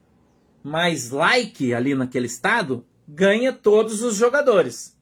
mais 0.62 1.10
like 1.10 1.74
ali 1.74 1.96
naquele 1.96 2.26
estado 2.26 2.86
ganha 3.08 3.54
todos 3.54 4.04
os 4.04 4.18
jogadores. 4.18 5.00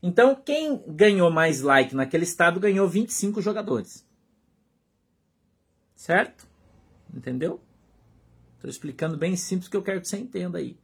Então, 0.00 0.36
quem 0.36 0.80
ganhou 0.86 1.28
mais 1.28 1.62
like 1.62 1.92
naquele 1.92 2.22
estado 2.22 2.60
ganhou 2.60 2.88
25 2.88 3.42
jogadores. 3.42 4.06
Certo? 5.96 6.46
Entendeu? 7.12 7.60
Estou 8.54 8.70
explicando 8.70 9.16
bem 9.16 9.34
simples 9.34 9.68
que 9.68 9.76
eu 9.76 9.82
quero 9.82 10.00
que 10.00 10.06
você 10.06 10.18
entenda 10.18 10.58
aí. 10.58 10.78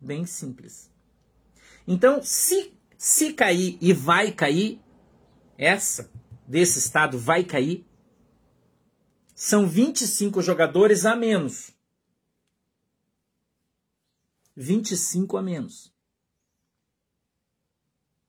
Bem 0.00 0.26
simples. 0.26 0.90
Então, 1.86 2.22
se 2.22 2.72
Se 2.98 3.34
cair 3.34 3.76
e 3.80 3.92
vai 3.92 4.32
cair, 4.32 4.80
essa 5.58 6.10
desse 6.46 6.78
estado 6.78 7.18
vai 7.18 7.44
cair, 7.44 7.86
são 9.34 9.68
25 9.68 10.40
jogadores 10.40 11.04
a 11.04 11.14
menos. 11.14 11.76
25 14.56 15.36
a 15.36 15.42
menos. 15.42 15.92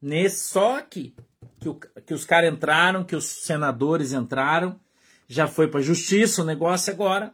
Nesse, 0.02 0.50
só 0.50 0.78
aqui. 0.78 1.16
Que, 1.60 1.70
o, 1.70 1.76
que 1.76 2.14
os 2.14 2.26
caras 2.26 2.54
entraram, 2.54 3.06
que 3.06 3.16
os 3.16 3.26
senadores 3.26 4.12
entraram, 4.12 4.80
já 5.28 5.48
foi 5.48 5.70
para 5.70 5.80
a 5.80 5.84
justiça 5.84 6.42
o 6.42 6.46
negócio 6.46 6.92
agora. 6.92 7.34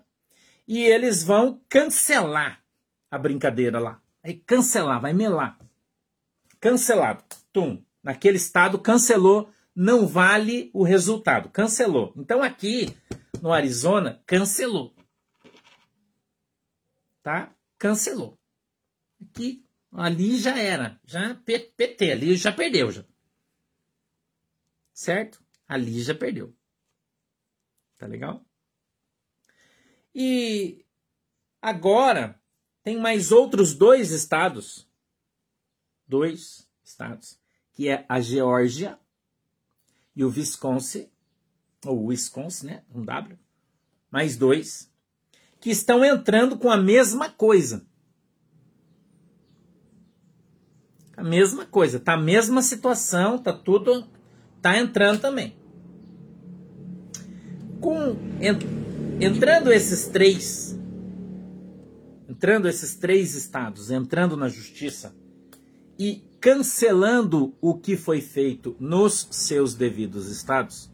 E 0.68 0.84
eles 0.84 1.24
vão 1.24 1.60
cancelar 1.68 2.64
a 3.10 3.18
brincadeira 3.18 3.80
lá. 3.80 4.03
Vai 4.24 4.36
cancelar, 4.36 5.02
vai 5.02 5.14
melar. 5.14 5.60
Cancelado. 6.60 7.24
Tum. 7.52 7.84
Naquele 8.02 8.38
estado, 8.38 8.80
cancelou. 8.80 9.54
Não 9.76 10.08
vale 10.08 10.72
o 10.74 10.84
resultado. 10.84 11.50
Cancelou. 11.50 12.14
Então 12.16 12.42
aqui 12.42 12.96
no 13.42 13.52
Arizona, 13.52 14.24
cancelou. 14.26 14.96
Tá? 17.22 17.54
Cancelou. 17.78 18.40
Aqui, 19.22 19.66
ali 19.92 20.38
já 20.38 20.58
era. 20.58 21.00
Já 21.06 21.36
PT, 21.36 22.12
ali 22.12 22.36
já 22.38 22.52
perdeu. 22.52 22.92
Já. 22.92 23.04
Certo? 24.94 25.44
Ali 25.68 26.02
já 26.02 26.16
perdeu. 26.16 26.56
Tá 27.98 28.08
legal? 28.08 28.46
E 30.16 30.86
agora 31.62 32.42
tem 32.84 33.00
mais 33.00 33.32
outros 33.32 33.74
dois 33.74 34.12
estados. 34.12 34.86
Dois 36.06 36.68
estados. 36.84 37.40
Que 37.74 37.88
é 37.88 38.06
a 38.10 38.20
Geórgia 38.20 39.00
e 40.16 40.24
o 40.24 40.28
Wisconsin. 40.30 41.10
Ou 41.86 42.08
Wisconsin, 42.08 42.68
né? 42.68 42.84
Um 42.94 43.04
W. 43.04 43.40
Mais 44.12 44.38
dois. 44.38 44.92
Que 45.62 45.70
estão 45.70 46.04
entrando 46.04 46.58
com 46.58 46.70
a 46.70 46.78
mesma 46.78 47.30
coisa. 47.30 47.86
A 51.16 51.24
mesma 51.24 51.66
coisa. 51.66 52.02
Tá 52.02 52.14
a 52.14 52.22
mesma 52.22 52.62
situação. 52.62 53.38
Tá 53.38 53.54
tudo. 53.54 54.06
Tá 54.62 54.78
entrando 54.78 55.22
também. 55.22 55.56
Com, 57.80 58.18
entrando 59.20 59.72
esses 59.72 60.08
três 60.08 60.78
entrando 62.44 62.68
esses 62.68 62.96
três 62.96 63.36
estados, 63.36 63.90
entrando 63.90 64.36
na 64.36 64.50
justiça 64.50 65.16
e 65.98 66.22
cancelando 66.42 67.56
o 67.62 67.78
que 67.78 67.96
foi 67.96 68.20
feito 68.20 68.76
nos 68.82 69.30
seus 69.32 69.76
devidos 69.76 70.30
estados, 70.30 70.92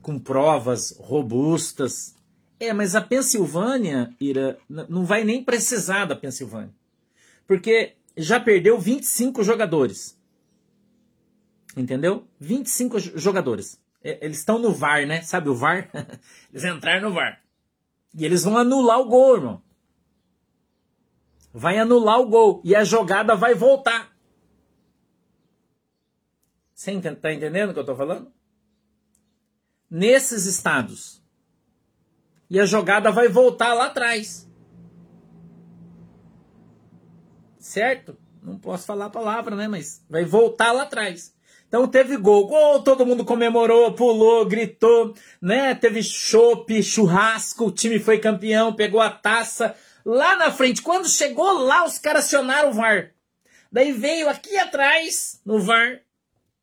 com 0.00 0.16
provas 0.16 0.96
robustas. 1.00 2.14
É, 2.60 2.72
mas 2.72 2.94
a 2.94 3.00
Pensilvânia, 3.00 4.14
Ira, 4.20 4.60
não 4.68 5.04
vai 5.04 5.24
nem 5.24 5.42
precisar 5.42 6.04
da 6.04 6.14
Pensilvânia. 6.14 6.72
Porque 7.48 7.94
já 8.16 8.38
perdeu 8.38 8.78
25 8.78 9.42
jogadores. 9.42 10.16
Entendeu? 11.76 12.28
25 12.38 13.18
jogadores. 13.18 13.82
É, 14.04 14.24
eles 14.24 14.38
estão 14.38 14.56
no 14.56 14.72
VAR, 14.72 15.04
né? 15.04 15.20
Sabe 15.22 15.48
o 15.48 15.54
VAR? 15.54 15.90
Eles 16.54 16.64
entraram 16.64 17.08
no 17.08 17.14
VAR. 17.14 17.42
E 18.14 18.24
eles 18.24 18.44
vão 18.44 18.56
anular 18.56 19.00
o 19.00 19.08
gol, 19.08 19.34
irmão 19.36 19.62
vai 21.52 21.78
anular 21.78 22.20
o 22.20 22.28
gol 22.28 22.60
e 22.64 22.74
a 22.74 22.84
jogada 22.84 23.34
vai 23.34 23.54
voltar. 23.54 24.10
Você 26.74 26.92
está 26.92 27.32
entendendo 27.32 27.70
o 27.70 27.72
que 27.72 27.78
eu 27.78 27.82
estou 27.82 27.96
falando? 27.96 28.32
Nesses 29.90 30.46
estados. 30.46 31.22
E 32.48 32.58
a 32.58 32.64
jogada 32.64 33.10
vai 33.12 33.28
voltar 33.28 33.74
lá 33.74 33.86
atrás. 33.86 34.48
Certo? 37.58 38.16
Não 38.42 38.58
posso 38.58 38.86
falar 38.86 39.06
a 39.06 39.10
palavra, 39.10 39.54
né? 39.54 39.68
Mas 39.68 40.04
vai 40.08 40.24
voltar 40.24 40.72
lá 40.72 40.84
atrás. 40.84 41.34
Então 41.68 41.86
teve 41.86 42.16
gol, 42.16 42.48
gol, 42.48 42.82
todo 42.82 43.06
mundo 43.06 43.24
comemorou, 43.24 43.92
pulou, 43.92 44.44
gritou, 44.44 45.14
né? 45.40 45.74
Teve 45.74 46.02
chope, 46.02 46.82
churrasco, 46.82 47.66
o 47.66 47.70
time 47.70 48.00
foi 48.00 48.18
campeão, 48.18 48.72
pegou 48.72 49.00
a 49.00 49.10
taça, 49.10 49.76
Lá 50.12 50.34
na 50.34 50.50
frente, 50.50 50.82
quando 50.82 51.08
chegou 51.08 51.52
lá, 51.58 51.84
os 51.84 51.96
caras 51.96 52.24
acionaram 52.24 52.70
o 52.70 52.72
VAR. 52.72 53.14
Daí 53.70 53.92
veio 53.92 54.28
aqui 54.28 54.56
atrás, 54.58 55.40
no 55.46 55.60
VAR, 55.60 56.02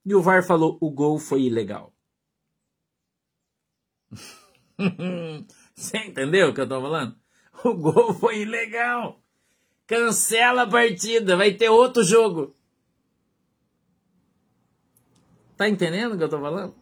e 0.05 0.13
o 0.13 0.21
VAR 0.21 0.43
falou: 0.43 0.77
o 0.81 0.91
gol 0.91 1.17
foi 1.17 1.43
ilegal. 1.43 1.93
Você 5.73 5.97
entendeu 5.97 6.49
o 6.49 6.53
que 6.53 6.59
eu 6.59 6.67
tô 6.67 6.81
falando? 6.81 7.17
O 7.63 7.73
gol 7.73 8.13
foi 8.13 8.41
ilegal. 8.41 9.23
Cancela 9.87 10.63
a 10.63 10.69
partida, 10.69 11.37
vai 11.37 11.53
ter 11.53 11.69
outro 11.69 12.03
jogo. 12.03 12.53
Tá 15.55 15.69
entendendo 15.69 16.15
o 16.15 16.17
que 16.17 16.23
eu 16.25 16.29
tô 16.29 16.41
falando? 16.41 16.75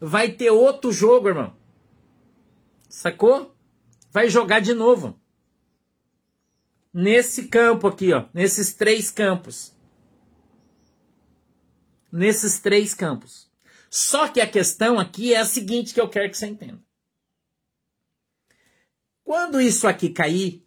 Vai 0.00 0.30
ter 0.30 0.52
outro 0.52 0.92
jogo, 0.92 1.30
irmão. 1.30 1.52
Sacou? 2.88 3.52
Vai 4.12 4.28
jogar 4.28 4.60
de 4.60 4.72
novo 4.72 5.20
nesse 6.92 7.48
campo 7.48 7.86
aqui, 7.86 8.12
ó, 8.12 8.26
nesses 8.34 8.74
três 8.74 9.10
campos. 9.10 9.72
Nesses 12.10 12.58
três 12.58 12.92
campos. 12.92 13.50
Só 13.90 14.28
que 14.28 14.40
a 14.40 14.46
questão 14.46 14.98
aqui 14.98 15.34
é 15.34 15.38
a 15.38 15.44
seguinte 15.44 15.94
que 15.94 16.00
eu 16.00 16.08
quero 16.08 16.30
que 16.30 16.36
você 16.36 16.46
entenda. 16.46 16.80
Quando 19.24 19.60
isso 19.60 19.86
aqui 19.86 20.10
cair, 20.10 20.66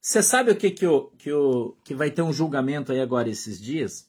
você 0.00 0.22
sabe 0.22 0.50
o 0.50 0.56
que 0.56 0.70
que, 0.70 0.86
o, 0.86 1.10
que, 1.18 1.32
o, 1.32 1.76
que 1.84 1.94
vai 1.94 2.10
ter 2.10 2.22
um 2.22 2.32
julgamento 2.32 2.92
aí 2.92 3.00
agora 3.00 3.28
esses 3.28 3.60
dias? 3.60 4.08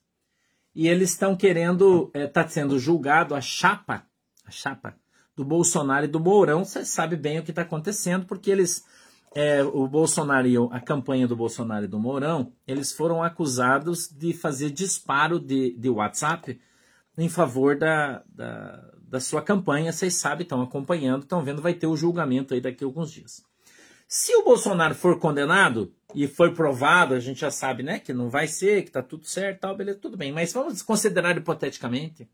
E 0.76 0.88
eles 0.88 1.12
estão 1.12 1.36
querendo, 1.36 2.12
está 2.14 2.42
eh, 2.42 2.46
é, 2.46 2.48
sendo 2.48 2.80
julgado 2.80 3.34
a 3.34 3.42
chapa, 3.42 4.06
a 4.46 4.52
chapa 4.52 4.96
do 5.36 5.44
Bolsonaro 5.44 6.06
e 6.06 6.10
do 6.10 6.20
Mourão. 6.20 6.64
Você 6.64 6.86
sabe 6.86 7.16
bem 7.16 7.40
o 7.40 7.44
que 7.44 7.52
está 7.52 7.64
acontecendo, 7.64 8.26
porque 8.26 8.52
eles 8.52 8.86
é, 9.36 9.64
o 9.64 9.88
Bolsonaro 9.88 10.70
a 10.72 10.80
campanha 10.80 11.28
do 11.28 11.36
Bolsonaro 11.36 11.86
e 11.86 11.88
do 11.88 12.00
Mourão, 12.00 12.52
eles 12.68 12.92
foram 12.92 13.24
acusados 13.24 14.08
de 14.08 14.34
fazer 14.34 14.72
disparo 14.72 15.40
de, 15.40 15.72
de 15.78 15.90
WhatsApp 15.90 16.60
em 17.18 17.30
favor 17.30 17.78
da, 17.78 18.24
da, 18.28 18.92
da 19.02 19.20
sua 19.20 19.42
campanha. 19.42 19.92
Vocês 19.92 20.16
sabem, 20.16 20.44
estão 20.44 20.62
acompanhando, 20.62 21.24
estão 21.24 21.44
vendo, 21.44 21.62
vai 21.62 21.74
ter 21.74 21.88
o 21.88 21.96
julgamento 21.96 22.54
aí 22.54 22.62
daqui 22.62 22.84
a 22.84 22.88
alguns 22.88 23.12
dias. 23.12 23.44
Se 24.08 24.36
o 24.36 24.44
Bolsonaro 24.44 24.96
for 24.96 25.20
condenado 25.20 25.94
e 26.16 26.28
for 26.28 26.52
provado, 26.54 27.14
a 27.14 27.20
gente 27.20 27.42
já 27.42 27.52
sabe, 27.52 27.84
né, 27.84 28.00
que 28.00 28.12
não 28.12 28.30
vai 28.30 28.48
ser, 28.48 28.84
que 28.84 28.90
tá 28.90 29.04
tudo 29.04 29.28
certo, 29.28 29.60
tal, 29.60 29.78
beleza, 29.78 30.00
tudo 30.00 30.18
bem. 30.18 30.32
Mas 30.32 30.52
vamos 30.52 30.82
considerar 30.82 31.38
hipoteticamente, 31.38 32.28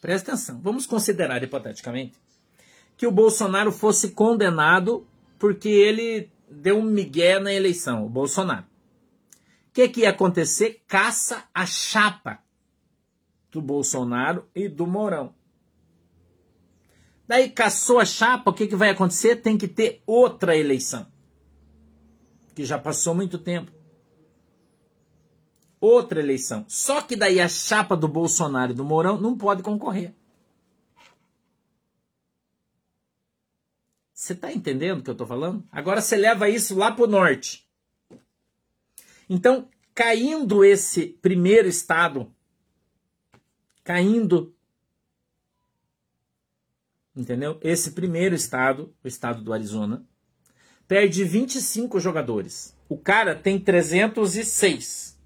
presta 0.00 0.32
atenção, 0.32 0.60
vamos 0.62 0.86
considerar 0.86 1.42
hipoteticamente 1.42 2.14
que 2.96 3.06
o 3.06 3.10
Bolsonaro 3.10 3.72
fosse 3.72 4.10
condenado 4.10 5.04
porque 5.42 5.68
ele 5.68 6.30
deu 6.48 6.78
um 6.78 6.84
migué 6.84 7.40
na 7.40 7.52
eleição, 7.52 8.06
o 8.06 8.08
Bolsonaro. 8.08 8.62
O 8.62 9.72
que, 9.72 9.88
que 9.88 10.02
ia 10.02 10.10
acontecer? 10.10 10.84
Caça 10.86 11.42
a 11.52 11.66
chapa 11.66 12.38
do 13.50 13.60
Bolsonaro 13.60 14.48
e 14.54 14.68
do 14.68 14.86
Mourão. 14.86 15.34
Daí 17.26 17.50
caçou 17.50 17.98
a 17.98 18.04
chapa, 18.04 18.52
o 18.52 18.54
que, 18.54 18.68
que 18.68 18.76
vai 18.76 18.90
acontecer? 18.90 19.34
Tem 19.34 19.58
que 19.58 19.66
ter 19.66 20.00
outra 20.06 20.56
eleição. 20.56 21.08
Que 22.54 22.64
já 22.64 22.78
passou 22.78 23.12
muito 23.12 23.36
tempo. 23.36 23.72
Outra 25.80 26.20
eleição. 26.20 26.64
Só 26.68 27.02
que 27.02 27.16
daí 27.16 27.40
a 27.40 27.48
chapa 27.48 27.96
do 27.96 28.06
Bolsonaro 28.06 28.70
e 28.70 28.76
do 28.76 28.84
Mourão 28.84 29.20
não 29.20 29.36
pode 29.36 29.60
concorrer. 29.64 30.14
Você 34.22 34.34
está 34.34 34.52
entendendo 34.52 35.00
o 35.00 35.02
que 35.02 35.10
eu 35.10 35.14
estou 35.14 35.26
falando? 35.26 35.66
Agora 35.72 36.00
você 36.00 36.16
leva 36.16 36.48
isso 36.48 36.76
lá 36.76 36.92
para 36.92 37.02
o 37.02 37.08
norte. 37.08 37.68
Então, 39.28 39.68
caindo 39.92 40.64
esse 40.64 41.08
primeiro 41.20 41.66
estado, 41.66 42.32
caindo, 43.82 44.54
entendeu? 47.16 47.58
Esse 47.60 47.90
primeiro 47.90 48.36
estado, 48.36 48.94
o 49.02 49.08
estado 49.08 49.42
do 49.42 49.52
Arizona, 49.52 50.06
perde 50.86 51.24
25 51.24 51.98
jogadores. 51.98 52.76
O 52.88 52.96
cara 52.96 53.34
tem 53.34 53.58
306. 53.58 55.18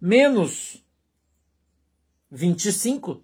Menos 0.00 0.84
25 2.28 3.22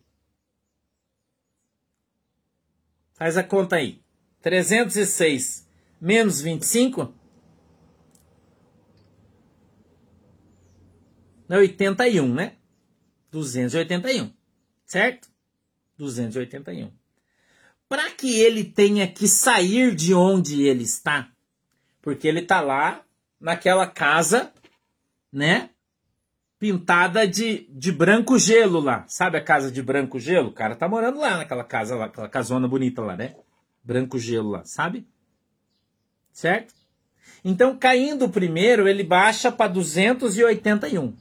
Faz 3.23 3.37
a 3.37 3.45
conta 3.45 3.77
aí. 3.77 4.03
306 4.41 5.69
menos 6.01 6.41
25 6.41 7.15
é 11.49 11.57
81, 11.57 12.35
né? 12.35 12.57
281, 13.31 14.33
certo? 14.85 15.29
281. 15.97 16.91
Para 17.89 18.11
que 18.11 18.41
ele 18.41 18.65
tenha 18.65 19.07
que 19.07 19.29
sair 19.29 19.95
de 19.95 20.13
onde 20.13 20.65
ele 20.65 20.83
está, 20.83 21.31
porque 22.01 22.27
ele 22.27 22.41
está 22.41 22.61
lá 22.61 23.05
naquela 23.39 23.87
casa, 23.87 24.53
né? 25.33 25.71
Pintada 26.63 27.27
de, 27.27 27.67
de 27.71 27.91
branco 27.91 28.39
gelo 28.39 28.79
lá. 28.79 29.05
Sabe 29.09 29.37
a 29.37 29.43
casa 29.43 29.69
de 29.69 29.83
branco 29.83 30.21
gelo? 30.21 30.51
O 30.51 30.53
cara 30.53 30.77
tá 30.77 30.87
morando 30.87 31.19
lá 31.19 31.39
naquela 31.39 31.65
casa 31.65 31.97
lá, 31.97 32.05
aquela 32.05 32.29
casona 32.29 32.69
bonita 32.69 33.03
lá, 33.03 33.17
né? 33.17 33.35
Branco 33.83 34.17
gelo 34.17 34.51
lá, 34.51 34.65
sabe? 34.65 35.05
Certo? 36.33 36.73
Então, 37.45 37.77
caindo 37.77 38.27
o 38.27 38.31
primeiro, 38.31 38.87
ele 38.87 39.03
baixa 39.03 39.51
para 39.51 39.73
281. 39.73 41.17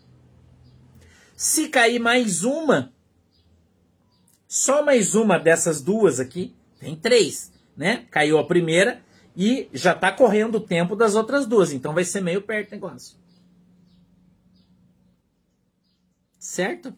Se 1.36 1.70
cair 1.70 1.98
mais 1.98 2.44
uma, 2.44 2.94
só 4.48 4.86
mais 4.86 5.16
uma 5.16 5.40
dessas 5.40 5.82
duas 5.82 6.20
aqui, 6.20 6.56
tem 6.80 6.96
três, 6.96 7.52
né? 7.76 8.06
Caiu 8.12 8.38
a 8.38 8.46
primeira 8.46 9.02
e 9.36 9.68
já 9.74 9.94
está 9.94 10.12
correndo 10.12 10.60
o 10.60 10.62
tempo 10.62 10.96
das 10.96 11.16
outras 11.16 11.48
duas, 11.48 11.74
então 11.74 11.96
vai 11.96 12.04
ser 12.04 12.22
meio 12.22 12.44
perto 12.44 12.68
o 12.68 12.76
negócio. 12.76 13.21
Certo? 16.42 16.92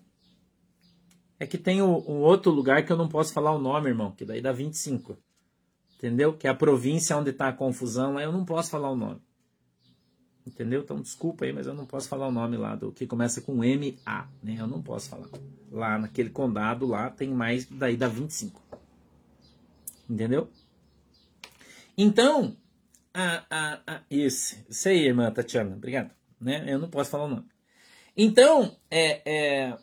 É 1.38 1.46
que 1.46 1.58
tem 1.58 1.82
um, 1.82 2.22
outro 2.22 2.50
lugar 2.50 2.86
que 2.86 2.92
eu 2.92 2.98
não 2.98 3.10
posso 3.10 3.34
falar 3.34 3.52
o 3.52 3.60
nome, 3.60 3.90
irmão, 3.90 4.12
que 4.12 4.24
daí 4.24 4.42
dá 4.42 4.54
25 4.54 5.18
entendeu? 6.04 6.34
Que 6.34 6.48
é 6.48 6.50
a 6.50 6.56
província 6.56 7.16
onde 7.16 7.30
está 7.30 7.48
a 7.48 7.54
confusão, 7.54 8.16
lá 8.16 8.22
eu 8.22 8.32
não 8.32 8.44
posso 8.44 8.70
falar 8.70 8.92
o 8.92 8.96
nome. 8.96 9.22
Entendeu? 10.46 10.82
Então 10.82 11.02
desculpa 11.02 11.46
aí, 11.46 11.54
mas 11.54 11.66
eu 11.66 11.74
não 11.74 11.86
posso 11.86 12.10
falar 12.10 12.28
o 12.28 12.32
nome 12.32 12.58
lá 12.58 12.76
do 12.76 12.92
que 12.92 13.08
começa 13.08 13.40
com 13.40 13.56
MA, 13.56 14.30
né? 14.44 14.58
Eu 14.60 14.68
não 14.68 14.82
posso 14.82 15.10
falar. 15.10 15.30
Lá 15.72 15.98
naquele 15.98 16.30
condado 16.30 16.86
lá 16.86 17.10
tem 17.10 17.30
mais, 17.30 17.66
daí 17.66 17.96
dá 17.96 18.10
25. 18.10 18.62
Entendeu? 20.10 20.50
Então, 21.98 22.58
a, 23.14 23.46
a, 23.50 23.82
a, 23.88 24.02
esse, 24.12 24.66
isso 24.68 24.90
aí, 24.90 25.06
irmã 25.06 25.32
Tatiana, 25.32 25.74
obrigado. 25.74 26.12
Né? 26.40 26.66
Eu 26.68 26.80
não 26.80 26.90
posso 26.90 27.12
falar 27.12 27.24
o 27.24 27.30
nome. 27.30 27.53
Então, 28.16 28.76
é, 28.92 29.22
é, 29.26 29.78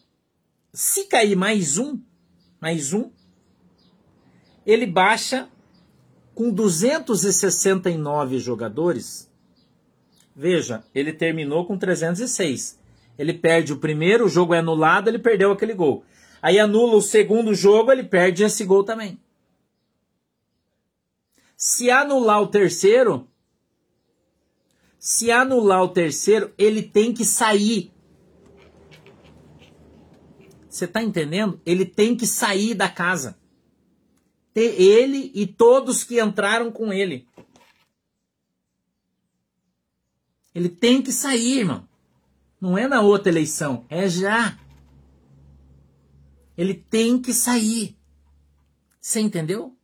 se 0.73 1.05
cair 1.05 1.37
mais 1.37 1.79
um, 1.79 1.99
mais 2.61 2.93
um, 2.93 3.11
ele 4.65 4.87
baixa 4.87 5.49
com 6.35 6.51
269 6.51 8.39
jogadores, 8.39 9.29
veja, 10.35 10.85
ele 10.95 11.13
terminou 11.13 11.67
com 11.67 11.77
306. 11.77 12.79
Ele 13.19 13.35
perde 13.35 13.73
o 13.73 13.79
primeiro, 13.79 14.25
o 14.27 14.29
jogo 14.29 14.55
é 14.55 14.59
anulado, 14.59 15.09
ele 15.09 15.19
perdeu 15.19 15.51
aquele 15.51 15.75
gol. 15.75 16.05
Aí 16.41 16.59
anula 16.59 16.97
o 16.97 17.03
segundo 17.03 17.55
jogo, 17.55 17.93
ele 17.93 18.05
perde 18.05 18.45
esse 18.45 18.65
gol 18.65 18.85
também. 18.85 19.19
Se 21.57 21.91
anular 21.91 22.41
o 22.41 22.47
terceiro, 22.47 23.29
se 24.99 25.31
anular 25.31 25.83
o 25.83 25.89
terceiro, 25.89 26.55
ele 26.57 26.83
tem 26.83 27.13
que 27.13 27.25
sair. 27.25 27.93
Você 30.71 30.87
está 30.87 31.03
entendendo? 31.03 31.61
Ele 31.67 31.85
tem 31.85 32.17
que 32.17 32.27
sair 32.27 32.73
da 32.73 32.89
casa 32.89 33.39
ter 34.53 34.81
ele 34.81 35.31
e 35.35 35.47
todos 35.47 36.05
que 36.05 36.21
entraram 36.21 36.71
com 36.73 36.93
ele. 36.93 37.27
Ele 40.55 40.69
tem 40.69 41.01
que 41.01 41.13
sair, 41.13 41.61
irmão. 41.61 41.89
Não 42.61 42.77
é 42.77 42.89
na 42.89 43.01
outra 43.01 43.31
eleição, 43.31 43.87
é 43.89 44.09
já. 44.09 44.59
Ele 46.57 46.75
tem 46.75 47.21
que 47.21 47.33
sair. 47.33 47.97
Você 49.01 49.21
entendeu? 49.21 49.77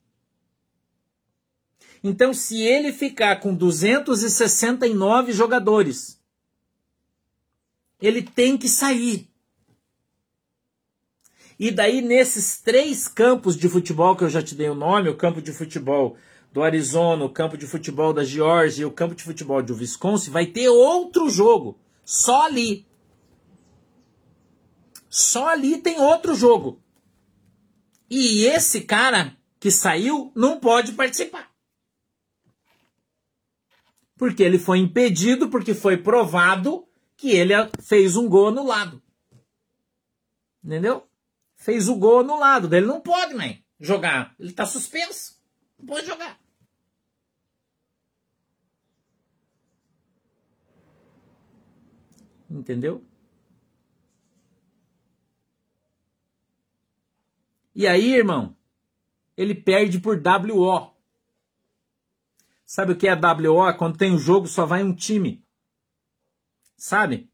Então, 2.02 2.34
se 2.34 2.60
ele 2.60 2.92
ficar 2.92 3.40
com 3.40 3.54
269 3.54 5.32
jogadores, 5.32 6.20
ele 8.00 8.22
tem 8.22 8.58
que 8.58 8.68
sair. 8.68 9.28
E 11.58 11.70
daí, 11.70 12.02
nesses 12.02 12.60
três 12.60 13.08
campos 13.08 13.56
de 13.56 13.68
futebol 13.68 14.14
que 14.14 14.24
eu 14.24 14.28
já 14.28 14.42
te 14.42 14.54
dei 14.54 14.68
o 14.68 14.74
nome, 14.74 15.08
o 15.08 15.16
campo 15.16 15.40
de 15.40 15.52
futebol 15.52 16.16
do 16.52 16.62
Arizona, 16.62 17.24
o 17.24 17.30
campo 17.30 17.56
de 17.56 17.66
futebol 17.66 18.12
da 18.12 18.24
Georgia 18.24 18.82
e 18.82 18.86
o 18.86 18.90
campo 18.90 19.14
de 19.14 19.22
futebol 19.22 19.62
do 19.62 19.74
Wisconsin, 19.74 20.30
vai 20.30 20.46
ter 20.46 20.68
outro 20.68 21.30
jogo. 21.30 21.78
Só 22.04 22.46
ali. 22.46 22.86
Só 25.08 25.48
ali 25.48 25.78
tem 25.78 25.98
outro 25.98 26.34
jogo. 26.34 26.80
E 28.08 28.44
esse 28.44 28.82
cara 28.82 29.36
que 29.58 29.70
saiu 29.70 30.30
não 30.34 30.60
pode 30.60 30.92
participar. 30.92 31.50
Porque 34.16 34.42
ele 34.42 34.58
foi 34.58 34.78
impedido, 34.78 35.48
porque 35.48 35.74
foi 35.74 35.96
provado 35.96 36.86
que 37.16 37.30
ele 37.30 37.54
fez 37.82 38.16
um 38.16 38.28
gol 38.28 38.50
no 38.50 38.64
lado. 38.64 39.02
Entendeu? 40.62 41.06
Fez 41.56 41.88
o 41.88 41.96
gol 41.96 42.20
anulado. 42.20 42.72
Ele 42.72 42.86
não 42.86 43.00
pode, 43.00 43.34
mãe, 43.34 43.64
jogar. 43.80 44.34
Ele 44.38 44.50
está 44.50 44.64
suspenso. 44.64 45.40
Não 45.78 45.86
pode 45.86 46.06
jogar. 46.06 46.38
Entendeu? 52.48 53.04
E 57.74 57.86
aí, 57.86 58.14
irmão, 58.14 58.56
ele 59.36 59.54
perde 59.54 59.98
por 59.98 60.16
WO. 60.16 60.94
Sabe 62.64 62.92
o 62.92 62.96
que 62.96 63.06
é 63.06 63.14
WO? 63.14 63.76
Quando 63.76 63.98
tem 63.98 64.12
um 64.12 64.18
jogo, 64.18 64.46
só 64.46 64.64
vai 64.64 64.82
um 64.82 64.94
time. 64.94 65.44
Sabe? 66.76 67.30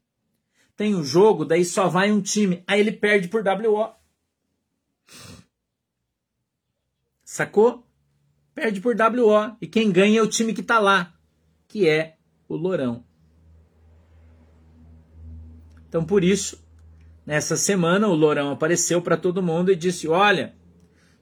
Tem 0.75 0.95
um 0.95 1.03
jogo, 1.03 1.45
daí 1.45 1.63
só 1.63 1.87
vai 1.87 2.11
um 2.11 2.21
time. 2.21 2.63
Aí 2.67 2.79
ele 2.79 2.91
perde 2.91 3.27
por 3.27 3.43
WO. 3.43 4.02
Sacou? 7.33 7.83
Perde 8.53 8.79
por 8.79 8.95
WO. 8.95 9.57
E 9.59 9.65
quem 9.65 9.91
ganha 9.91 10.19
é 10.19 10.21
o 10.21 10.27
time 10.27 10.53
que 10.53 10.61
tá 10.61 10.77
lá, 10.77 11.15
que 11.67 11.89
é 11.89 12.15
o 12.47 12.55
Lourão. 12.55 13.03
Então, 15.89 16.05
por 16.05 16.23
isso, 16.23 16.63
nessa 17.25 17.57
semana, 17.57 18.07
o 18.07 18.13
Lourão 18.13 18.51
apareceu 18.51 19.01
para 19.01 19.17
todo 19.17 19.41
mundo 19.41 19.71
e 19.71 19.75
disse: 19.75 20.07
Olha, 20.07 20.55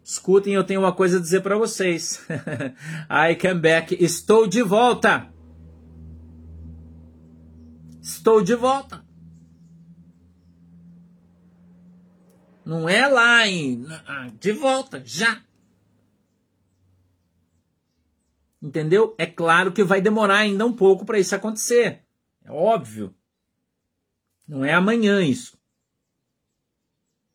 escutem, 0.04 0.54
eu 0.54 0.66
tenho 0.66 0.82
uma 0.82 0.92
coisa 0.92 1.18
a 1.18 1.22
dizer 1.22 1.40
para 1.40 1.58
vocês. 1.58 2.22
I 3.10 3.34
come 3.36 3.62
back. 3.62 3.96
Estou 3.98 4.46
de 4.46 4.62
volta. 4.62 5.32
Estou 8.02 8.42
de 8.42 8.54
volta. 8.54 9.02
Não 12.66 12.90
é 12.90 13.08
lá 13.08 13.48
em. 13.48 13.86
De 14.42 14.52
volta, 14.52 15.02
já. 15.06 15.42
Entendeu? 18.62 19.16
É 19.18 19.26
claro 19.26 19.72
que 19.72 19.84
vai 19.84 20.02
demorar 20.02 20.38
ainda 20.38 20.66
um 20.66 20.74
pouco 20.74 21.04
para 21.06 21.20
isso 21.20 21.34
acontecer. 21.34 22.04
É 22.44 22.52
óbvio. 22.52 23.14
Não 24.48 24.64
é 24.64 24.74
amanhã 24.74 25.22
isso. 25.22 25.58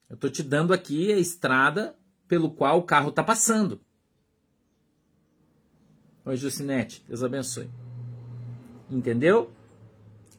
Eu 0.09 0.15
estou 0.15 0.31
te 0.31 0.43
dando 0.43 0.73
aqui 0.73 1.13
a 1.13 1.19
estrada 1.19 1.99
pelo 2.29 2.51
qual 2.51 2.79
o 2.79 2.85
carro 2.85 3.09
está 3.09 3.25
passando. 3.25 3.81
Oi, 6.25 6.37
Jucinete. 6.37 7.05
Deus 7.09 7.25
abençoe. 7.25 7.69
Entendeu? 8.91 9.53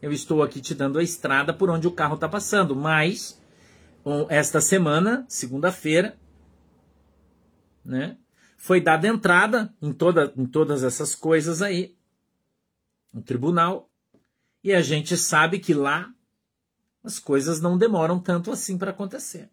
Eu 0.01 0.11
estou 0.11 0.43
aqui 0.43 0.61
te 0.61 0.73
dando 0.73 0.99
a 0.99 1.03
estrada 1.03 1.53
por 1.53 1.69
onde 1.69 1.87
o 1.87 1.91
carro 1.91 2.15
está 2.15 2.29
passando. 2.29 2.75
Mas, 2.75 3.41
esta 4.29 4.61
semana, 4.61 5.25
segunda-feira, 5.27 6.17
né? 7.83 8.17
Foi 8.57 8.81
dada 8.81 9.07
entrada 9.07 9.73
em, 9.81 9.93
toda, 9.93 10.33
em 10.35 10.45
todas 10.45 10.83
essas 10.83 11.13
coisas 11.15 11.61
aí, 11.61 11.95
no 13.13 13.21
tribunal, 13.21 13.89
e 14.63 14.73
a 14.73 14.81
gente 14.81 15.15
sabe 15.15 15.59
que 15.59 15.73
lá 15.73 16.13
as 17.03 17.19
coisas 17.19 17.61
não 17.61 17.77
demoram 17.77 18.19
tanto 18.19 18.51
assim 18.51 18.77
para 18.77 18.91
acontecer. 18.91 19.49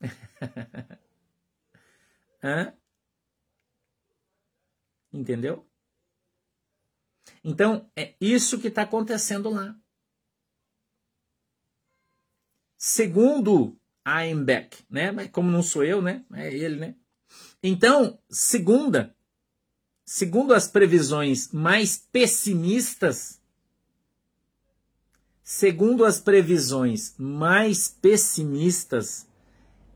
Hã? 2.42 2.74
Entendeu? 5.10 5.66
Então, 7.42 7.90
é 7.96 8.14
isso 8.20 8.60
que 8.60 8.68
está 8.68 8.82
acontecendo 8.82 9.48
lá. 9.48 9.74
Segundo 12.76 13.78
Einbeck, 14.04 14.84
né? 14.90 15.10
Mas 15.10 15.30
como 15.30 15.50
não 15.50 15.62
sou 15.62 15.84
eu, 15.84 16.02
né? 16.02 16.24
É 16.34 16.52
ele, 16.52 16.76
né? 16.76 16.96
Então, 17.66 18.18
segunda, 18.28 19.16
segundo 20.04 20.52
as 20.52 20.68
previsões 20.68 21.50
mais 21.50 21.96
pessimistas, 21.96 23.40
segundo 25.42 26.04
as 26.04 26.20
previsões 26.20 27.14
mais 27.16 27.88
pessimistas, 27.88 29.26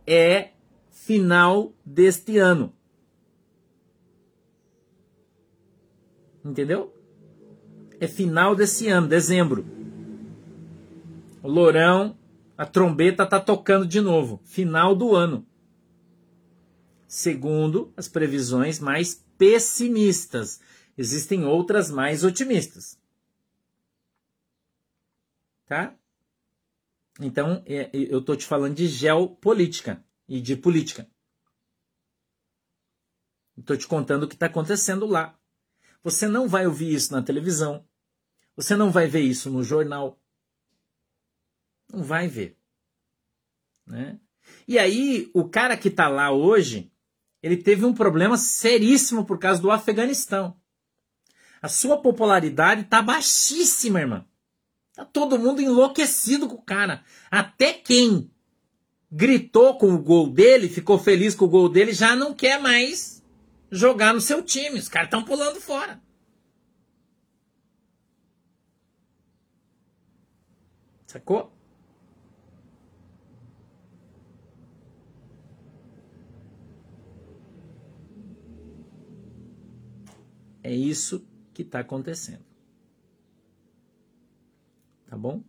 é 0.06 0.52
final 0.90 1.74
deste 1.84 2.38
ano. 2.38 2.72
Entendeu? 6.42 6.96
É 8.00 8.08
final 8.08 8.56
desse 8.56 8.88
ano, 8.88 9.08
dezembro. 9.08 9.66
O 11.42 11.48
Lourão, 11.48 12.16
a 12.56 12.64
trombeta 12.64 13.26
tá 13.26 13.38
tocando 13.38 13.86
de 13.86 14.00
novo. 14.00 14.40
Final 14.42 14.96
do 14.96 15.14
ano. 15.14 15.46
Segundo 17.08 17.90
as 17.96 18.06
previsões 18.06 18.78
mais 18.78 19.14
pessimistas. 19.38 20.60
Existem 20.96 21.46
outras 21.46 21.90
mais 21.90 22.22
otimistas. 22.22 23.00
Tá? 25.66 25.96
Então, 27.18 27.62
é, 27.66 27.90
eu 27.92 28.22
tô 28.22 28.36
te 28.36 28.44
falando 28.44 28.74
de 28.74 28.86
geopolítica 28.86 30.04
e 30.28 30.38
de 30.38 30.54
política. 30.54 31.08
Estou 33.56 33.76
te 33.76 33.88
contando 33.88 34.24
o 34.24 34.28
que 34.28 34.34
está 34.34 34.46
acontecendo 34.46 35.06
lá. 35.06 35.36
Você 36.04 36.28
não 36.28 36.46
vai 36.46 36.66
ouvir 36.66 36.92
isso 36.92 37.12
na 37.12 37.22
televisão. 37.22 37.84
Você 38.54 38.76
não 38.76 38.90
vai 38.90 39.08
ver 39.08 39.20
isso 39.20 39.50
no 39.50 39.64
jornal. 39.64 40.20
Não 41.90 42.02
vai 42.02 42.28
ver. 42.28 42.56
Né? 43.86 44.20
E 44.66 44.78
aí, 44.78 45.30
o 45.32 45.48
cara 45.48 45.76
que 45.76 45.88
está 45.88 46.08
lá 46.08 46.30
hoje, 46.30 46.92
ele 47.48 47.56
teve 47.56 47.84
um 47.84 47.94
problema 47.94 48.36
seríssimo 48.36 49.24
por 49.24 49.38
causa 49.38 49.60
do 49.60 49.70
Afeganistão. 49.70 50.54
A 51.62 51.68
sua 51.68 52.00
popularidade 52.00 52.82
está 52.82 53.00
baixíssima, 53.02 54.00
irmã. 54.00 54.24
Tá 54.94 55.04
todo 55.04 55.38
mundo 55.38 55.62
enlouquecido 55.62 56.48
com 56.48 56.56
o 56.56 56.62
cara. 56.62 57.02
Até 57.30 57.72
quem 57.72 58.30
gritou 59.10 59.78
com 59.78 59.94
o 59.94 60.02
gol 60.02 60.30
dele, 60.30 60.68
ficou 60.68 60.98
feliz 60.98 61.34
com 61.34 61.46
o 61.46 61.48
gol 61.48 61.68
dele, 61.68 61.92
já 61.92 62.14
não 62.14 62.34
quer 62.34 62.60
mais 62.60 63.24
jogar 63.70 64.12
no 64.12 64.20
seu 64.20 64.42
time. 64.42 64.78
Os 64.78 64.88
caras 64.88 65.06
estão 65.06 65.24
pulando 65.24 65.60
fora. 65.60 66.00
Sacou? 71.06 71.57
É 80.68 80.74
isso 80.74 81.26
que 81.54 81.62
está 81.62 81.80
acontecendo. 81.80 82.44
Tá 85.06 85.16
bom? 85.16 85.42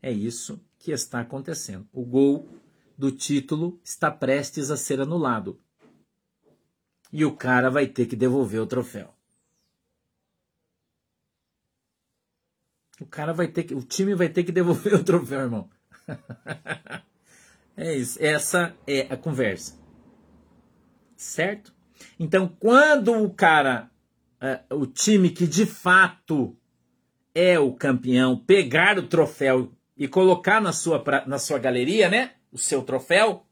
É 0.00 0.12
isso 0.12 0.64
que 0.78 0.92
está 0.92 1.18
acontecendo. 1.18 1.88
O 1.92 2.04
gol 2.04 2.48
do 2.96 3.10
título 3.10 3.80
está 3.82 4.08
prestes 4.08 4.70
a 4.70 4.76
ser 4.76 5.00
anulado. 5.00 5.60
E 7.12 7.24
o 7.24 7.36
cara 7.36 7.70
vai 7.70 7.88
ter 7.88 8.06
que 8.06 8.14
devolver 8.14 8.60
o 8.60 8.68
troféu. 8.68 9.12
O 13.00 13.06
cara 13.06 13.32
vai 13.32 13.48
ter 13.48 13.64
que, 13.64 13.74
o 13.74 13.82
time 13.82 14.14
vai 14.14 14.28
ter 14.28 14.44
que 14.44 14.52
devolver 14.52 14.94
o 15.00 15.02
troféu, 15.02 15.40
irmão. 15.40 15.68
é 17.76 17.96
isso, 17.96 18.16
essa 18.22 18.76
é 18.86 19.12
a 19.12 19.16
conversa. 19.16 19.76
Certo? 21.16 21.74
Então, 22.16 22.46
quando 22.46 23.12
o 23.12 23.34
cara, 23.34 23.90
uh, 24.40 24.74
o 24.76 24.86
time 24.86 25.30
que 25.30 25.46
de 25.46 25.66
fato 25.66 26.56
é 27.34 27.58
o 27.58 27.72
campeão, 27.72 28.36
pegar 28.36 28.98
o 28.98 29.06
troféu 29.06 29.72
e 29.96 30.08
colocar 30.08 30.60
na 30.60 30.72
sua, 30.72 31.02
na 31.26 31.38
sua 31.38 31.58
galeria, 31.58 32.08
né? 32.08 32.32
O 32.50 32.58
seu 32.58 32.82
troféu. 32.82 33.44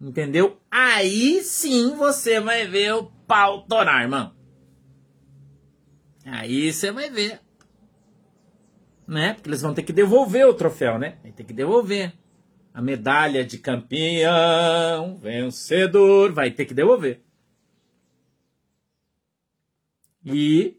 Entendeu? 0.00 0.60
Aí 0.70 1.42
sim 1.42 1.94
você 1.96 2.40
vai 2.40 2.66
ver 2.66 2.94
o 2.94 3.04
pau 3.26 3.62
torar, 3.62 4.02
irmão. 4.02 4.34
Aí 6.24 6.72
você 6.72 6.92
vai 6.92 7.10
ver. 7.10 7.40
Né? 9.06 9.34
Porque 9.34 9.48
eles 9.48 9.60
vão 9.60 9.74
ter 9.74 9.82
que 9.82 9.92
devolver 9.92 10.46
o 10.46 10.54
troféu, 10.54 10.98
né? 10.98 11.18
Vai 11.22 11.32
ter 11.32 11.44
que 11.44 11.52
devolver. 11.52 12.12
A 12.72 12.80
medalha 12.80 13.44
de 13.44 13.58
campeão, 13.58 15.18
vencedor, 15.18 16.32
vai 16.32 16.50
ter 16.50 16.64
que 16.64 16.74
devolver. 16.74 17.23
E 20.24 20.78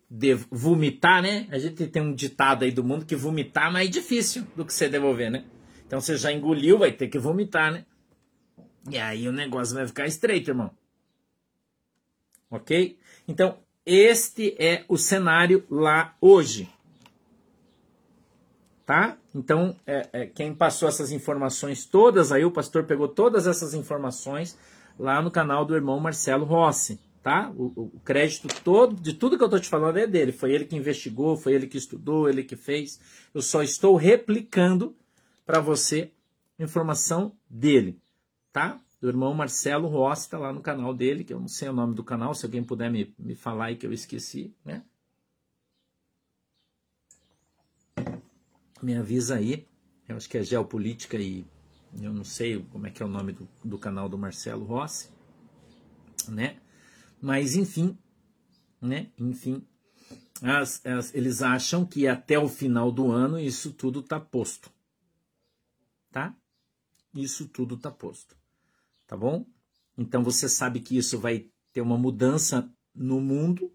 vomitar, 0.49 1.21
né? 1.21 1.47
A 1.51 1.59
gente 1.59 1.85
tem 1.85 2.01
um 2.01 2.13
ditado 2.13 2.63
aí 2.63 2.71
do 2.71 2.83
mundo 2.83 3.05
que 3.05 3.15
vomitar 3.15 3.67
é 3.67 3.71
mais 3.71 3.89
difícil 3.91 4.43
do 4.55 4.65
que 4.65 4.73
você 4.73 4.89
devolver, 4.89 5.29
né? 5.29 5.45
Então 5.85 6.01
você 6.01 6.17
já 6.17 6.31
engoliu, 6.31 6.79
vai 6.79 6.91
ter 6.91 7.07
que 7.07 7.19
vomitar, 7.19 7.71
né? 7.71 7.85
E 8.89 8.97
aí 8.97 9.27
o 9.27 9.31
negócio 9.31 9.75
vai 9.75 9.85
ficar 9.85 10.07
estreito, 10.07 10.49
irmão. 10.49 10.71
Ok? 12.49 12.97
Então, 13.27 13.59
este 13.85 14.55
é 14.57 14.83
o 14.87 14.97
cenário 14.97 15.63
lá 15.69 16.15
hoje. 16.19 16.67
Tá? 18.83 19.17
Então, 19.33 19.75
é, 19.85 20.09
é, 20.13 20.25
quem 20.27 20.53
passou 20.53 20.87
essas 20.87 21.11
informações 21.11 21.85
todas 21.85 22.31
aí, 22.31 22.45
o 22.45 22.51
pastor 22.51 22.83
pegou 22.85 23.07
todas 23.07 23.47
essas 23.47 23.73
informações 23.73 24.57
lá 24.97 25.21
no 25.21 25.31
canal 25.31 25.65
do 25.65 25.75
irmão 25.75 25.99
Marcelo 25.99 26.45
Rossi 26.45 26.99
tá? 27.25 27.51
O, 27.57 27.89
o, 27.95 27.99
crédito 28.01 28.47
todo 28.61 29.01
de 29.01 29.11
tudo 29.11 29.35
que 29.35 29.41
eu 29.41 29.47
estou 29.47 29.59
te 29.59 29.67
falando 29.67 29.97
é 29.97 30.05
dele. 30.05 30.31
Foi 30.31 30.53
ele 30.53 30.63
que 30.63 30.75
investigou, 30.75 31.35
foi 31.35 31.55
ele 31.55 31.65
que 31.65 31.75
estudou, 31.75 32.29
ele 32.29 32.43
que 32.43 32.55
fez. 32.55 32.99
Eu 33.33 33.41
só 33.41 33.63
estou 33.63 33.95
replicando 33.95 34.95
para 35.43 35.59
você 35.59 36.11
informação 36.59 37.35
dele, 37.49 37.99
tá? 38.53 38.79
Do 39.01 39.07
irmão 39.07 39.33
Marcelo 39.33 39.87
Rossi, 39.87 40.29
tá 40.29 40.37
lá 40.37 40.53
no 40.53 40.61
canal 40.61 40.93
dele, 40.93 41.23
que 41.23 41.33
eu 41.33 41.39
não 41.39 41.47
sei 41.47 41.67
o 41.67 41.73
nome 41.73 41.95
do 41.95 42.03
canal, 42.03 42.35
se 42.35 42.45
alguém 42.45 42.63
puder 42.63 42.91
me, 42.91 43.11
me 43.17 43.33
falar 43.33 43.65
aí 43.65 43.75
que 43.75 43.87
eu 43.87 43.91
esqueci, 43.91 44.53
né? 44.63 44.83
Me 48.83 48.95
avisa 48.95 49.37
aí. 49.37 49.67
Eu 50.07 50.15
acho 50.15 50.29
que 50.29 50.37
é 50.37 50.43
geopolítica 50.43 51.17
e 51.17 51.43
eu 51.99 52.13
não 52.13 52.23
sei 52.23 52.63
como 52.71 52.85
é 52.85 52.91
que 52.91 53.01
é 53.01 53.05
o 53.05 53.09
nome 53.09 53.31
do, 53.31 53.49
do 53.63 53.79
canal 53.79 54.07
do 54.07 54.15
Marcelo 54.15 54.63
Rossi, 54.63 55.09
né? 56.27 56.57
Mas 57.25 57.55
enfim, 57.55 57.97
né? 58.79 59.11
Enfim, 59.17 59.67
as, 60.43 60.85
as, 60.85 61.11
eles 61.11 61.41
acham 61.41 61.83
que 61.83 62.07
até 62.07 62.37
o 62.37 62.47
final 62.47 62.91
do 62.91 63.11
ano 63.11 63.39
isso 63.39 63.73
tudo 63.73 64.01
está 64.01 64.19
posto, 64.19 64.69
tá? 66.11 66.37
Isso 67.15 67.47
tudo 67.47 67.73
está 67.73 67.89
posto, 67.89 68.37
tá 69.07 69.17
bom? 69.17 69.43
Então 69.97 70.23
você 70.23 70.47
sabe 70.47 70.79
que 70.81 70.95
isso 70.95 71.17
vai 71.17 71.49
ter 71.73 71.81
uma 71.81 71.97
mudança 71.97 72.71
no 72.93 73.19
mundo, 73.19 73.73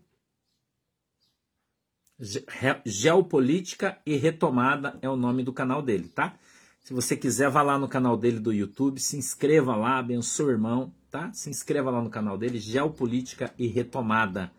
geopolítica 2.87 4.01
e 4.07 4.15
retomada 4.15 4.97
é 5.03 5.09
o 5.09 5.17
nome 5.17 5.43
do 5.43 5.53
canal 5.53 5.83
dele, 5.83 6.09
tá? 6.09 6.39
Se 6.83 6.95
você 6.95 7.17
quiser, 7.17 7.49
vá 7.51 7.63
lá 7.63 7.79
no 7.79 7.89
canal 7.89 8.17
dele 8.17 8.41
do 8.41 8.53
YouTube, 8.53 9.01
se 9.01 9.17
inscreva 9.17 9.77
lá, 9.77 9.99
abençoe 9.99 10.47
o 10.47 10.51
irmão, 10.51 10.93
tá? 11.11 11.33
Se 11.33 11.51
inscreva 11.51 11.91
lá 11.91 12.03
no 12.03 12.11
canal 12.11 12.37
dele, 12.37 12.59
Geopolítica 12.59 13.53
e 13.59 13.67
Retomada, 13.67 14.51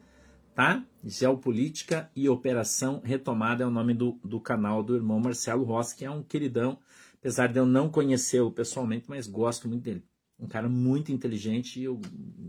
tá? 0.56 0.86
Geopolítica 1.04 2.10
e 2.16 2.30
Operação 2.30 3.02
Retomada 3.04 3.64
é 3.64 3.68
o 3.68 3.72
nome 3.72 3.94
do, 3.94 4.20
do 4.24 4.40
canal 4.40 4.84
do 4.84 4.96
irmão 4.96 5.20
Marcelo 5.20 5.64
Rossi, 5.64 5.96
que 5.96 6.06
é 6.06 6.12
um 6.12 6.24
queridão, 6.24 6.78
apesar 7.16 7.48
de 7.48 7.58
eu 7.58 7.66
não 7.66 7.90
conhecê-lo 7.90 8.52
pessoalmente, 8.52 9.06
mas 9.10 9.28
gosto 9.28 9.68
muito 9.68 9.84
dele. 9.84 10.04
Um 10.40 10.48
cara 10.48 10.70
muito 10.70 11.12
inteligente 11.12 11.80
e 11.80 11.84
eu 11.84 12.00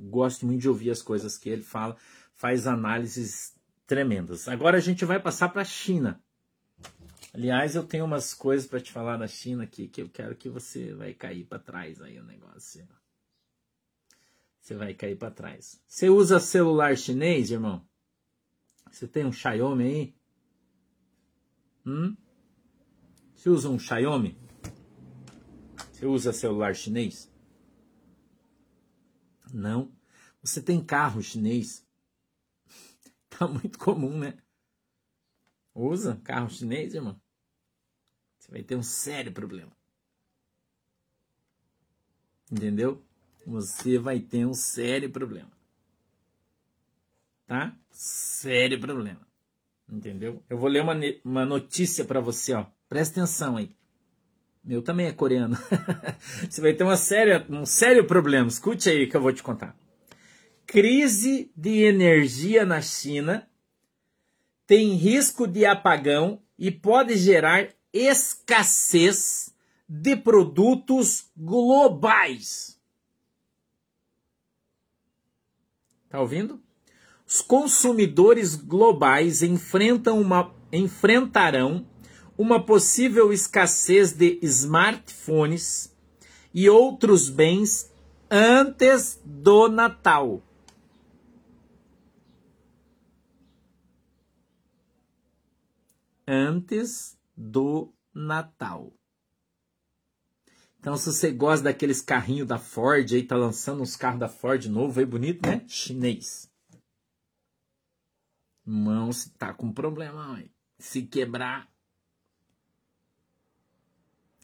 gosto 0.09 0.47
muito 0.47 0.61
de 0.61 0.69
ouvir 0.69 0.91
as 0.91 1.03
coisas 1.03 1.37
que 1.37 1.49
ele 1.49 1.63
fala, 1.63 1.97
faz 2.35 2.67
análises 2.67 3.55
tremendas. 3.87 4.49
Agora 4.49 4.77
a 4.77 4.81
gente 4.81 5.05
vai 5.05 5.21
passar 5.21 5.49
para 5.49 5.63
a 5.63 5.65
China. 5.65 6.21
Aliás, 7.33 7.75
eu 7.75 7.85
tenho 7.85 8.05
umas 8.05 8.35
coisas 8.35 8.67
para 8.67 8.81
te 8.81 8.93
falar 8.93 9.17
da 9.17 9.27
China 9.27 9.65
aqui 9.65 9.89
que 9.89 10.03
eu 10.03 10.09
quero 10.09 10.37
que 10.37 10.49
você 10.49 10.93
vai 10.95 11.15
cair 11.15 11.45
para 11.45 11.59
trás 11.59 12.01
aí 12.01 12.19
o 12.19 12.25
negócio 12.25 12.87
você 14.63 14.77
vai 14.77 14.95
cair 14.95 15.17
para 15.17 15.31
trás. 15.31 15.83
Você 15.89 16.09
usa 16.09 16.39
celular 16.39 16.97
chinês, 16.97 17.51
irmão? 17.51 17.85
Você 18.91 19.09
tem 19.09 19.25
um 19.27 19.33
Xiaomi 19.33 19.85
aí? 19.85 20.17
Hum? 21.85 22.17
Você 23.35 23.51
usa 23.51 23.69
um 23.69 23.79
Xiaomi? 23.79 24.39
Você 25.91 26.07
usa 26.07 26.33
celular 26.33 26.77
chinês? 26.77 27.29
Não. 29.53 29.93
Você 30.41 30.63
tem 30.63 30.83
carro 30.83 31.23
chinês? 31.23 31.87
Tá 33.29 33.49
muito 33.49 33.79
comum, 33.79 34.19
né? 34.19 34.37
Usa 35.75 36.21
carro 36.23 36.51
chinês, 36.51 36.93
irmão? 36.93 37.19
Vai 38.53 38.63
ter 38.63 38.77
um 38.77 38.83
sério 38.83 39.33
problema. 39.33 39.73
Entendeu? 42.51 43.03
você 43.47 43.99
vai 43.99 44.21
ter 44.21 44.47
um 44.47 44.55
sério 44.55 45.11
problema. 45.11 45.51
Tá? 47.47 47.75
Sério 47.91 48.81
problema. 48.81 49.21
Entendeu? 49.91 50.43
Eu 50.49 50.57
vou 50.57 50.69
ler 50.69 50.83
uma, 50.83 50.95
uma 51.25 51.45
notícia 51.45 52.05
para 52.05 52.21
você, 52.21 52.55
ó. 52.55 52.67
Presta 52.89 53.21
atenção 53.21 53.57
aí. 53.57 53.75
Meu 54.65 54.81
também 54.81 55.07
é 55.07 55.13
coreano. 55.13 55.57
você 56.49 56.61
vai 56.61 56.73
ter 56.73 56.85
uma 56.85 56.97
séria, 56.97 57.45
um 57.51 57.67
sério 57.67 58.07
problema. 58.07 58.49
Escute 58.49 58.89
aí 58.89 59.07
que 59.07 59.17
eu 59.17 59.21
vou 59.21 59.33
te 59.33 59.43
contar. 59.43 59.77
Crise 60.67 61.51
de 61.57 61.83
energia 61.83 62.65
na 62.65 62.81
China 62.81 63.49
tem 64.67 64.95
risco 64.95 65.47
de 65.47 65.67
apagão 65.67 66.41
e 66.57 66.71
pode 66.71 67.17
gerar 67.17 67.69
escassez 67.93 69.55
de 69.89 70.17
produtos 70.17 71.31
globais. 71.37 72.81
Tá 76.09 76.21
ouvindo? 76.21 76.61
Os 77.27 77.41
consumidores 77.41 78.55
globais 78.55 79.43
enfrentam 79.43 80.21
uma, 80.21 80.55
enfrentarão 80.73 81.87
uma 82.37 82.65
possível 82.65 83.33
escassez 83.33 84.13
de 84.13 84.39
smartphones 84.43 85.95
e 86.53 86.69
outros 86.69 87.29
bens 87.29 87.91
antes 88.31 89.21
do 89.25 89.69
Natal. 89.69 90.43
Antes 96.27 97.19
do 97.37 97.93
Natal. 98.15 98.93
Então, 100.79 100.97
se 100.97 101.13
você 101.13 101.31
gosta 101.31 101.65
daqueles 101.65 102.01
carrinhos 102.01 102.49
da 102.49 102.59
Ford, 102.59 103.13
aí 103.13 103.23
tá 103.23 103.37
lançando 103.37 103.83
uns 103.83 103.95
carros 103.95 104.19
da 104.19 104.29
Ford 104.29 104.65
novo, 104.67 104.99
aí 104.99 105.07
bonito, 105.07 105.47
né? 105.47 105.65
Chinês. 105.69 106.51
Não 108.67 109.13
se 109.13 109.31
tá 109.31 109.55
com 109.55 109.73
problema, 109.73 110.37
aí. 110.37 110.51
Se 110.79 111.03
quebrar, 111.03 111.73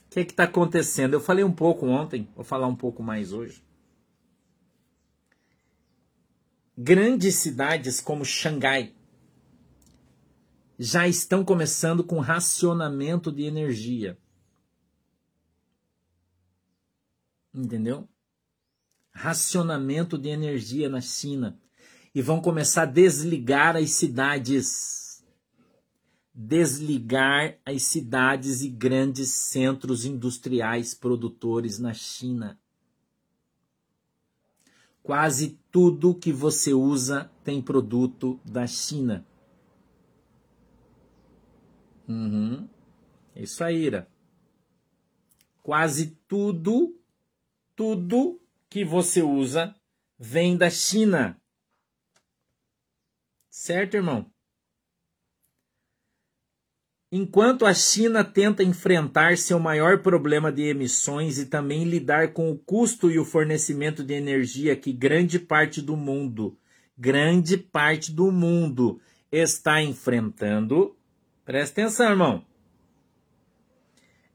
o 0.07 0.11
que 0.11 0.20
está 0.20 0.45
acontecendo? 0.45 1.14
Eu 1.14 1.20
falei 1.20 1.45
um 1.45 1.53
pouco 1.53 1.86
ontem, 1.86 2.28
vou 2.34 2.45
falar 2.45 2.66
um 2.66 2.76
pouco 2.76 3.03
mais 3.03 3.32
hoje. 3.32 3.62
Grandes 6.76 7.34
cidades 7.34 8.01
como 8.01 8.24
Xangai 8.24 8.95
já 10.79 11.09
estão 11.09 11.45
começando 11.45 12.05
com 12.05 12.20
racionamento 12.20 13.33
de 13.33 13.43
energia. 13.43 14.16
Entendeu? 17.53 18.09
Racionamento 19.11 20.16
de 20.16 20.29
energia 20.29 20.89
na 20.89 21.01
China. 21.01 21.59
E 22.14 22.22
vão 22.22 22.41
começar 22.41 22.83
a 22.83 22.87
desligar 22.87 23.76
as 23.76 23.91
cidades 23.91 25.09
desligar 26.41 27.59
as 27.66 27.83
cidades 27.83 28.62
e 28.62 28.68
grandes 28.68 29.29
centros 29.31 30.05
industriais 30.05 30.95
produtores 30.95 31.81
na 31.81 31.93
China. 31.93 32.57
Quase 35.03 35.59
tudo 35.72 36.14
que 36.14 36.33
você 36.33 36.72
usa 36.72 37.29
tem 37.43 37.61
produto 37.61 38.39
da 38.45 38.68
China. 38.68 39.26
Uhum. 42.09 42.68
Isso 43.36 43.62
aí, 43.62 43.84
Ira. 43.84 44.09
Quase 45.62 46.18
tudo, 46.26 46.98
tudo 47.76 48.40
que 48.70 48.84
você 48.84 49.22
usa 49.22 49.74
vem 50.18 50.56
da 50.56 50.70
China. 50.70 51.40
Certo, 53.50 53.94
irmão? 53.94 54.30
Enquanto 57.11 57.64
a 57.64 57.72
China 57.72 58.22
tenta 58.22 58.62
enfrentar 58.62 59.38
seu 59.38 59.59
maior 59.59 60.02
problema 60.02 60.52
de 60.52 60.62
emissões 60.64 61.38
e 61.38 61.46
também 61.46 61.84
lidar 61.84 62.34
com 62.34 62.50
o 62.50 62.59
custo 62.59 63.11
e 63.11 63.18
o 63.18 63.24
fornecimento 63.24 64.04
de 64.04 64.12
energia 64.12 64.76
que 64.76 64.92
grande 64.92 65.38
parte 65.38 65.80
do 65.80 65.96
mundo, 65.96 66.59
grande 66.98 67.56
parte 67.56 68.12
do 68.12 68.30
mundo 68.30 69.00
está 69.32 69.82
enfrentando, 69.82 70.97
presta 71.49 71.80
atenção, 71.80 72.11
irmão. 72.11 72.44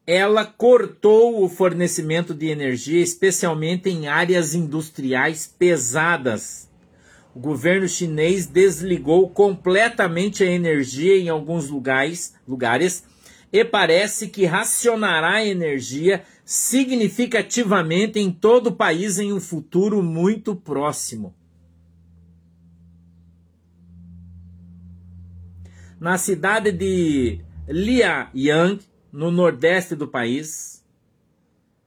Ela 0.06 0.44
cortou 0.46 1.44
o 1.44 1.48
fornecimento 1.48 2.34
de 2.34 2.48
energia, 2.48 3.02
especialmente 3.02 3.88
em 3.90 4.08
áreas 4.08 4.54
industriais 4.54 5.48
pesadas 5.48 6.74
o 7.36 7.40
governo 7.40 7.88
chinês 7.88 8.46
desligou 8.46 9.28
completamente 9.30 10.44
a 10.44 10.52
energia 10.52 11.18
em 11.18 11.30
alguns 11.30 11.68
lugares, 11.68 12.36
lugares 12.48 13.04
e 13.52 13.66
parece 13.66 14.28
que 14.28 14.46
racionará 14.46 15.38
a 15.38 15.46
energia 15.46 16.24
significativamente 16.46 18.20
em 18.20 18.32
todo 18.32 18.68
o 18.68 18.76
país 18.76 19.18
em 19.18 19.34
um 19.34 19.40
futuro 19.40 20.04
muito 20.04 20.56
próximo. 20.56 21.34
Na 26.00 26.18
cidade 26.18 26.72
de 26.72 27.40
Liaoyang, 27.68 28.80
no 29.12 29.32
nordeste 29.32 29.96
do 29.96 30.08
país, 30.08 30.84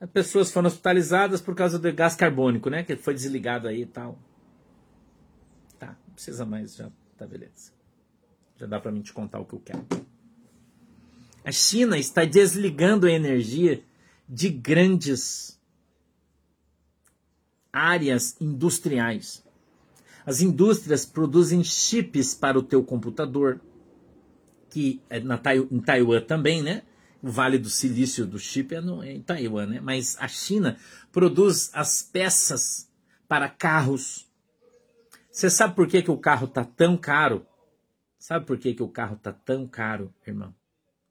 as 0.00 0.08
pessoas 0.10 0.50
foram 0.50 0.68
hospitalizadas 0.68 1.40
por 1.40 1.54
causa 1.54 1.78
do 1.78 1.92
gás 1.92 2.14
carbônico, 2.14 2.70
né, 2.70 2.82
que 2.82 2.96
foi 2.96 3.14
desligado 3.14 3.68
aí 3.68 3.82
e 3.82 3.86
tal 3.86 4.18
precisa 6.16 6.46
mais, 6.46 6.74
já 6.74 6.90
tá 7.16 7.26
beleza. 7.26 7.70
Já 8.56 8.66
dá 8.66 8.80
para 8.80 8.90
mim 8.90 9.02
te 9.02 9.12
contar 9.12 9.38
o 9.38 9.44
que 9.44 9.52
eu 9.52 9.60
quero. 9.60 9.86
A 11.44 11.52
China 11.52 11.98
está 11.98 12.24
desligando 12.24 13.06
a 13.06 13.12
energia 13.12 13.84
de 14.26 14.48
grandes 14.48 15.60
áreas 17.70 18.34
industriais. 18.40 19.44
As 20.24 20.40
indústrias 20.40 21.04
produzem 21.04 21.62
chips 21.62 22.34
para 22.34 22.58
o 22.58 22.62
teu 22.62 22.82
computador, 22.82 23.60
que 24.76 25.00
é 25.08 25.18
na 25.20 25.40
em 25.70 25.80
Taiwan 25.80 26.20
também, 26.20 26.62
né? 26.62 26.82
O 27.22 27.30
Vale 27.30 27.56
do 27.56 27.70
Silício 27.70 28.26
do 28.26 28.38
chip 28.38 28.74
é, 28.74 28.80
no, 28.82 29.02
é 29.02 29.10
em 29.10 29.22
Taiwan, 29.22 29.64
né? 29.64 29.80
Mas 29.80 30.18
a 30.20 30.28
China 30.28 30.76
produz 31.10 31.70
as 31.72 32.02
peças 32.02 32.86
para 33.26 33.48
carros, 33.48 34.28
você 35.30 35.48
sabe 35.48 35.74
por 35.74 35.88
que, 35.88 36.02
que 36.02 36.10
o 36.10 36.18
carro 36.18 36.46
está 36.46 36.62
tão 36.62 36.94
caro? 36.94 37.46
Sabe 38.18 38.44
por 38.44 38.58
que, 38.58 38.74
que 38.74 38.82
o 38.82 38.88
carro 38.88 39.16
está 39.16 39.32
tão 39.32 39.66
caro, 39.66 40.12
irmão? 40.26 40.54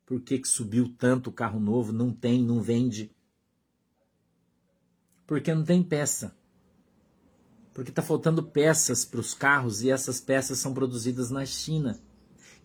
Por 0.06 0.22
que, 0.22 0.38
que 0.38 0.48
subiu 0.48 0.94
tanto 0.96 1.32
o 1.32 1.34
carro 1.34 1.60
novo? 1.60 1.92
Não 1.92 2.14
tem, 2.14 2.44
não 2.44 2.62
vende. 2.62 3.10
Porque 5.26 5.52
não 5.56 5.64
tem 5.64 5.82
peça. 5.82 6.38
Porque 7.74 7.90
está 7.90 8.04
faltando 8.04 8.44
peças 8.44 9.04
para 9.04 9.20
os 9.20 9.34
carros 9.34 9.82
e 9.82 9.90
essas 9.90 10.22
peças 10.22 10.60
são 10.60 10.72
produzidas 10.72 11.32
na 11.32 11.44
China. 11.48 12.00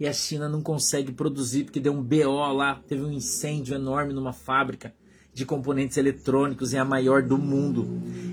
E 0.01 0.09
a 0.09 0.13
China 0.15 0.49
não 0.49 0.63
consegue 0.63 1.13
produzir 1.13 1.65
porque 1.65 1.79
deu 1.79 1.93
um 1.93 2.03
BO 2.03 2.53
lá, 2.55 2.83
teve 2.89 3.03
um 3.03 3.13
incêndio 3.13 3.75
enorme 3.75 4.15
numa 4.15 4.33
fábrica 4.33 4.95
de 5.35 5.45
componentes 5.45 5.99
eletrônicos, 5.99 6.73
é 6.73 6.79
a 6.79 6.85
maior 6.87 7.23
do 7.23 7.37
mundo. 7.37 7.87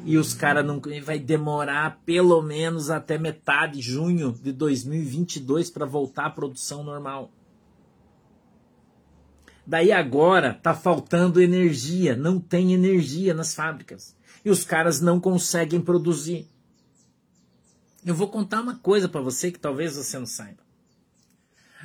E 0.06 0.18
os 0.18 0.34
caras 0.34 0.66
não 0.66 0.82
vai 1.04 1.20
demorar 1.20 2.02
pelo 2.06 2.42
menos 2.42 2.90
até 2.90 3.18
metade, 3.18 3.82
junho 3.82 4.32
de 4.42 4.54
2022 4.54 5.70
para 5.70 5.86
voltar 5.86 6.28
à 6.28 6.30
produção 6.30 6.86
normal. 6.86 7.32
Daí 9.66 9.92
agora 9.92 10.54
tá 10.54 10.74
faltando 10.74 11.42
energia, 11.42 12.16
não 12.16 12.40
tem 12.40 12.74
energia 12.74 13.34
nas 13.34 13.54
fábricas. 13.54 14.16
E 14.46 14.50
os 14.50 14.64
caras 14.64 15.02
não 15.02 15.20
conseguem 15.20 15.82
produzir. 15.82 16.48
Eu 18.06 18.16
vou 18.16 18.30
contar 18.30 18.62
uma 18.62 18.76
coisa 18.78 19.10
para 19.10 19.20
você 19.20 19.52
que 19.52 19.60
talvez 19.60 19.98
você 19.98 20.18
não 20.18 20.26
saiba. 20.26 20.67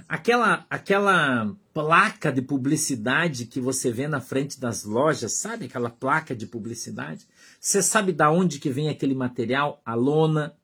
Aquela, 0.08 0.66
aquela 0.68 1.54
placa 1.72 2.32
de 2.32 2.42
publicidade 2.42 3.46
que 3.46 3.60
você 3.60 3.90
vê 3.90 4.06
na 4.06 4.20
frente 4.20 4.60
das 4.60 4.84
lojas, 4.84 5.32
sabe 5.34 5.66
aquela 5.66 5.90
placa 5.90 6.34
de 6.34 6.46
publicidade? 6.46 7.26
Você 7.60 7.82
sabe 7.82 8.12
da 8.12 8.30
onde 8.30 8.58
que 8.58 8.70
vem 8.70 8.88
aquele 8.88 9.14
material? 9.14 9.80
A 9.84 9.94
lona, 9.94 10.56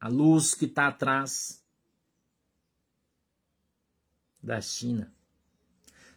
a 0.00 0.08
luz 0.08 0.54
que 0.54 0.64
está 0.64 0.88
atrás 0.88 1.62
da 4.42 4.60
China. 4.60 5.12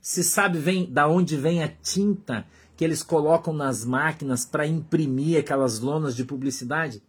Se 0.02 0.24
sabe 0.24 0.60
vem 0.60 0.92
da 0.92 1.08
onde 1.08 1.36
vem 1.36 1.64
a 1.64 1.68
tinta 1.68 2.46
que 2.76 2.84
eles 2.84 3.02
colocam 3.02 3.54
nas 3.54 3.86
máquinas 3.86 4.46
para 4.46 4.68
imprimir 4.68 5.40
aquelas 5.40 5.80
lonas 5.80 6.16
de 6.16 6.26
publicidade? 6.26 7.02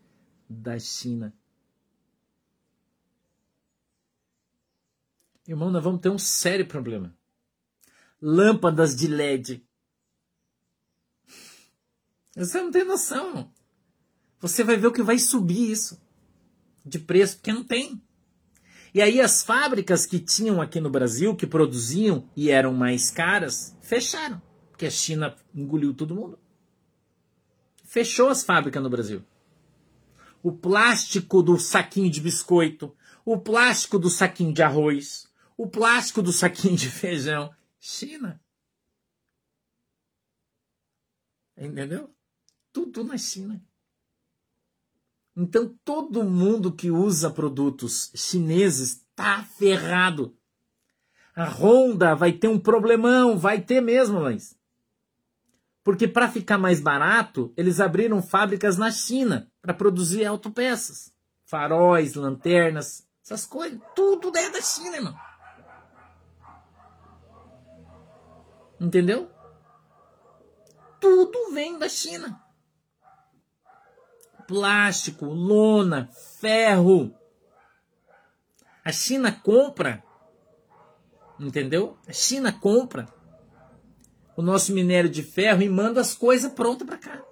Da 0.49 0.79
China. 0.79 1.35
Irmão, 5.49 5.71
nós 5.71 5.83
vamos 5.83 6.01
ter 6.01 6.09
um 6.09 6.19
sério 6.19 6.67
problema. 6.67 7.17
Lâmpadas 8.21 8.97
de 8.97 9.07
LED. 9.07 9.65
Você 12.35 12.61
não 12.61 12.71
tem 12.71 12.85
noção. 12.85 13.53
Você 14.41 14.65
vai 14.65 14.77
ver 14.77 14.89
o 14.89 14.93
que 14.93 15.03
vai 15.03 15.19
subir 15.19 15.71
isso 15.71 16.01
de 16.85 16.99
preço, 16.99 17.37
porque 17.37 17.53
não 17.53 17.65
tem. 17.65 18.01
E 18.95 19.03
aí 19.03 19.21
as 19.21 19.43
fábricas 19.43 20.07
que 20.07 20.19
tinham 20.19 20.61
aqui 20.61 20.81
no 20.81 20.89
Brasil, 20.89 21.35
que 21.35 21.47
produziam 21.47 22.31
e 22.37 22.51
eram 22.51 22.73
mais 22.73 23.11
caras, 23.11 23.77
fecharam. 23.81 24.41
Porque 24.71 24.87
a 24.87 24.91
China 24.91 25.35
engoliu 25.55 25.93
todo 25.93 26.15
mundo. 26.15 26.39
Fechou 27.85 28.29
as 28.29 28.45
fábricas 28.45 28.83
no 28.83 28.91
Brasil. 28.91 29.25
O 30.43 30.53
plástico 30.53 31.43
do 31.43 31.59
saquinho 31.59 32.11
de 32.11 32.21
biscoito, 32.21 32.95
o 33.25 33.39
plástico 33.39 33.99
do 33.99 34.09
saquinho 34.09 34.53
de 34.53 34.63
arroz, 34.63 35.29
o 35.57 35.67
plástico 35.69 36.23
do 36.23 36.33
saquinho 36.33 36.77
de 36.77 36.91
feijão. 36.91 37.55
China. 37.81 38.41
Entendeu? 41.57 42.15
Tudo 42.73 43.05
na 43.05 43.17
China. 43.17 43.63
Então 45.35 45.75
todo 45.85 46.25
mundo 46.25 46.73
que 46.73 46.91
usa 46.91 47.31
produtos 47.31 48.11
chineses 48.15 49.05
tá 49.15 49.45
ferrado. 49.45 50.37
A 51.35 51.45
Honda 51.45 52.15
vai 52.15 52.33
ter 52.33 52.49
um 52.49 52.59
problemão, 52.59 53.39
vai 53.39 53.61
ter 53.61 53.81
mesmo, 53.81 54.21
mas 54.21 54.57
porque 55.87 56.09
para 56.09 56.29
ficar 56.29 56.59
mais 56.59 56.81
barato, 56.81 57.55
eles 57.57 57.79
abriram 57.79 58.21
fábricas 58.21 58.77
na 58.77 58.91
China 58.91 59.49
para 59.63 59.73
produzir 59.73 60.25
autopeças, 60.25 61.13
faróis, 61.45 62.15
lanternas, 62.15 63.07
essas 63.25 63.47
coisas, 63.47 63.79
tudo 63.95 64.37
é 64.37 64.51
da 64.51 64.61
China, 64.61 64.97
irmão. 64.97 65.17
Entendeu? 68.81 69.31
Tudo 71.01 71.53
vem 71.53 71.79
da 71.79 71.89
China 71.89 72.47
plástico, 74.47 75.27
lona, 75.27 76.09
ferro. 76.41 77.15
A 78.85 78.93
China 78.93 79.33
compra, 79.33 80.03
entendeu? 81.39 81.99
A 82.07 82.13
China 82.13 82.53
compra 82.53 83.13
o 84.37 84.43
nosso 84.43 84.73
minério 84.73 85.11
de 85.11 85.23
ferro 85.23 85.63
e 85.63 85.69
manda 85.69 86.01
as 86.01 86.15
coisas 86.15 86.53
prontas 86.53 86.87
para 86.87 86.99
cá. 86.99 87.23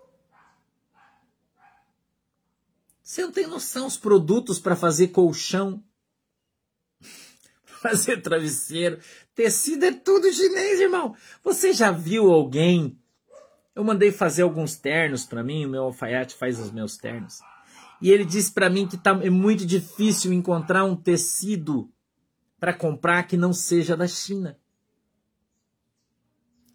Você 3.03 3.23
não 3.23 3.33
tem 3.33 3.47
noção 3.47 3.87
os 3.87 3.97
produtos 3.97 4.59
para 4.59 4.75
fazer 4.75 5.09
colchão, 5.09 5.85
fazer 7.65 8.23
travesseiro, 8.23 9.01
tecido 9.35 9.85
é 9.85 9.93
tudo 9.93 10.33
chinês, 10.33 10.81
irmão. 10.81 11.15
Você 11.43 11.73
já 11.73 11.91
viu 11.91 12.31
alguém 12.31 12.99
eu 13.75 13.83
mandei 13.83 14.13
fazer 14.13 14.43
alguns 14.43 14.77
ternos 14.77 15.25
para 15.25 15.43
mim, 15.43 15.67
o 15.67 15.69
meu 15.69 15.85
alfaiate 15.85 16.37
faz 16.37 16.61
os 16.61 16.71
meus 16.71 16.97
ternos. 16.97 17.41
E 18.01 18.11
ele 18.11 18.25
disse 18.25 18.53
para 18.53 18.71
mim 18.71 18.87
que 18.87 18.97
tá, 18.97 19.11
é 19.23 19.31
muito 19.31 19.67
difícil 19.67 20.33
encontrar 20.33 20.85
um 20.85 20.95
tecido 20.95 21.91
para 22.61 22.73
comprar 22.73 23.25
que 23.25 23.37
não 23.37 23.53
seja 23.53 23.97
da 23.97 24.07
China. 24.07 24.59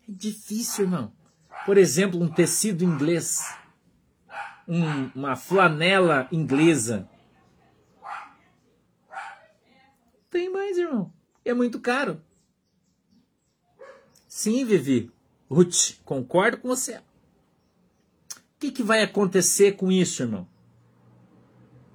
É 0.07 0.11
difícil, 0.11 0.85
irmão. 0.85 1.13
Por 1.65 1.77
exemplo, 1.77 2.21
um 2.21 2.27
tecido 2.27 2.83
inglês, 2.83 3.41
um, 4.67 5.09
uma 5.15 5.35
flanela 5.35 6.27
inglesa. 6.31 7.07
Tem 10.29 10.51
mais, 10.51 10.77
irmão. 10.77 11.13
É 11.45 11.53
muito 11.53 11.79
caro. 11.79 12.21
Sim, 14.39 14.63
Vivi. 14.63 15.11
Ruth, 15.51 15.97
concordo 16.05 16.59
com 16.59 16.69
você. 16.69 16.95
O 16.95 17.01
que, 18.57 18.71
que 18.71 18.81
vai 18.81 19.03
acontecer 19.03 19.73
com 19.73 19.91
isso, 19.91 20.23
irmão? 20.23 20.47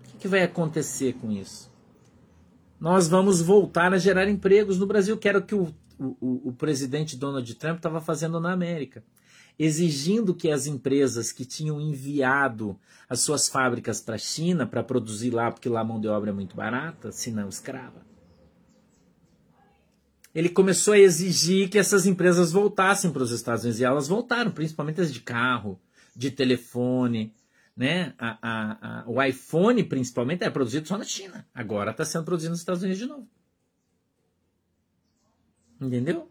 O 0.03 0.09
que, 0.09 0.19
que 0.19 0.29
vai 0.29 0.43
acontecer 0.43 1.15
com 1.15 1.33
isso? 1.33 1.73
Nós 2.79 3.09
vamos 3.09 3.41
voltar 3.41 3.95
a 3.95 3.99
gerar 3.99 4.29
empregos 4.29 4.79
no 4.79 4.85
Brasil, 4.85 5.17
que 5.17 5.27
era 5.27 5.39
o 5.39 5.43
que 5.43 5.55
o, 5.55 5.75
o, 5.99 6.51
o 6.51 6.53
presidente 6.53 7.17
Donald 7.17 7.55
Trump 7.55 7.79
estava 7.79 7.99
fazendo 7.99 8.39
na 8.39 8.53
América. 8.53 9.03
Exigindo 9.59 10.35
que 10.35 10.51
as 10.51 10.67
empresas 10.67 11.33
que 11.33 11.47
tinham 11.47 11.81
enviado 11.81 12.79
as 13.09 13.21
suas 13.21 13.49
fábricas 13.49 14.03
para 14.03 14.17
a 14.17 14.19
China 14.19 14.67
para 14.67 14.85
produzir 14.85 15.31
lá, 15.31 15.51
porque 15.51 15.71
lá 15.71 15.81
a 15.81 15.85
mão 15.85 15.99
de 15.99 16.09
obra 16.09 16.29
é 16.29 16.35
muito 16.35 16.55
barata, 16.55 17.11
se 17.11 17.31
não 17.31 17.49
escrava, 17.49 18.05
ele 20.35 20.49
começou 20.49 20.95
a 20.95 20.99
exigir 20.99 21.71
que 21.71 21.79
essas 21.79 22.07
empresas 22.07 22.51
voltassem 22.51 23.13
para 23.13 23.23
os 23.23 23.31
Estados 23.31 23.63
Unidos. 23.63 23.81
E 23.81 23.85
elas 23.85 24.09
voltaram, 24.09 24.51
principalmente 24.51 25.01
as 25.01 25.13
de 25.13 25.21
carro, 25.21 25.81
de 26.15 26.31
telefone. 26.31 27.33
Né? 27.77 28.15
A, 28.19 28.39
a, 28.43 29.01
a, 29.03 29.05
o 29.09 29.23
iPhone, 29.23 29.83
principalmente, 29.85 30.43
é 30.43 30.51
produzido 30.51 30.89
só 30.89 30.99
na 30.99 31.05
China. 31.05 31.47
Agora 31.55 31.93
está 31.93 32.05
sendo 32.05 32.25
produzido 32.25 32.51
nos 32.51 32.61
Estados 32.61 32.83
Unidos 32.83 32.99
de 32.99 33.07
novo. 33.07 33.29
Entendeu? 35.81 36.29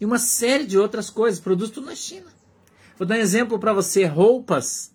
E 0.00 0.04
uma 0.04 0.18
série 0.18 0.66
de 0.66 0.78
outras 0.78 1.08
coisas, 1.08 1.40
produz 1.40 1.70
tudo 1.70 1.86
na 1.86 1.94
China. 1.94 2.26
Vou 2.96 3.06
dar 3.06 3.16
um 3.16 3.18
exemplo 3.18 3.58
para 3.58 3.72
você: 3.72 4.04
roupas 4.04 4.92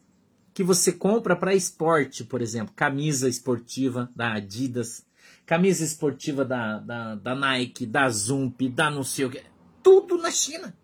que 0.53 0.63
você 0.63 0.91
compra 0.91 1.35
para 1.35 1.55
esporte, 1.55 2.23
por 2.23 2.41
exemplo, 2.41 2.73
camisa 2.75 3.27
esportiva 3.27 4.11
da 4.15 4.33
Adidas, 4.33 5.05
camisa 5.45 5.83
esportiva 5.83 6.43
da, 6.45 6.79
da, 6.79 7.15
da 7.15 7.35
Nike, 7.35 7.85
da 7.85 8.09
Zump, 8.09 8.61
da 8.69 8.89
não 8.89 9.03
sei 9.03 9.25
o 9.25 9.29
que. 9.29 9.43
Tudo 9.81 10.17
na 10.17 10.31
China. 10.31 10.75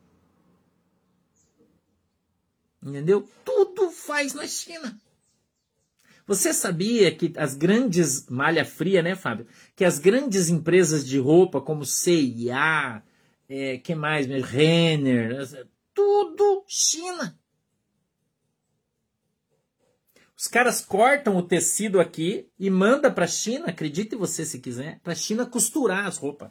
Entendeu? 2.82 3.28
Tudo 3.44 3.92
faz 3.92 4.34
na 4.34 4.48
China. 4.48 5.00
Você 6.26 6.54
sabia 6.54 7.14
que 7.14 7.34
as 7.38 7.56
grandes 7.56 8.30
malha 8.30 8.64
fria, 8.64 9.02
né, 9.02 9.16
Fábio? 9.16 9.48
Que 9.76 9.84
as 9.84 9.98
grandes 9.98 10.48
empresas 10.48 11.06
de 11.06 11.18
roupa 11.18 11.60
como 11.60 11.84
C&A, 11.84 13.02
é, 13.50 13.78
que 13.80 13.96
mais, 13.96 14.28
Renner, 14.28 15.48
tudo 15.94 16.64
China. 16.68 17.36
Os 20.40 20.48
caras 20.48 20.80
cortam 20.80 21.36
o 21.36 21.44
tecido 21.44 22.00
aqui 22.00 22.50
e 22.58 22.70
manda 22.70 23.12
para 23.12 23.26
a 23.26 23.28
China, 23.28 23.66
acredite 23.66 24.16
você 24.16 24.46
se 24.46 24.58
quiser, 24.58 25.02
para 25.02 25.12
a 25.12 25.16
China 25.16 25.46
costurar 25.46 26.06
as 26.06 26.16
roupas. 26.16 26.50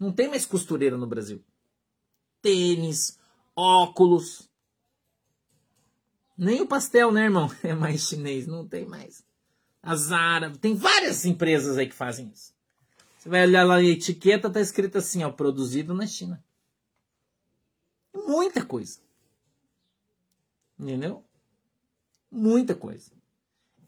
Não 0.00 0.12
tem 0.12 0.28
mais 0.28 0.44
costureira 0.44 0.98
no 0.98 1.06
Brasil. 1.06 1.40
Tênis, 2.42 3.16
óculos. 3.54 4.50
Nem 6.36 6.60
o 6.60 6.66
pastel, 6.66 7.12
né, 7.12 7.22
irmão? 7.26 7.48
É 7.62 7.72
mais 7.72 8.08
chinês, 8.08 8.48
não 8.48 8.66
tem 8.66 8.84
mais. 8.84 9.24
A 9.80 9.94
Zara, 9.94 10.50
tem 10.58 10.74
várias 10.74 11.24
empresas 11.24 11.78
aí 11.78 11.88
que 11.88 11.94
fazem 11.94 12.28
isso. 12.34 12.52
Você 13.16 13.28
vai 13.28 13.46
olhar 13.46 13.62
lá 13.62 13.76
a 13.76 13.84
etiqueta, 13.84 14.50
tá 14.50 14.60
escrito 14.60 14.98
assim, 14.98 15.22
ó, 15.22 15.30
produzido 15.30 15.94
na 15.94 16.04
China. 16.04 16.44
Muita 18.12 18.66
coisa. 18.66 18.98
Entendeu? 20.76 21.24
Muita 22.28 22.74
coisa. 22.74 23.19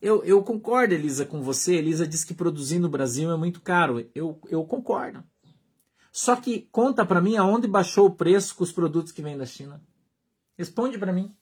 Eu, 0.02 0.24
eu 0.24 0.42
concordo, 0.42 0.92
Elisa, 0.92 1.24
com 1.24 1.40
você. 1.40 1.76
Elisa 1.76 2.04
diz 2.04 2.24
que 2.24 2.34
produzir 2.34 2.80
no 2.80 2.88
Brasil 2.88 3.30
é 3.30 3.36
muito 3.36 3.60
caro. 3.60 4.04
Eu, 4.12 4.40
eu 4.50 4.64
concordo. 4.64 5.22
Só 6.10 6.34
que 6.34 6.68
conta 6.72 7.06
para 7.06 7.20
mim 7.20 7.36
aonde 7.36 7.68
baixou 7.68 8.06
o 8.06 8.14
preço 8.14 8.56
com 8.56 8.64
os 8.64 8.72
produtos 8.72 9.12
que 9.12 9.22
vêm 9.22 9.38
da 9.38 9.46
China. 9.46 9.80
Responde 10.58 10.98
para 10.98 11.12
mim. 11.12 11.32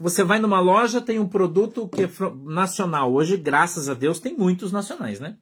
Você 0.00 0.24
vai 0.24 0.40
numa 0.40 0.58
loja, 0.58 1.00
tem 1.00 1.20
um 1.20 1.28
produto 1.28 1.88
que 1.88 2.02
é 2.02 2.10
nacional. 2.44 3.12
Hoje, 3.12 3.36
graças 3.36 3.88
a 3.88 3.94
Deus, 3.94 4.18
tem 4.18 4.36
muitos 4.36 4.72
nacionais, 4.72 5.20
né? 5.20 5.38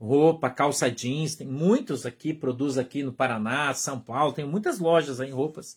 Roupa, 0.00 0.48
calça 0.48 0.88
jeans, 0.88 1.34
tem 1.34 1.48
muitos 1.48 2.06
aqui, 2.06 2.32
produz 2.32 2.78
aqui 2.78 3.02
no 3.02 3.12
Paraná, 3.12 3.74
São 3.74 3.98
Paulo, 3.98 4.32
tem 4.32 4.46
muitas 4.46 4.78
lojas 4.78 5.20
aí 5.20 5.30
em 5.30 5.32
roupas. 5.32 5.76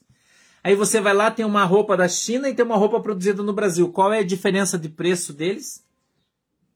Aí 0.63 0.75
você 0.75 1.01
vai 1.01 1.13
lá, 1.13 1.31
tem 1.31 1.43
uma 1.43 1.63
roupa 1.63 1.97
da 1.97 2.07
China 2.07 2.47
e 2.47 2.53
tem 2.53 2.63
uma 2.63 2.75
roupa 2.75 2.99
produzida 2.99 3.41
no 3.41 3.53
Brasil. 3.53 3.91
Qual 3.91 4.13
é 4.13 4.19
a 4.19 4.25
diferença 4.25 4.77
de 4.77 4.89
preço 4.89 5.33
deles? 5.33 5.85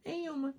Nenhuma. 0.03 0.55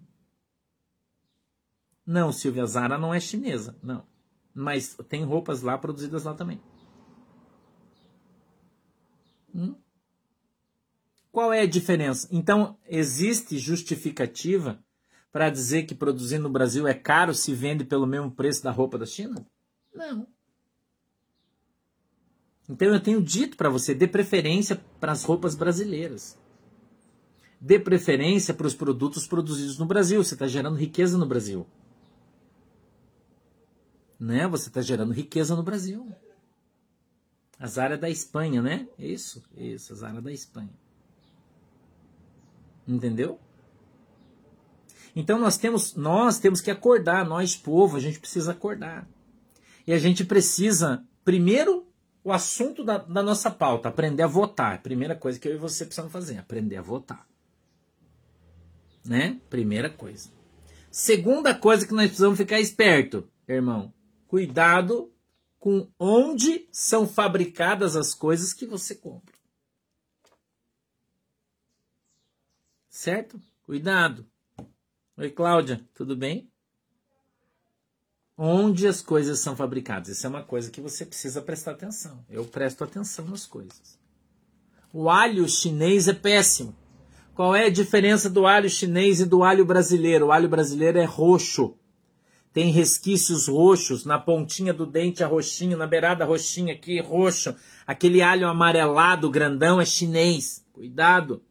Não, 2.06 2.30
Silvia 2.30 2.64
Zara 2.66 2.96
não 2.96 3.12
é 3.12 3.18
chinesa, 3.18 3.76
não. 3.82 4.06
Mas 4.54 4.96
tem 5.08 5.24
roupas 5.24 5.62
lá 5.62 5.76
produzidas 5.76 6.24
lá 6.24 6.34
também. 6.34 6.60
Hum? 9.52 9.74
Qual 11.32 11.52
é 11.52 11.60
a 11.60 11.66
diferença? 11.66 12.28
Então, 12.30 12.78
existe 12.86 13.58
justificativa 13.58 14.78
para 15.32 15.50
dizer 15.50 15.82
que 15.82 15.94
produzir 15.94 16.38
no 16.38 16.48
Brasil 16.48 16.86
é 16.86 16.94
caro 16.94 17.34
se 17.34 17.52
vende 17.52 17.84
pelo 17.84 18.06
mesmo 18.06 18.30
preço 18.30 18.62
da 18.62 18.70
roupa 18.70 18.96
da 18.96 19.04
China? 19.04 19.46
Não. 19.94 20.26
Então 22.68 22.88
eu 22.88 23.00
tenho 23.00 23.22
dito 23.22 23.56
para 23.56 23.68
você, 23.68 23.94
dê 23.94 24.08
preferência 24.08 24.82
para 24.98 25.12
as 25.12 25.24
roupas 25.24 25.54
brasileiras. 25.54 26.36
Dê 27.60 27.78
preferência 27.78 28.52
para 28.52 28.66
os 28.66 28.74
produtos 28.74 29.26
produzidos 29.26 29.78
no 29.78 29.86
Brasil. 29.86 30.22
Você 30.22 30.34
está 30.34 30.46
gerando 30.46 30.76
riqueza 30.76 31.16
no 31.16 31.26
Brasil. 31.26 31.66
Né? 34.18 34.46
Você 34.48 34.68
está 34.68 34.82
gerando 34.82 35.12
riqueza 35.12 35.54
no 35.54 35.62
Brasil. 35.62 36.06
A 37.58 37.66
Zara 37.66 37.94
é 37.94 37.98
da 37.98 38.10
Espanha, 38.10 38.60
né? 38.60 38.86
Isso, 38.98 39.42
isso, 39.56 39.92
a 39.92 39.96
Zara 39.96 40.18
é 40.18 40.20
da 40.20 40.32
Espanha. 40.32 40.70
Entendeu? 42.86 43.40
Então 45.14 45.38
nós 45.38 45.56
temos, 45.56 45.94
nós 45.94 46.38
temos 46.38 46.60
que 46.60 46.70
acordar, 46.70 47.24
nós 47.24 47.56
povo, 47.56 47.96
a 47.96 48.00
gente 48.00 48.20
precisa 48.20 48.52
acordar. 48.52 49.08
E 49.86 49.92
a 49.92 49.98
gente 49.98 50.24
precisa, 50.24 51.02
primeiro, 51.24 51.86
o 52.26 52.32
assunto 52.32 52.82
da, 52.82 52.98
da 52.98 53.22
nossa 53.22 53.48
pauta, 53.52 53.88
aprender 53.88 54.24
a 54.24 54.26
votar. 54.26 54.82
Primeira 54.82 55.14
coisa 55.14 55.38
que 55.38 55.46
eu 55.46 55.54
e 55.54 55.58
você 55.58 55.84
precisamos 55.84 56.12
fazer, 56.12 56.38
aprender 56.38 56.74
a 56.74 56.82
votar. 56.82 57.24
Né? 59.04 59.40
Primeira 59.48 59.88
coisa. 59.88 60.28
Segunda 60.90 61.54
coisa 61.54 61.86
que 61.86 61.94
nós 61.94 62.06
precisamos 62.06 62.36
ficar 62.36 62.58
esperto, 62.58 63.30
irmão. 63.46 63.94
Cuidado 64.26 65.08
com 65.60 65.88
onde 66.00 66.66
são 66.72 67.06
fabricadas 67.06 67.94
as 67.94 68.12
coisas 68.12 68.52
que 68.52 68.66
você 68.66 68.96
compra. 68.96 69.36
Certo? 72.88 73.40
Cuidado. 73.62 74.26
Oi, 75.16 75.30
Cláudia, 75.30 75.80
tudo 75.94 76.16
bem? 76.16 76.50
Onde 78.38 78.86
as 78.86 79.00
coisas 79.00 79.38
são 79.38 79.56
fabricadas. 79.56 80.08
Isso 80.08 80.26
é 80.26 80.30
uma 80.30 80.42
coisa 80.42 80.70
que 80.70 80.80
você 80.80 81.06
precisa 81.06 81.40
prestar 81.40 81.72
atenção. 81.72 82.24
Eu 82.28 82.44
presto 82.44 82.84
atenção 82.84 83.24
nas 83.26 83.46
coisas. 83.46 83.98
O 84.92 85.08
alho 85.08 85.48
chinês 85.48 86.06
é 86.08 86.12
péssimo. 86.12 86.74
Qual 87.34 87.54
é 87.54 87.66
a 87.66 87.70
diferença 87.70 88.30
do 88.30 88.46
alho 88.46 88.70
chinês 88.70 89.20
e 89.20 89.26
do 89.26 89.42
alho 89.42 89.64
brasileiro? 89.64 90.26
O 90.26 90.32
alho 90.32 90.48
brasileiro 90.48 90.98
é 90.98 91.04
roxo. 91.04 91.76
Tem 92.50 92.70
resquícios 92.70 93.48
roxos 93.48 94.06
na 94.06 94.18
pontinha 94.18 94.72
do 94.72 94.86
dente, 94.86 95.22
a 95.22 95.26
roxinho, 95.26 95.76
na 95.76 95.86
beirada 95.86 96.24
roxinha 96.24 96.72
aqui, 96.72 96.98
roxo. 96.98 97.54
Aquele 97.86 98.22
alho 98.22 98.48
amarelado, 98.48 99.30
grandão, 99.30 99.78
é 99.78 99.84
chinês. 99.84 100.64
Cuidado. 100.72 101.42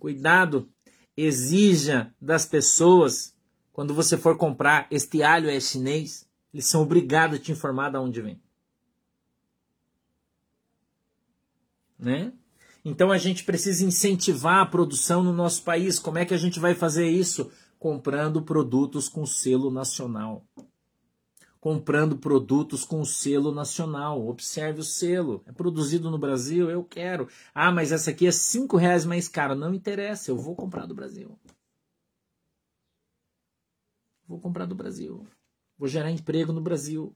Cuidado. 0.00 0.68
Exija 1.16 2.12
das 2.20 2.44
pessoas, 2.44 3.35
quando 3.76 3.92
você 3.92 4.16
for 4.16 4.38
comprar, 4.38 4.86
este 4.90 5.22
alho 5.22 5.50
é 5.50 5.60
chinês. 5.60 6.26
Eles 6.50 6.66
são 6.66 6.80
obrigados 6.80 7.38
a 7.38 7.42
te 7.42 7.52
informar 7.52 7.90
de 7.90 7.98
onde 7.98 8.22
vem. 8.22 8.40
Né? 11.98 12.32
Então 12.82 13.12
a 13.12 13.18
gente 13.18 13.44
precisa 13.44 13.84
incentivar 13.84 14.62
a 14.62 14.66
produção 14.66 15.22
no 15.22 15.30
nosso 15.30 15.62
país. 15.62 15.98
Como 15.98 16.16
é 16.16 16.24
que 16.24 16.32
a 16.32 16.38
gente 16.38 16.58
vai 16.58 16.74
fazer 16.74 17.06
isso? 17.06 17.52
Comprando 17.78 18.40
produtos 18.40 19.10
com 19.10 19.26
selo 19.26 19.70
nacional. 19.70 20.42
Comprando 21.60 22.16
produtos 22.16 22.82
com 22.82 23.04
selo 23.04 23.52
nacional. 23.52 24.26
Observe 24.26 24.80
o 24.80 24.84
selo. 24.84 25.42
É 25.44 25.52
produzido 25.52 26.10
no 26.10 26.16
Brasil, 26.16 26.70
eu 26.70 26.82
quero. 26.82 27.28
Ah, 27.54 27.70
mas 27.70 27.92
essa 27.92 28.10
aqui 28.10 28.26
é 28.26 28.32
cinco 28.32 28.78
reais 28.78 29.04
mais 29.04 29.28
cara. 29.28 29.54
Não 29.54 29.74
interessa, 29.74 30.30
eu 30.30 30.38
vou 30.38 30.56
comprar 30.56 30.86
do 30.86 30.94
Brasil. 30.94 31.38
Vou 34.28 34.40
comprar 34.40 34.66
do 34.66 34.74
Brasil. 34.74 35.26
Vou 35.78 35.88
gerar 35.88 36.10
emprego 36.10 36.52
no 36.52 36.60
Brasil. 36.60 37.14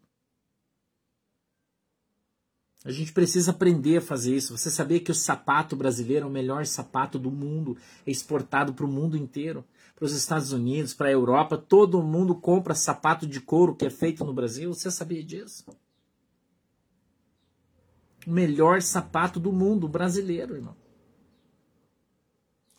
A 2.83 2.91
gente 2.91 3.13
precisa 3.13 3.51
aprender 3.51 3.99
a 3.99 4.03
fazer 4.03 4.35
isso. 4.35 4.57
Você 4.57 4.71
sabia 4.71 5.01
que 5.01 5.11
o 5.11 5.15
sapato 5.15 5.77
brasileiro 5.77 6.25
é 6.25 6.29
o 6.29 6.33
melhor 6.33 6.65
sapato 6.65 7.19
do 7.19 7.31
mundo, 7.31 7.77
é 8.07 8.11
exportado 8.11 8.73
para 8.73 8.87
o 8.87 8.89
mundo 8.89 9.19
inteiro, 9.19 9.65
para 9.95 10.07
os 10.07 10.15
Estados 10.15 10.53
Unidos, 10.53 10.95
para 10.95 11.09
a 11.09 11.13
Europa. 11.13 11.59
Todo 11.59 12.03
mundo 12.03 12.35
compra 12.35 12.75
sapato 12.75 13.27
de 13.27 13.39
couro 13.41 13.77
que 13.77 13.85
é 13.85 13.91
feito 13.91 14.25
no 14.25 14.33
Brasil. 14.33 14.73
Você 14.73 14.91
sabia 14.91 15.23
disso? 15.23 15.65
O 18.27 18.31
melhor 18.31 18.81
sapato 18.81 19.39
do 19.39 19.53
mundo 19.53 19.87
brasileiro, 19.87 20.55
irmão. 20.55 20.77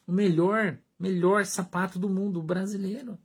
O 0.08 0.12
melhor, 0.12 0.80
melhor 1.00 1.46
sapato 1.46 2.00
do 2.00 2.10
mundo 2.10 2.42
brasileiro. 2.42 3.20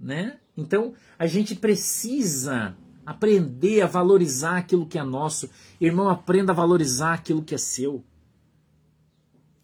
Né? 0.00 0.38
Então, 0.56 0.94
a 1.18 1.26
gente 1.26 1.54
precisa 1.54 2.76
Aprender 3.10 3.80
a 3.80 3.88
valorizar 3.88 4.58
aquilo 4.58 4.86
que 4.86 4.96
é 4.96 5.02
nosso. 5.02 5.50
Irmão, 5.80 6.08
aprenda 6.08 6.52
a 6.52 6.54
valorizar 6.54 7.14
aquilo 7.14 7.42
que 7.42 7.56
é 7.56 7.58
seu. 7.58 8.04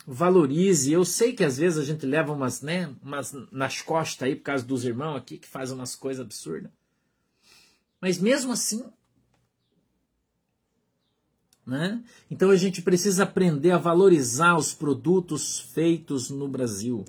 Valorize. 0.04 0.90
Eu 0.90 1.04
sei 1.04 1.32
que 1.32 1.44
às 1.44 1.56
vezes 1.56 1.78
a 1.78 1.84
gente 1.84 2.04
leva 2.06 2.32
umas, 2.32 2.60
né, 2.60 2.92
umas 3.00 3.32
nas 3.52 3.80
costas 3.82 4.26
aí 4.26 4.34
por 4.34 4.42
causa 4.42 4.64
dos 4.64 4.84
irmãos 4.84 5.16
aqui 5.16 5.38
que 5.38 5.46
fazem 5.46 5.76
umas 5.76 5.94
coisas 5.94 6.24
absurdas. 6.24 6.72
Mas 8.00 8.18
mesmo 8.18 8.52
assim, 8.52 8.84
né? 11.64 12.02
Então 12.28 12.50
a 12.50 12.56
gente 12.56 12.82
precisa 12.82 13.22
aprender 13.22 13.70
a 13.70 13.78
valorizar 13.78 14.56
os 14.56 14.74
produtos 14.74 15.60
feitos 15.60 16.30
no 16.30 16.48
Brasil. 16.48 17.04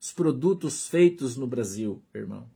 Os 0.00 0.12
produtos 0.12 0.88
feitos 0.88 1.36
no 1.36 1.46
Brasil, 1.46 2.00
irmão. 2.14 2.46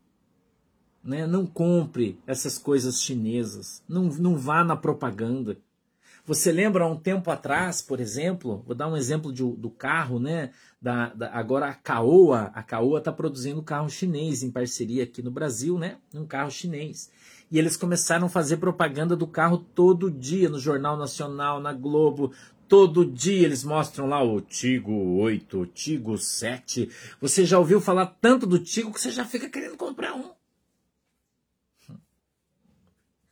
Né? 1.02 1.26
Não 1.26 1.44
compre 1.44 2.18
essas 2.26 2.58
coisas 2.58 3.02
chinesas. 3.02 3.82
Não, 3.86 4.04
não 4.04 4.36
vá 4.36 4.64
na 4.64 4.76
propaganda. 4.76 5.58
Você 6.26 6.50
lembra 6.50 6.84
há 6.84 6.86
um 6.86 6.96
tempo 6.96 7.30
atrás, 7.30 7.82
por 7.82 8.00
exemplo, 8.00 8.62
vou 8.66 8.74
dar 8.74 8.88
um 8.88 8.96
exemplo 8.96 9.30
de, 9.30 9.42
do 9.42 9.68
carro, 9.68 10.18
né? 10.18 10.52
Da, 10.80 11.10
da, 11.10 11.30
agora 11.34 11.66
a 11.66 11.74
Caoa, 11.74 12.50
a 12.54 12.62
Caoa 12.62 12.98
está 12.98 13.12
produzindo 13.12 13.62
carro 13.62 13.90
chinês 13.90 14.42
em 14.42 14.50
parceria 14.50 15.04
aqui 15.04 15.22
no 15.22 15.30
Brasil, 15.30 15.78
né? 15.78 15.98
Um 16.14 16.24
carro 16.24 16.50
chinês. 16.50 17.10
E 17.50 17.58
eles 17.58 17.76
começaram 17.76 18.26
a 18.26 18.30
fazer 18.30 18.56
propaganda 18.56 19.14
do 19.14 19.26
carro 19.26 19.58
todo 19.58 20.10
dia 20.10 20.48
no 20.48 20.58
Jornal 20.58 20.96
Nacional, 20.96 21.60
na 21.60 21.74
Globo. 21.74 22.32
Todo 22.68 23.04
dia 23.04 23.44
eles 23.44 23.62
mostram 23.62 24.06
lá 24.06 24.22
o 24.22 24.40
Tigo 24.40 24.92
8, 25.20 25.60
o 25.60 25.66
Tigo 25.66 26.16
7. 26.16 26.90
Você 27.20 27.44
já 27.44 27.58
ouviu 27.58 27.80
falar 27.80 28.06
tanto 28.06 28.46
do 28.46 28.58
Tigo 28.58 28.92
que 28.92 29.00
você 29.00 29.10
já 29.10 29.24
fica 29.24 29.48
querendo 29.48 29.76
comprar 29.76 30.14
um. 30.14 30.32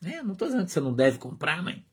É, 0.04 0.22
não 0.22 0.32
estou 0.32 0.48
dizendo 0.48 0.64
que 0.66 0.72
você 0.72 0.80
não 0.80 0.92
deve 0.92 1.18
comprar, 1.18 1.62
mãe. 1.62 1.84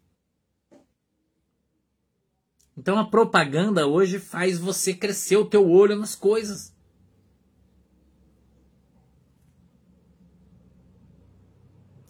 Então 2.75 2.97
a 2.97 3.05
propaganda 3.05 3.85
hoje 3.85 4.19
faz 4.19 4.57
você 4.57 4.93
crescer 4.93 5.37
o 5.37 5.45
teu 5.45 5.69
olho 5.69 5.95
nas 5.95 6.15
coisas. 6.15 6.73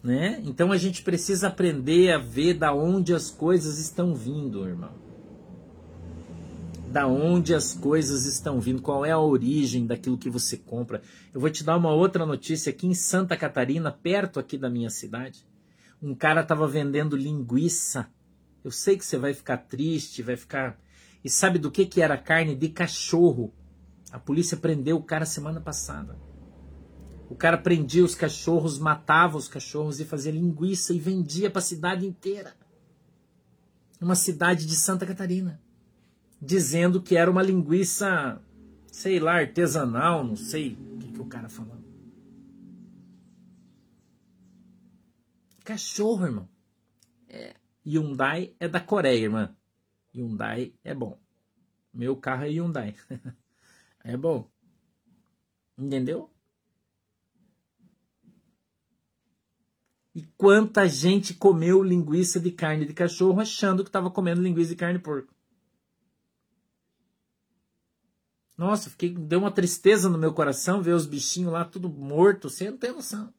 Né? 0.02 0.40
Então 0.44 0.72
a 0.72 0.78
gente 0.78 1.02
precisa 1.02 1.48
aprender 1.48 2.12
a 2.12 2.18
ver 2.18 2.54
da 2.54 2.72
onde 2.72 3.12
as 3.12 3.30
coisas 3.30 3.78
estão 3.78 4.14
vindo, 4.14 4.66
irmão. 4.66 5.09
Da 6.90 7.06
onde 7.06 7.54
as 7.54 7.72
coisas 7.72 8.26
estão 8.26 8.60
vindo, 8.60 8.82
qual 8.82 9.06
é 9.06 9.12
a 9.12 9.18
origem 9.18 9.86
daquilo 9.86 10.18
que 10.18 10.28
você 10.28 10.56
compra. 10.56 11.00
Eu 11.32 11.40
vou 11.40 11.48
te 11.48 11.62
dar 11.62 11.76
uma 11.76 11.92
outra 11.92 12.26
notícia 12.26 12.70
aqui 12.70 12.86
em 12.86 12.94
Santa 12.94 13.36
Catarina, 13.36 13.92
perto 13.92 14.40
aqui 14.40 14.58
da 14.58 14.68
minha 14.68 14.90
cidade 14.90 15.48
um 16.02 16.14
cara 16.14 16.40
estava 16.40 16.66
vendendo 16.66 17.16
linguiça. 17.16 18.08
Eu 18.64 18.70
sei 18.70 18.96
que 18.96 19.04
você 19.04 19.18
vai 19.18 19.34
ficar 19.34 19.58
triste, 19.58 20.22
vai 20.22 20.36
ficar. 20.36 20.78
E 21.22 21.28
sabe 21.28 21.58
do 21.58 21.70
que, 21.70 21.84
que 21.84 22.00
era 22.00 22.16
carne? 22.16 22.54
De 22.54 22.68
cachorro. 22.68 23.52
A 24.10 24.18
polícia 24.18 24.56
prendeu 24.56 24.96
o 24.96 25.02
cara 25.02 25.26
semana 25.26 25.60
passada. 25.60 26.18
O 27.28 27.36
cara 27.36 27.58
prendia 27.58 28.04
os 28.04 28.14
cachorros, 28.14 28.78
matava 28.78 29.36
os 29.36 29.46
cachorros 29.46 30.00
e 30.00 30.04
fazia 30.04 30.32
linguiça 30.32 30.92
e 30.92 30.98
vendia 30.98 31.50
para 31.50 31.60
a 31.60 31.62
cidade 31.62 32.06
inteira. 32.06 32.54
Uma 34.00 34.14
cidade 34.14 34.66
de 34.66 34.74
Santa 34.74 35.06
Catarina. 35.06 35.60
Dizendo 36.40 37.02
que 37.02 37.16
era 37.16 37.30
uma 37.30 37.42
linguiça, 37.42 38.42
sei 38.90 39.20
lá, 39.20 39.38
artesanal, 39.40 40.24
não 40.24 40.36
sei 40.36 40.72
o 40.72 40.98
que, 40.98 41.12
que 41.12 41.20
o 41.20 41.26
cara 41.26 41.48
falou. 41.48 41.76
Cachorro, 45.64 46.24
irmão. 46.24 46.48
É. 47.28 47.54
Hyundai 47.86 48.54
é 48.58 48.66
da 48.66 48.80
Coreia, 48.80 49.22
irmã. 49.24 49.54
Hyundai 50.14 50.74
é 50.82 50.94
bom. 50.94 51.18
Meu 51.92 52.16
carro 52.16 52.44
é 52.44 52.48
Hyundai. 52.48 52.94
é 54.02 54.16
bom. 54.16 54.50
Entendeu? 55.78 56.30
E 60.14 60.22
quanta 60.36 60.88
gente 60.88 61.34
comeu 61.34 61.82
linguiça 61.82 62.40
de 62.40 62.50
carne 62.50 62.84
de 62.84 62.92
cachorro 62.92 63.40
achando 63.40 63.84
que 63.84 63.88
estava 63.88 64.10
comendo 64.10 64.42
linguiça 64.42 64.70
de 64.70 64.76
carne 64.76 64.98
de 64.98 65.04
porco. 65.04 65.32
Nossa, 68.60 68.90
fiquei, 68.90 69.14
deu 69.14 69.38
uma 69.38 69.50
tristeza 69.50 70.08
no 70.08 70.18
meu 70.18 70.34
coração 70.34 70.82
ver 70.82 70.92
os 70.92 71.06
bichinhos 71.06 71.52
lá 71.52 71.64
tudo 71.64 71.88
morto, 71.88 72.50
você 72.50 72.70
não 72.70 72.78
tem 72.78 72.92
noção 72.92 73.32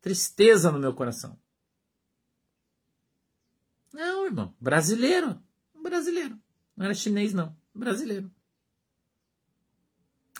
tristeza 0.00 0.72
no 0.72 0.78
meu 0.78 0.94
coração. 0.94 1.38
Não, 3.92 4.24
irmão, 4.24 4.54
brasileiro. 4.60 5.40
Brasileiro. 5.82 6.38
Não 6.76 6.84
era 6.84 6.94
chinês, 6.94 7.34
não. 7.34 7.56
Brasileiro. 7.74 8.30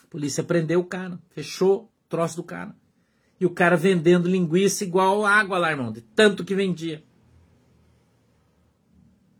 A 0.02 0.07
polícia 0.07 0.43
prendeu 0.43 0.81
o 0.81 0.85
cara, 0.85 1.20
fechou 1.31 1.85
o 1.85 2.09
troço 2.09 2.36
do 2.36 2.44
cara. 2.44 2.77
E 3.39 3.47
o 3.47 3.51
cara 3.51 3.77
vendendo 3.77 4.28
linguiça 4.28 4.85
igual 4.85 5.24
água 5.24 5.59
lá, 5.59 5.70
irmão, 5.70 5.93
de 5.93 6.02
tanto 6.02 6.44
que 6.44 6.55
vendia. 6.55 7.05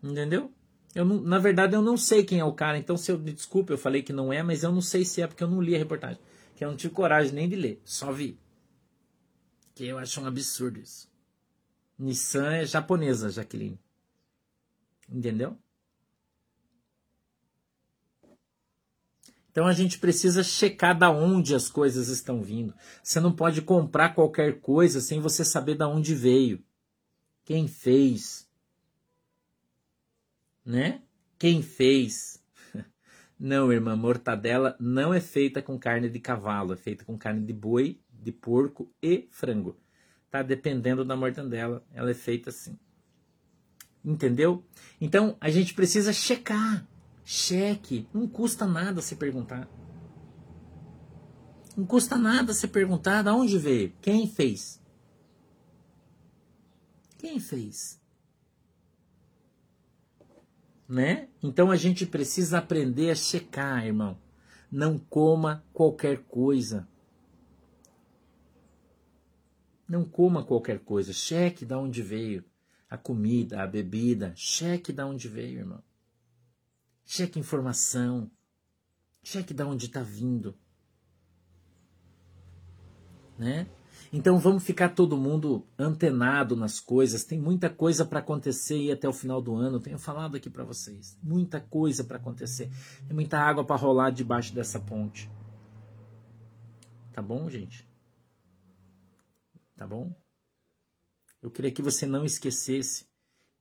Entendeu? 0.03 0.53
Eu 0.95 1.05
não, 1.05 1.21
na 1.21 1.39
verdade, 1.39 1.75
eu 1.75 1.83
não 1.83 1.97
sei 1.97 2.25
quem 2.25 2.41
é 2.41 2.45
o 2.45 2.53
cara, 2.53 2.77
então 2.77 2.97
se 2.97 3.12
eu 3.12 3.17
desculpe, 3.17 3.73
eu 3.73 3.79
falei 3.79 4.03
que 4.03 4.12
não 4.12 4.33
é, 4.33 4.43
mas 4.43 4.62
eu 4.62 4.73
não 4.73 4.81
sei 4.81 5.05
se 5.05 5.23
é 5.23 5.27
porque 5.27 5.43
eu 5.43 5.49
não 5.49 5.61
li 5.61 5.75
a 5.75 5.79
reportagem. 5.79 6.21
Que 6.57 6.65
eu 6.65 6.69
não 6.69 6.77
tive 6.77 6.93
coragem 6.93 7.33
nem 7.33 7.49
de 7.49 7.57
ler, 7.57 7.81
só 7.85 8.12
vi. 8.12 8.39
Que 9.75 9.87
eu 9.87 9.99
acho 9.99 10.21
um 10.21 10.27
absurdo 10.27 10.81
isso. 10.81 11.09
Nissan 11.99 12.53
é 12.53 12.67
japonesa, 12.67 13.31
Jaqueline. 13.31 13.79
Entendeu? 15.09 15.57
Então 19.51 19.67
a 19.67 19.73
gente 19.73 19.99
precisa 19.99 20.43
checar 20.43 20.97
da 20.97 21.11
onde 21.11 21.55
as 21.55 21.69
coisas 21.69 22.09
estão 22.09 22.43
vindo. 22.43 22.73
Você 23.03 23.21
não 23.21 23.33
pode 23.33 23.62
comprar 23.62 24.15
qualquer 24.15 24.61
coisa 24.61 25.01
sem 25.01 25.21
você 25.21 25.45
saber 25.45 25.75
da 25.75 25.89
onde 25.89 26.15
veio. 26.15 26.65
Quem 27.45 27.67
fez? 27.67 28.49
Né? 30.65 31.03
Quem 31.39 31.62
fez? 31.62 32.43
Não, 33.39 33.73
irmã, 33.73 33.97
mortadela 33.97 34.77
não 34.78 35.15
é 35.15 35.20
feita 35.20 35.62
com 35.62 35.78
carne 35.78 36.11
de 36.11 36.20
cavalo, 36.20 36.74
é 36.74 36.77
feita 36.77 37.05
com 37.05 37.16
carne 37.16 37.47
de 37.47 37.53
boi, 37.53 37.99
de 38.12 38.31
porco 38.31 38.93
e 39.03 39.27
frango. 39.31 39.77
Tá 40.31 40.43
dependendo 40.43 41.05
da 41.05 41.16
mortadela, 41.16 41.85
ela 41.93 42.11
é 42.11 42.15
feita 42.15 42.51
assim. 42.51 42.78
Entendeu? 44.05 44.65
Então 45.01 45.37
a 45.41 45.51
gente 45.51 45.74
precisa 45.74 46.12
checar. 46.12 46.87
Cheque. 47.24 48.09
Não 48.12 48.27
custa 48.27 48.66
nada 48.66 49.01
se 49.01 49.16
perguntar. 49.16 49.69
Não 51.77 51.87
custa 51.87 52.16
nada 52.16 52.53
se 52.53 52.69
perguntar 52.69 53.23
de 53.23 53.31
onde 53.31 53.59
veio. 53.59 53.93
Quem 54.01 54.27
fez? 54.27 54.81
Quem 57.19 57.39
fez? 57.39 58.00
Né? 60.91 61.29
Então 61.41 61.71
a 61.71 61.77
gente 61.77 62.05
precisa 62.05 62.59
aprender 62.59 63.12
a 63.12 63.15
checar, 63.15 63.87
irmão. 63.87 64.19
Não 64.73 64.99
coma 64.99 65.65
qualquer 65.73 66.25
coisa. 66.25 66.89
Não 69.89 70.05
coma 70.05 70.45
qualquer 70.45 70.81
coisa. 70.81 71.12
Cheque 71.12 71.65
de 71.65 71.75
onde 71.75 72.03
veio 72.03 72.45
a 72.89 72.99
comida, 72.99 73.62
a 73.62 73.69
bebida. 73.69 74.33
Cheque 74.35 74.93
de 74.93 75.01
onde 75.05 75.29
veio, 75.29 75.61
irmão. 75.61 75.81
Cheque 77.07 77.39
informação. 77.39 78.29
Cheque 79.23 79.55
de 79.55 79.62
onde 79.62 79.87
está 79.87 80.03
vindo. 80.03 80.59
Né? 83.39 83.69
Então 84.12 84.39
vamos 84.41 84.65
ficar 84.65 84.89
todo 84.89 85.16
mundo 85.16 85.65
antenado 85.78 86.57
nas 86.57 86.81
coisas. 86.81 87.23
Tem 87.23 87.39
muita 87.39 87.70
coisa 87.70 88.05
para 88.05 88.19
acontecer 88.19 88.77
e 88.77 88.91
até 88.91 89.09
o 89.09 89.12
final 89.12 89.41
do 89.41 89.55
ano. 89.55 89.78
Tenho 89.78 89.99
falado 89.99 90.37
aqui 90.37 90.51
para 90.51 90.65
vocês. 90.65 91.16
Muita 91.23 91.61
coisa 91.61 92.03
para 92.03 92.16
acontecer. 92.16 92.69
Muita 93.09 93.39
água 93.39 93.65
para 93.65 93.77
rolar 93.77 94.11
debaixo 94.11 94.53
dessa 94.53 94.81
ponte. 94.81 95.31
Tá 97.12 97.23
bom, 97.23 97.49
gente? 97.49 97.89
Tá 99.77 99.87
bom? 99.87 100.12
Eu 101.41 101.51
queria 101.51 101.70
que 101.70 101.81
você 101.81 102.05
não 102.05 102.24
esquecesse 102.24 103.07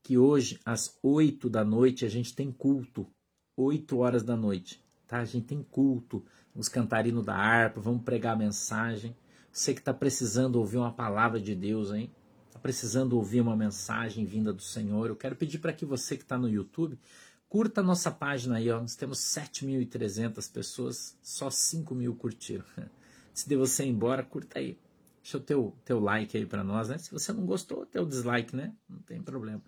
que 0.02 0.18
hoje, 0.18 0.60
às 0.66 0.98
8 1.04 1.48
da 1.50 1.64
noite, 1.64 2.06
a 2.06 2.10
gente 2.10 2.34
tem 2.34 2.52
culto. 2.52 3.08
8 3.56 3.98
horas 4.00 4.24
da 4.24 4.36
noite. 4.36 4.84
Tá? 5.08 5.20
A 5.20 5.26
gente 5.26 5.46
tem 5.46 5.62
culto. 5.62 6.26
Vamos 6.54 6.68
cantar 6.68 7.06
hino 7.06 7.22
da 7.22 7.36
harpa, 7.36 7.80
vamos 7.80 8.04
pregar 8.04 8.34
a 8.34 8.40
mensagem. 8.40 9.16
Você 9.52 9.74
que 9.74 9.80
está 9.80 9.94
precisando 9.94 10.58
ouvir 10.58 10.78
uma 10.78 10.94
palavra 10.94 11.40
de 11.40 11.56
Deus, 11.56 11.92
hein? 11.92 12.12
Está 12.48 12.60
precisando 12.60 13.14
ouvir 13.14 13.42
uma 13.42 13.56
mensagem 13.56 14.26
vinda 14.26 14.54
do 14.54 14.62
Senhor. 14.62 15.08
Eu 15.08 15.16
quero 15.16 15.36
pedir 15.36 15.60
para 15.60 15.74
que 15.74 15.86
você 15.86 16.16
que 16.16 16.24
está 16.24 16.38
no 16.38 16.50
YouTube, 16.50 17.00
curta 17.48 17.82
a 17.82 17.84
nossa 17.84 18.12
página 18.12 18.58
aí. 18.58 18.70
Ó. 18.70 18.80
Nós 18.80 18.96
temos 18.96 19.20
7.300 19.20 20.52
pessoas, 20.52 21.18
só 21.22 21.50
5 21.50 21.94
mil 21.96 22.16
curtiram. 22.16 22.66
Se 23.34 23.48
de 23.48 23.56
você 23.56 23.86
ir 23.86 23.90
embora, 23.90 24.24
curta 24.24 24.60
aí. 24.60 24.78
Deixa 25.22 25.38
o 25.38 25.42
teu, 25.42 25.76
teu 25.86 26.00
like 26.00 26.38
aí 26.38 26.46
para 26.46 26.64
nós, 26.64 26.90
né? 26.90 26.98
Se 26.98 27.12
você 27.12 27.32
não 27.32 27.46
gostou, 27.46 27.86
teu 27.86 28.06
dislike, 28.06 28.56
né? 28.56 28.74
Não 28.88 29.00
tem 29.00 29.22
problema. 29.22 29.62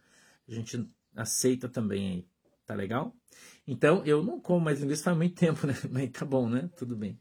A 0.48 0.52
gente 0.52 0.90
aceita 1.16 1.70
também 1.70 2.10
aí. 2.10 2.28
Tá 2.66 2.74
legal? 2.74 3.16
Então, 3.68 4.04
eu 4.06 4.24
não 4.24 4.40
como 4.40 4.60
mais 4.60 4.80
linguiça 4.80 5.04
faz 5.04 5.18
muito 5.18 5.36
tempo, 5.36 5.68
né? 5.68 5.74
Mas 5.90 6.10
tá 6.12 6.26
bom, 6.26 6.50
né? 6.50 6.70
Tudo 6.76 6.96
bem. 6.96 7.20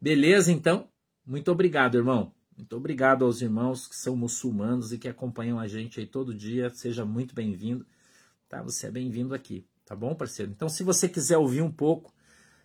Beleza, 0.00 0.52
então? 0.52 0.88
Muito 1.26 1.50
obrigado, 1.50 1.96
irmão. 1.96 2.32
Muito 2.56 2.76
obrigado 2.76 3.24
aos 3.24 3.42
irmãos 3.42 3.88
que 3.88 3.96
são 3.96 4.16
muçulmanos 4.16 4.92
e 4.92 4.98
que 4.98 5.08
acompanham 5.08 5.58
a 5.58 5.66
gente 5.66 5.98
aí 5.98 6.06
todo 6.06 6.32
dia. 6.32 6.70
Seja 6.70 7.04
muito 7.04 7.34
bem-vindo. 7.34 7.84
Tá? 8.48 8.62
Você 8.62 8.86
é 8.86 8.90
bem-vindo 8.90 9.34
aqui. 9.34 9.66
Tá 9.84 9.96
bom, 9.96 10.14
parceiro? 10.14 10.52
Então, 10.52 10.68
se 10.68 10.84
você 10.84 11.08
quiser 11.08 11.36
ouvir 11.36 11.62
um 11.62 11.70
pouco 11.70 12.14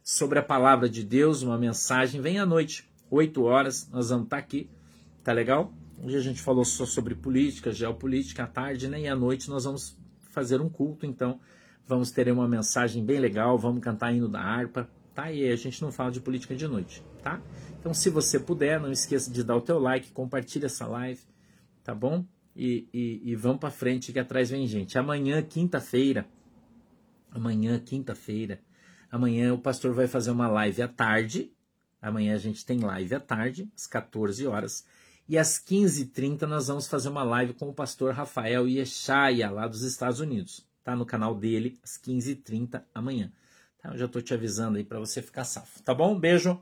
sobre 0.03 0.37
a 0.37 0.43
palavra 0.43 0.87
de 0.87 1.03
Deus, 1.03 1.41
uma 1.41 1.57
mensagem, 1.57 2.21
vem 2.21 2.39
à 2.39 2.45
noite. 2.45 2.87
8 3.09 3.43
horas, 3.43 3.89
nós 3.89 4.09
vamos 4.09 4.25
estar 4.25 4.37
tá 4.37 4.43
aqui, 4.43 4.69
tá 5.23 5.33
legal? 5.33 5.73
Hoje 6.01 6.15
a 6.15 6.21
gente 6.21 6.41
falou 6.41 6.63
só 6.63 6.85
sobre 6.85 7.13
política, 7.13 7.73
geopolítica 7.73 8.43
à 8.43 8.47
tarde, 8.47 8.87
né? 8.87 9.01
E 9.01 9.07
à 9.07 9.15
noite 9.15 9.49
nós 9.49 9.65
vamos 9.65 9.97
fazer 10.29 10.61
um 10.61 10.69
culto, 10.69 11.05
então 11.05 11.39
vamos 11.85 12.09
ter 12.09 12.31
uma 12.31 12.47
mensagem 12.47 13.03
bem 13.03 13.19
legal, 13.19 13.57
vamos 13.57 13.83
cantar 13.83 14.13
hino 14.13 14.29
da 14.29 14.39
harpa, 14.39 14.89
tá? 15.13 15.31
E 15.31 15.51
a 15.51 15.55
gente 15.57 15.81
não 15.81 15.91
fala 15.91 16.09
de 16.09 16.21
política 16.21 16.55
de 16.55 16.67
noite, 16.67 17.03
tá? 17.21 17.41
Então 17.79 17.93
se 17.93 18.09
você 18.09 18.39
puder, 18.39 18.79
não 18.79 18.91
esqueça 18.91 19.31
de 19.31 19.43
dar 19.43 19.55
o 19.55 19.61
teu 19.61 19.79
like, 19.79 20.11
compartilha 20.11 20.65
essa 20.65 20.87
live, 20.87 21.21
tá 21.83 21.95
bom? 21.95 22.25
E, 22.55 22.87
e, 22.93 23.31
e 23.31 23.35
vamos 23.35 23.59
para 23.59 23.71
frente 23.71 24.11
que 24.11 24.19
atrás 24.19 24.49
vem 24.49 24.67
gente. 24.67 24.97
Amanhã, 24.97 25.41
quinta-feira, 25.41 26.27
amanhã, 27.31 27.79
quinta-feira, 27.79 28.59
amanhã 29.09 29.53
o 29.53 29.57
pastor 29.57 29.93
vai 29.93 30.07
fazer 30.07 30.31
uma 30.31 30.47
live 30.47 30.81
à 30.81 30.87
tarde, 30.87 31.51
Amanhã 32.01 32.33
a 32.33 32.37
gente 32.37 32.65
tem 32.65 32.79
live 32.79 33.13
à 33.13 33.19
tarde, 33.19 33.71
às 33.75 33.85
14 33.85 34.47
horas. 34.47 34.83
E 35.29 35.37
às 35.37 35.59
15h30 35.59 36.41
nós 36.41 36.67
vamos 36.67 36.87
fazer 36.87 37.09
uma 37.09 37.23
live 37.23 37.53
com 37.53 37.69
o 37.69 37.73
pastor 37.73 38.13
Rafael 38.13 38.67
Yeshaya, 38.67 39.51
lá 39.51 39.67
dos 39.67 39.83
Estados 39.83 40.19
Unidos. 40.19 40.67
Tá 40.83 40.95
no 40.95 41.05
canal 41.05 41.35
dele, 41.35 41.79
às 41.83 41.97
15h30 41.97 42.83
amanhã. 42.93 43.31
Tá? 43.77 43.89
Eu 43.89 43.97
já 43.97 44.05
estou 44.05 44.21
te 44.21 44.33
avisando 44.33 44.79
aí 44.79 44.83
para 44.83 44.99
você 44.99 45.21
ficar 45.21 45.43
safo. 45.43 45.83
Tá 45.83 45.93
bom? 45.93 46.19
Beijo 46.19 46.59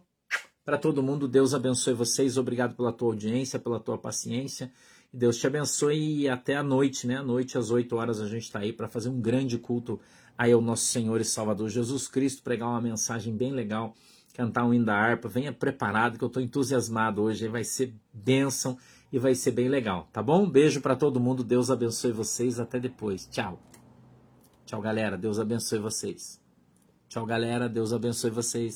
para 0.70 0.78
todo 0.78 1.02
mundo. 1.02 1.28
Deus 1.28 1.56
abençoe 1.56 1.96
vocês. 1.96 2.38
Obrigado 2.38 2.76
pela 2.76 2.94
tua 2.94 3.08
audiência, 3.08 3.58
pela 3.58 3.80
tua 3.80 3.98
paciência. 3.98 4.72
Deus 5.12 5.38
te 5.38 5.48
abençoe 5.48 6.22
e 6.22 6.30
até 6.30 6.56
a 6.56 6.62
noite, 6.62 7.08
né? 7.08 7.18
À 7.18 7.24
noite, 7.24 7.58
às 7.58 7.72
8 7.72 7.96
horas, 7.96 8.22
a 8.22 8.28
gente 8.28 8.44
está 8.44 8.60
aí 8.60 8.72
para 8.72 8.88
fazer 8.88 9.10
um 9.10 9.20
grande 9.20 9.58
culto 9.58 10.00
aí 10.38 10.52
ao 10.52 10.62
nosso 10.62 10.84
Senhor 10.84 11.20
e 11.20 11.26
Salvador 11.26 11.70
Jesus 11.70 12.08
Cristo, 12.08 12.44
pregar 12.44 12.70
uma 12.70 12.80
mensagem 12.80 13.36
bem 13.36 13.52
legal 13.52 13.96
cantar 14.36 14.64
um 14.64 14.74
hino 14.74 14.86
da 14.86 14.96
harpa. 14.96 15.28
Venha 15.28 15.52
preparado 15.52 16.20
que 16.20 16.24
eu 16.24 16.28
estou 16.28 16.42
entusiasmado 16.42 17.24
hoje. 17.24 17.48
Vai 17.48 17.64
ser 17.64 17.92
bênção 18.14 18.78
e 19.12 19.18
vai 19.18 19.34
ser 19.34 19.52
bem 19.52 19.68
legal, 19.68 20.08
tá 20.14 20.22
bom? 20.22 20.48
Beijo 20.48 20.82
para 20.82 20.96
todo 20.96 21.20
mundo. 21.20 21.44
Deus 21.44 21.72
abençoe 21.72 22.12
vocês. 22.12 22.60
Até 22.60 22.80
depois. 22.80 23.28
Tchau. 23.30 23.60
Tchau, 24.68 24.80
galera. 24.80 25.18
Deus 25.18 25.40
abençoe 25.40 25.80
vocês. 25.80 26.40
Tchau, 27.10 27.26
galera. 27.26 27.68
Deus 27.68 27.92
abençoe 27.92 28.30
vocês. 28.30 28.68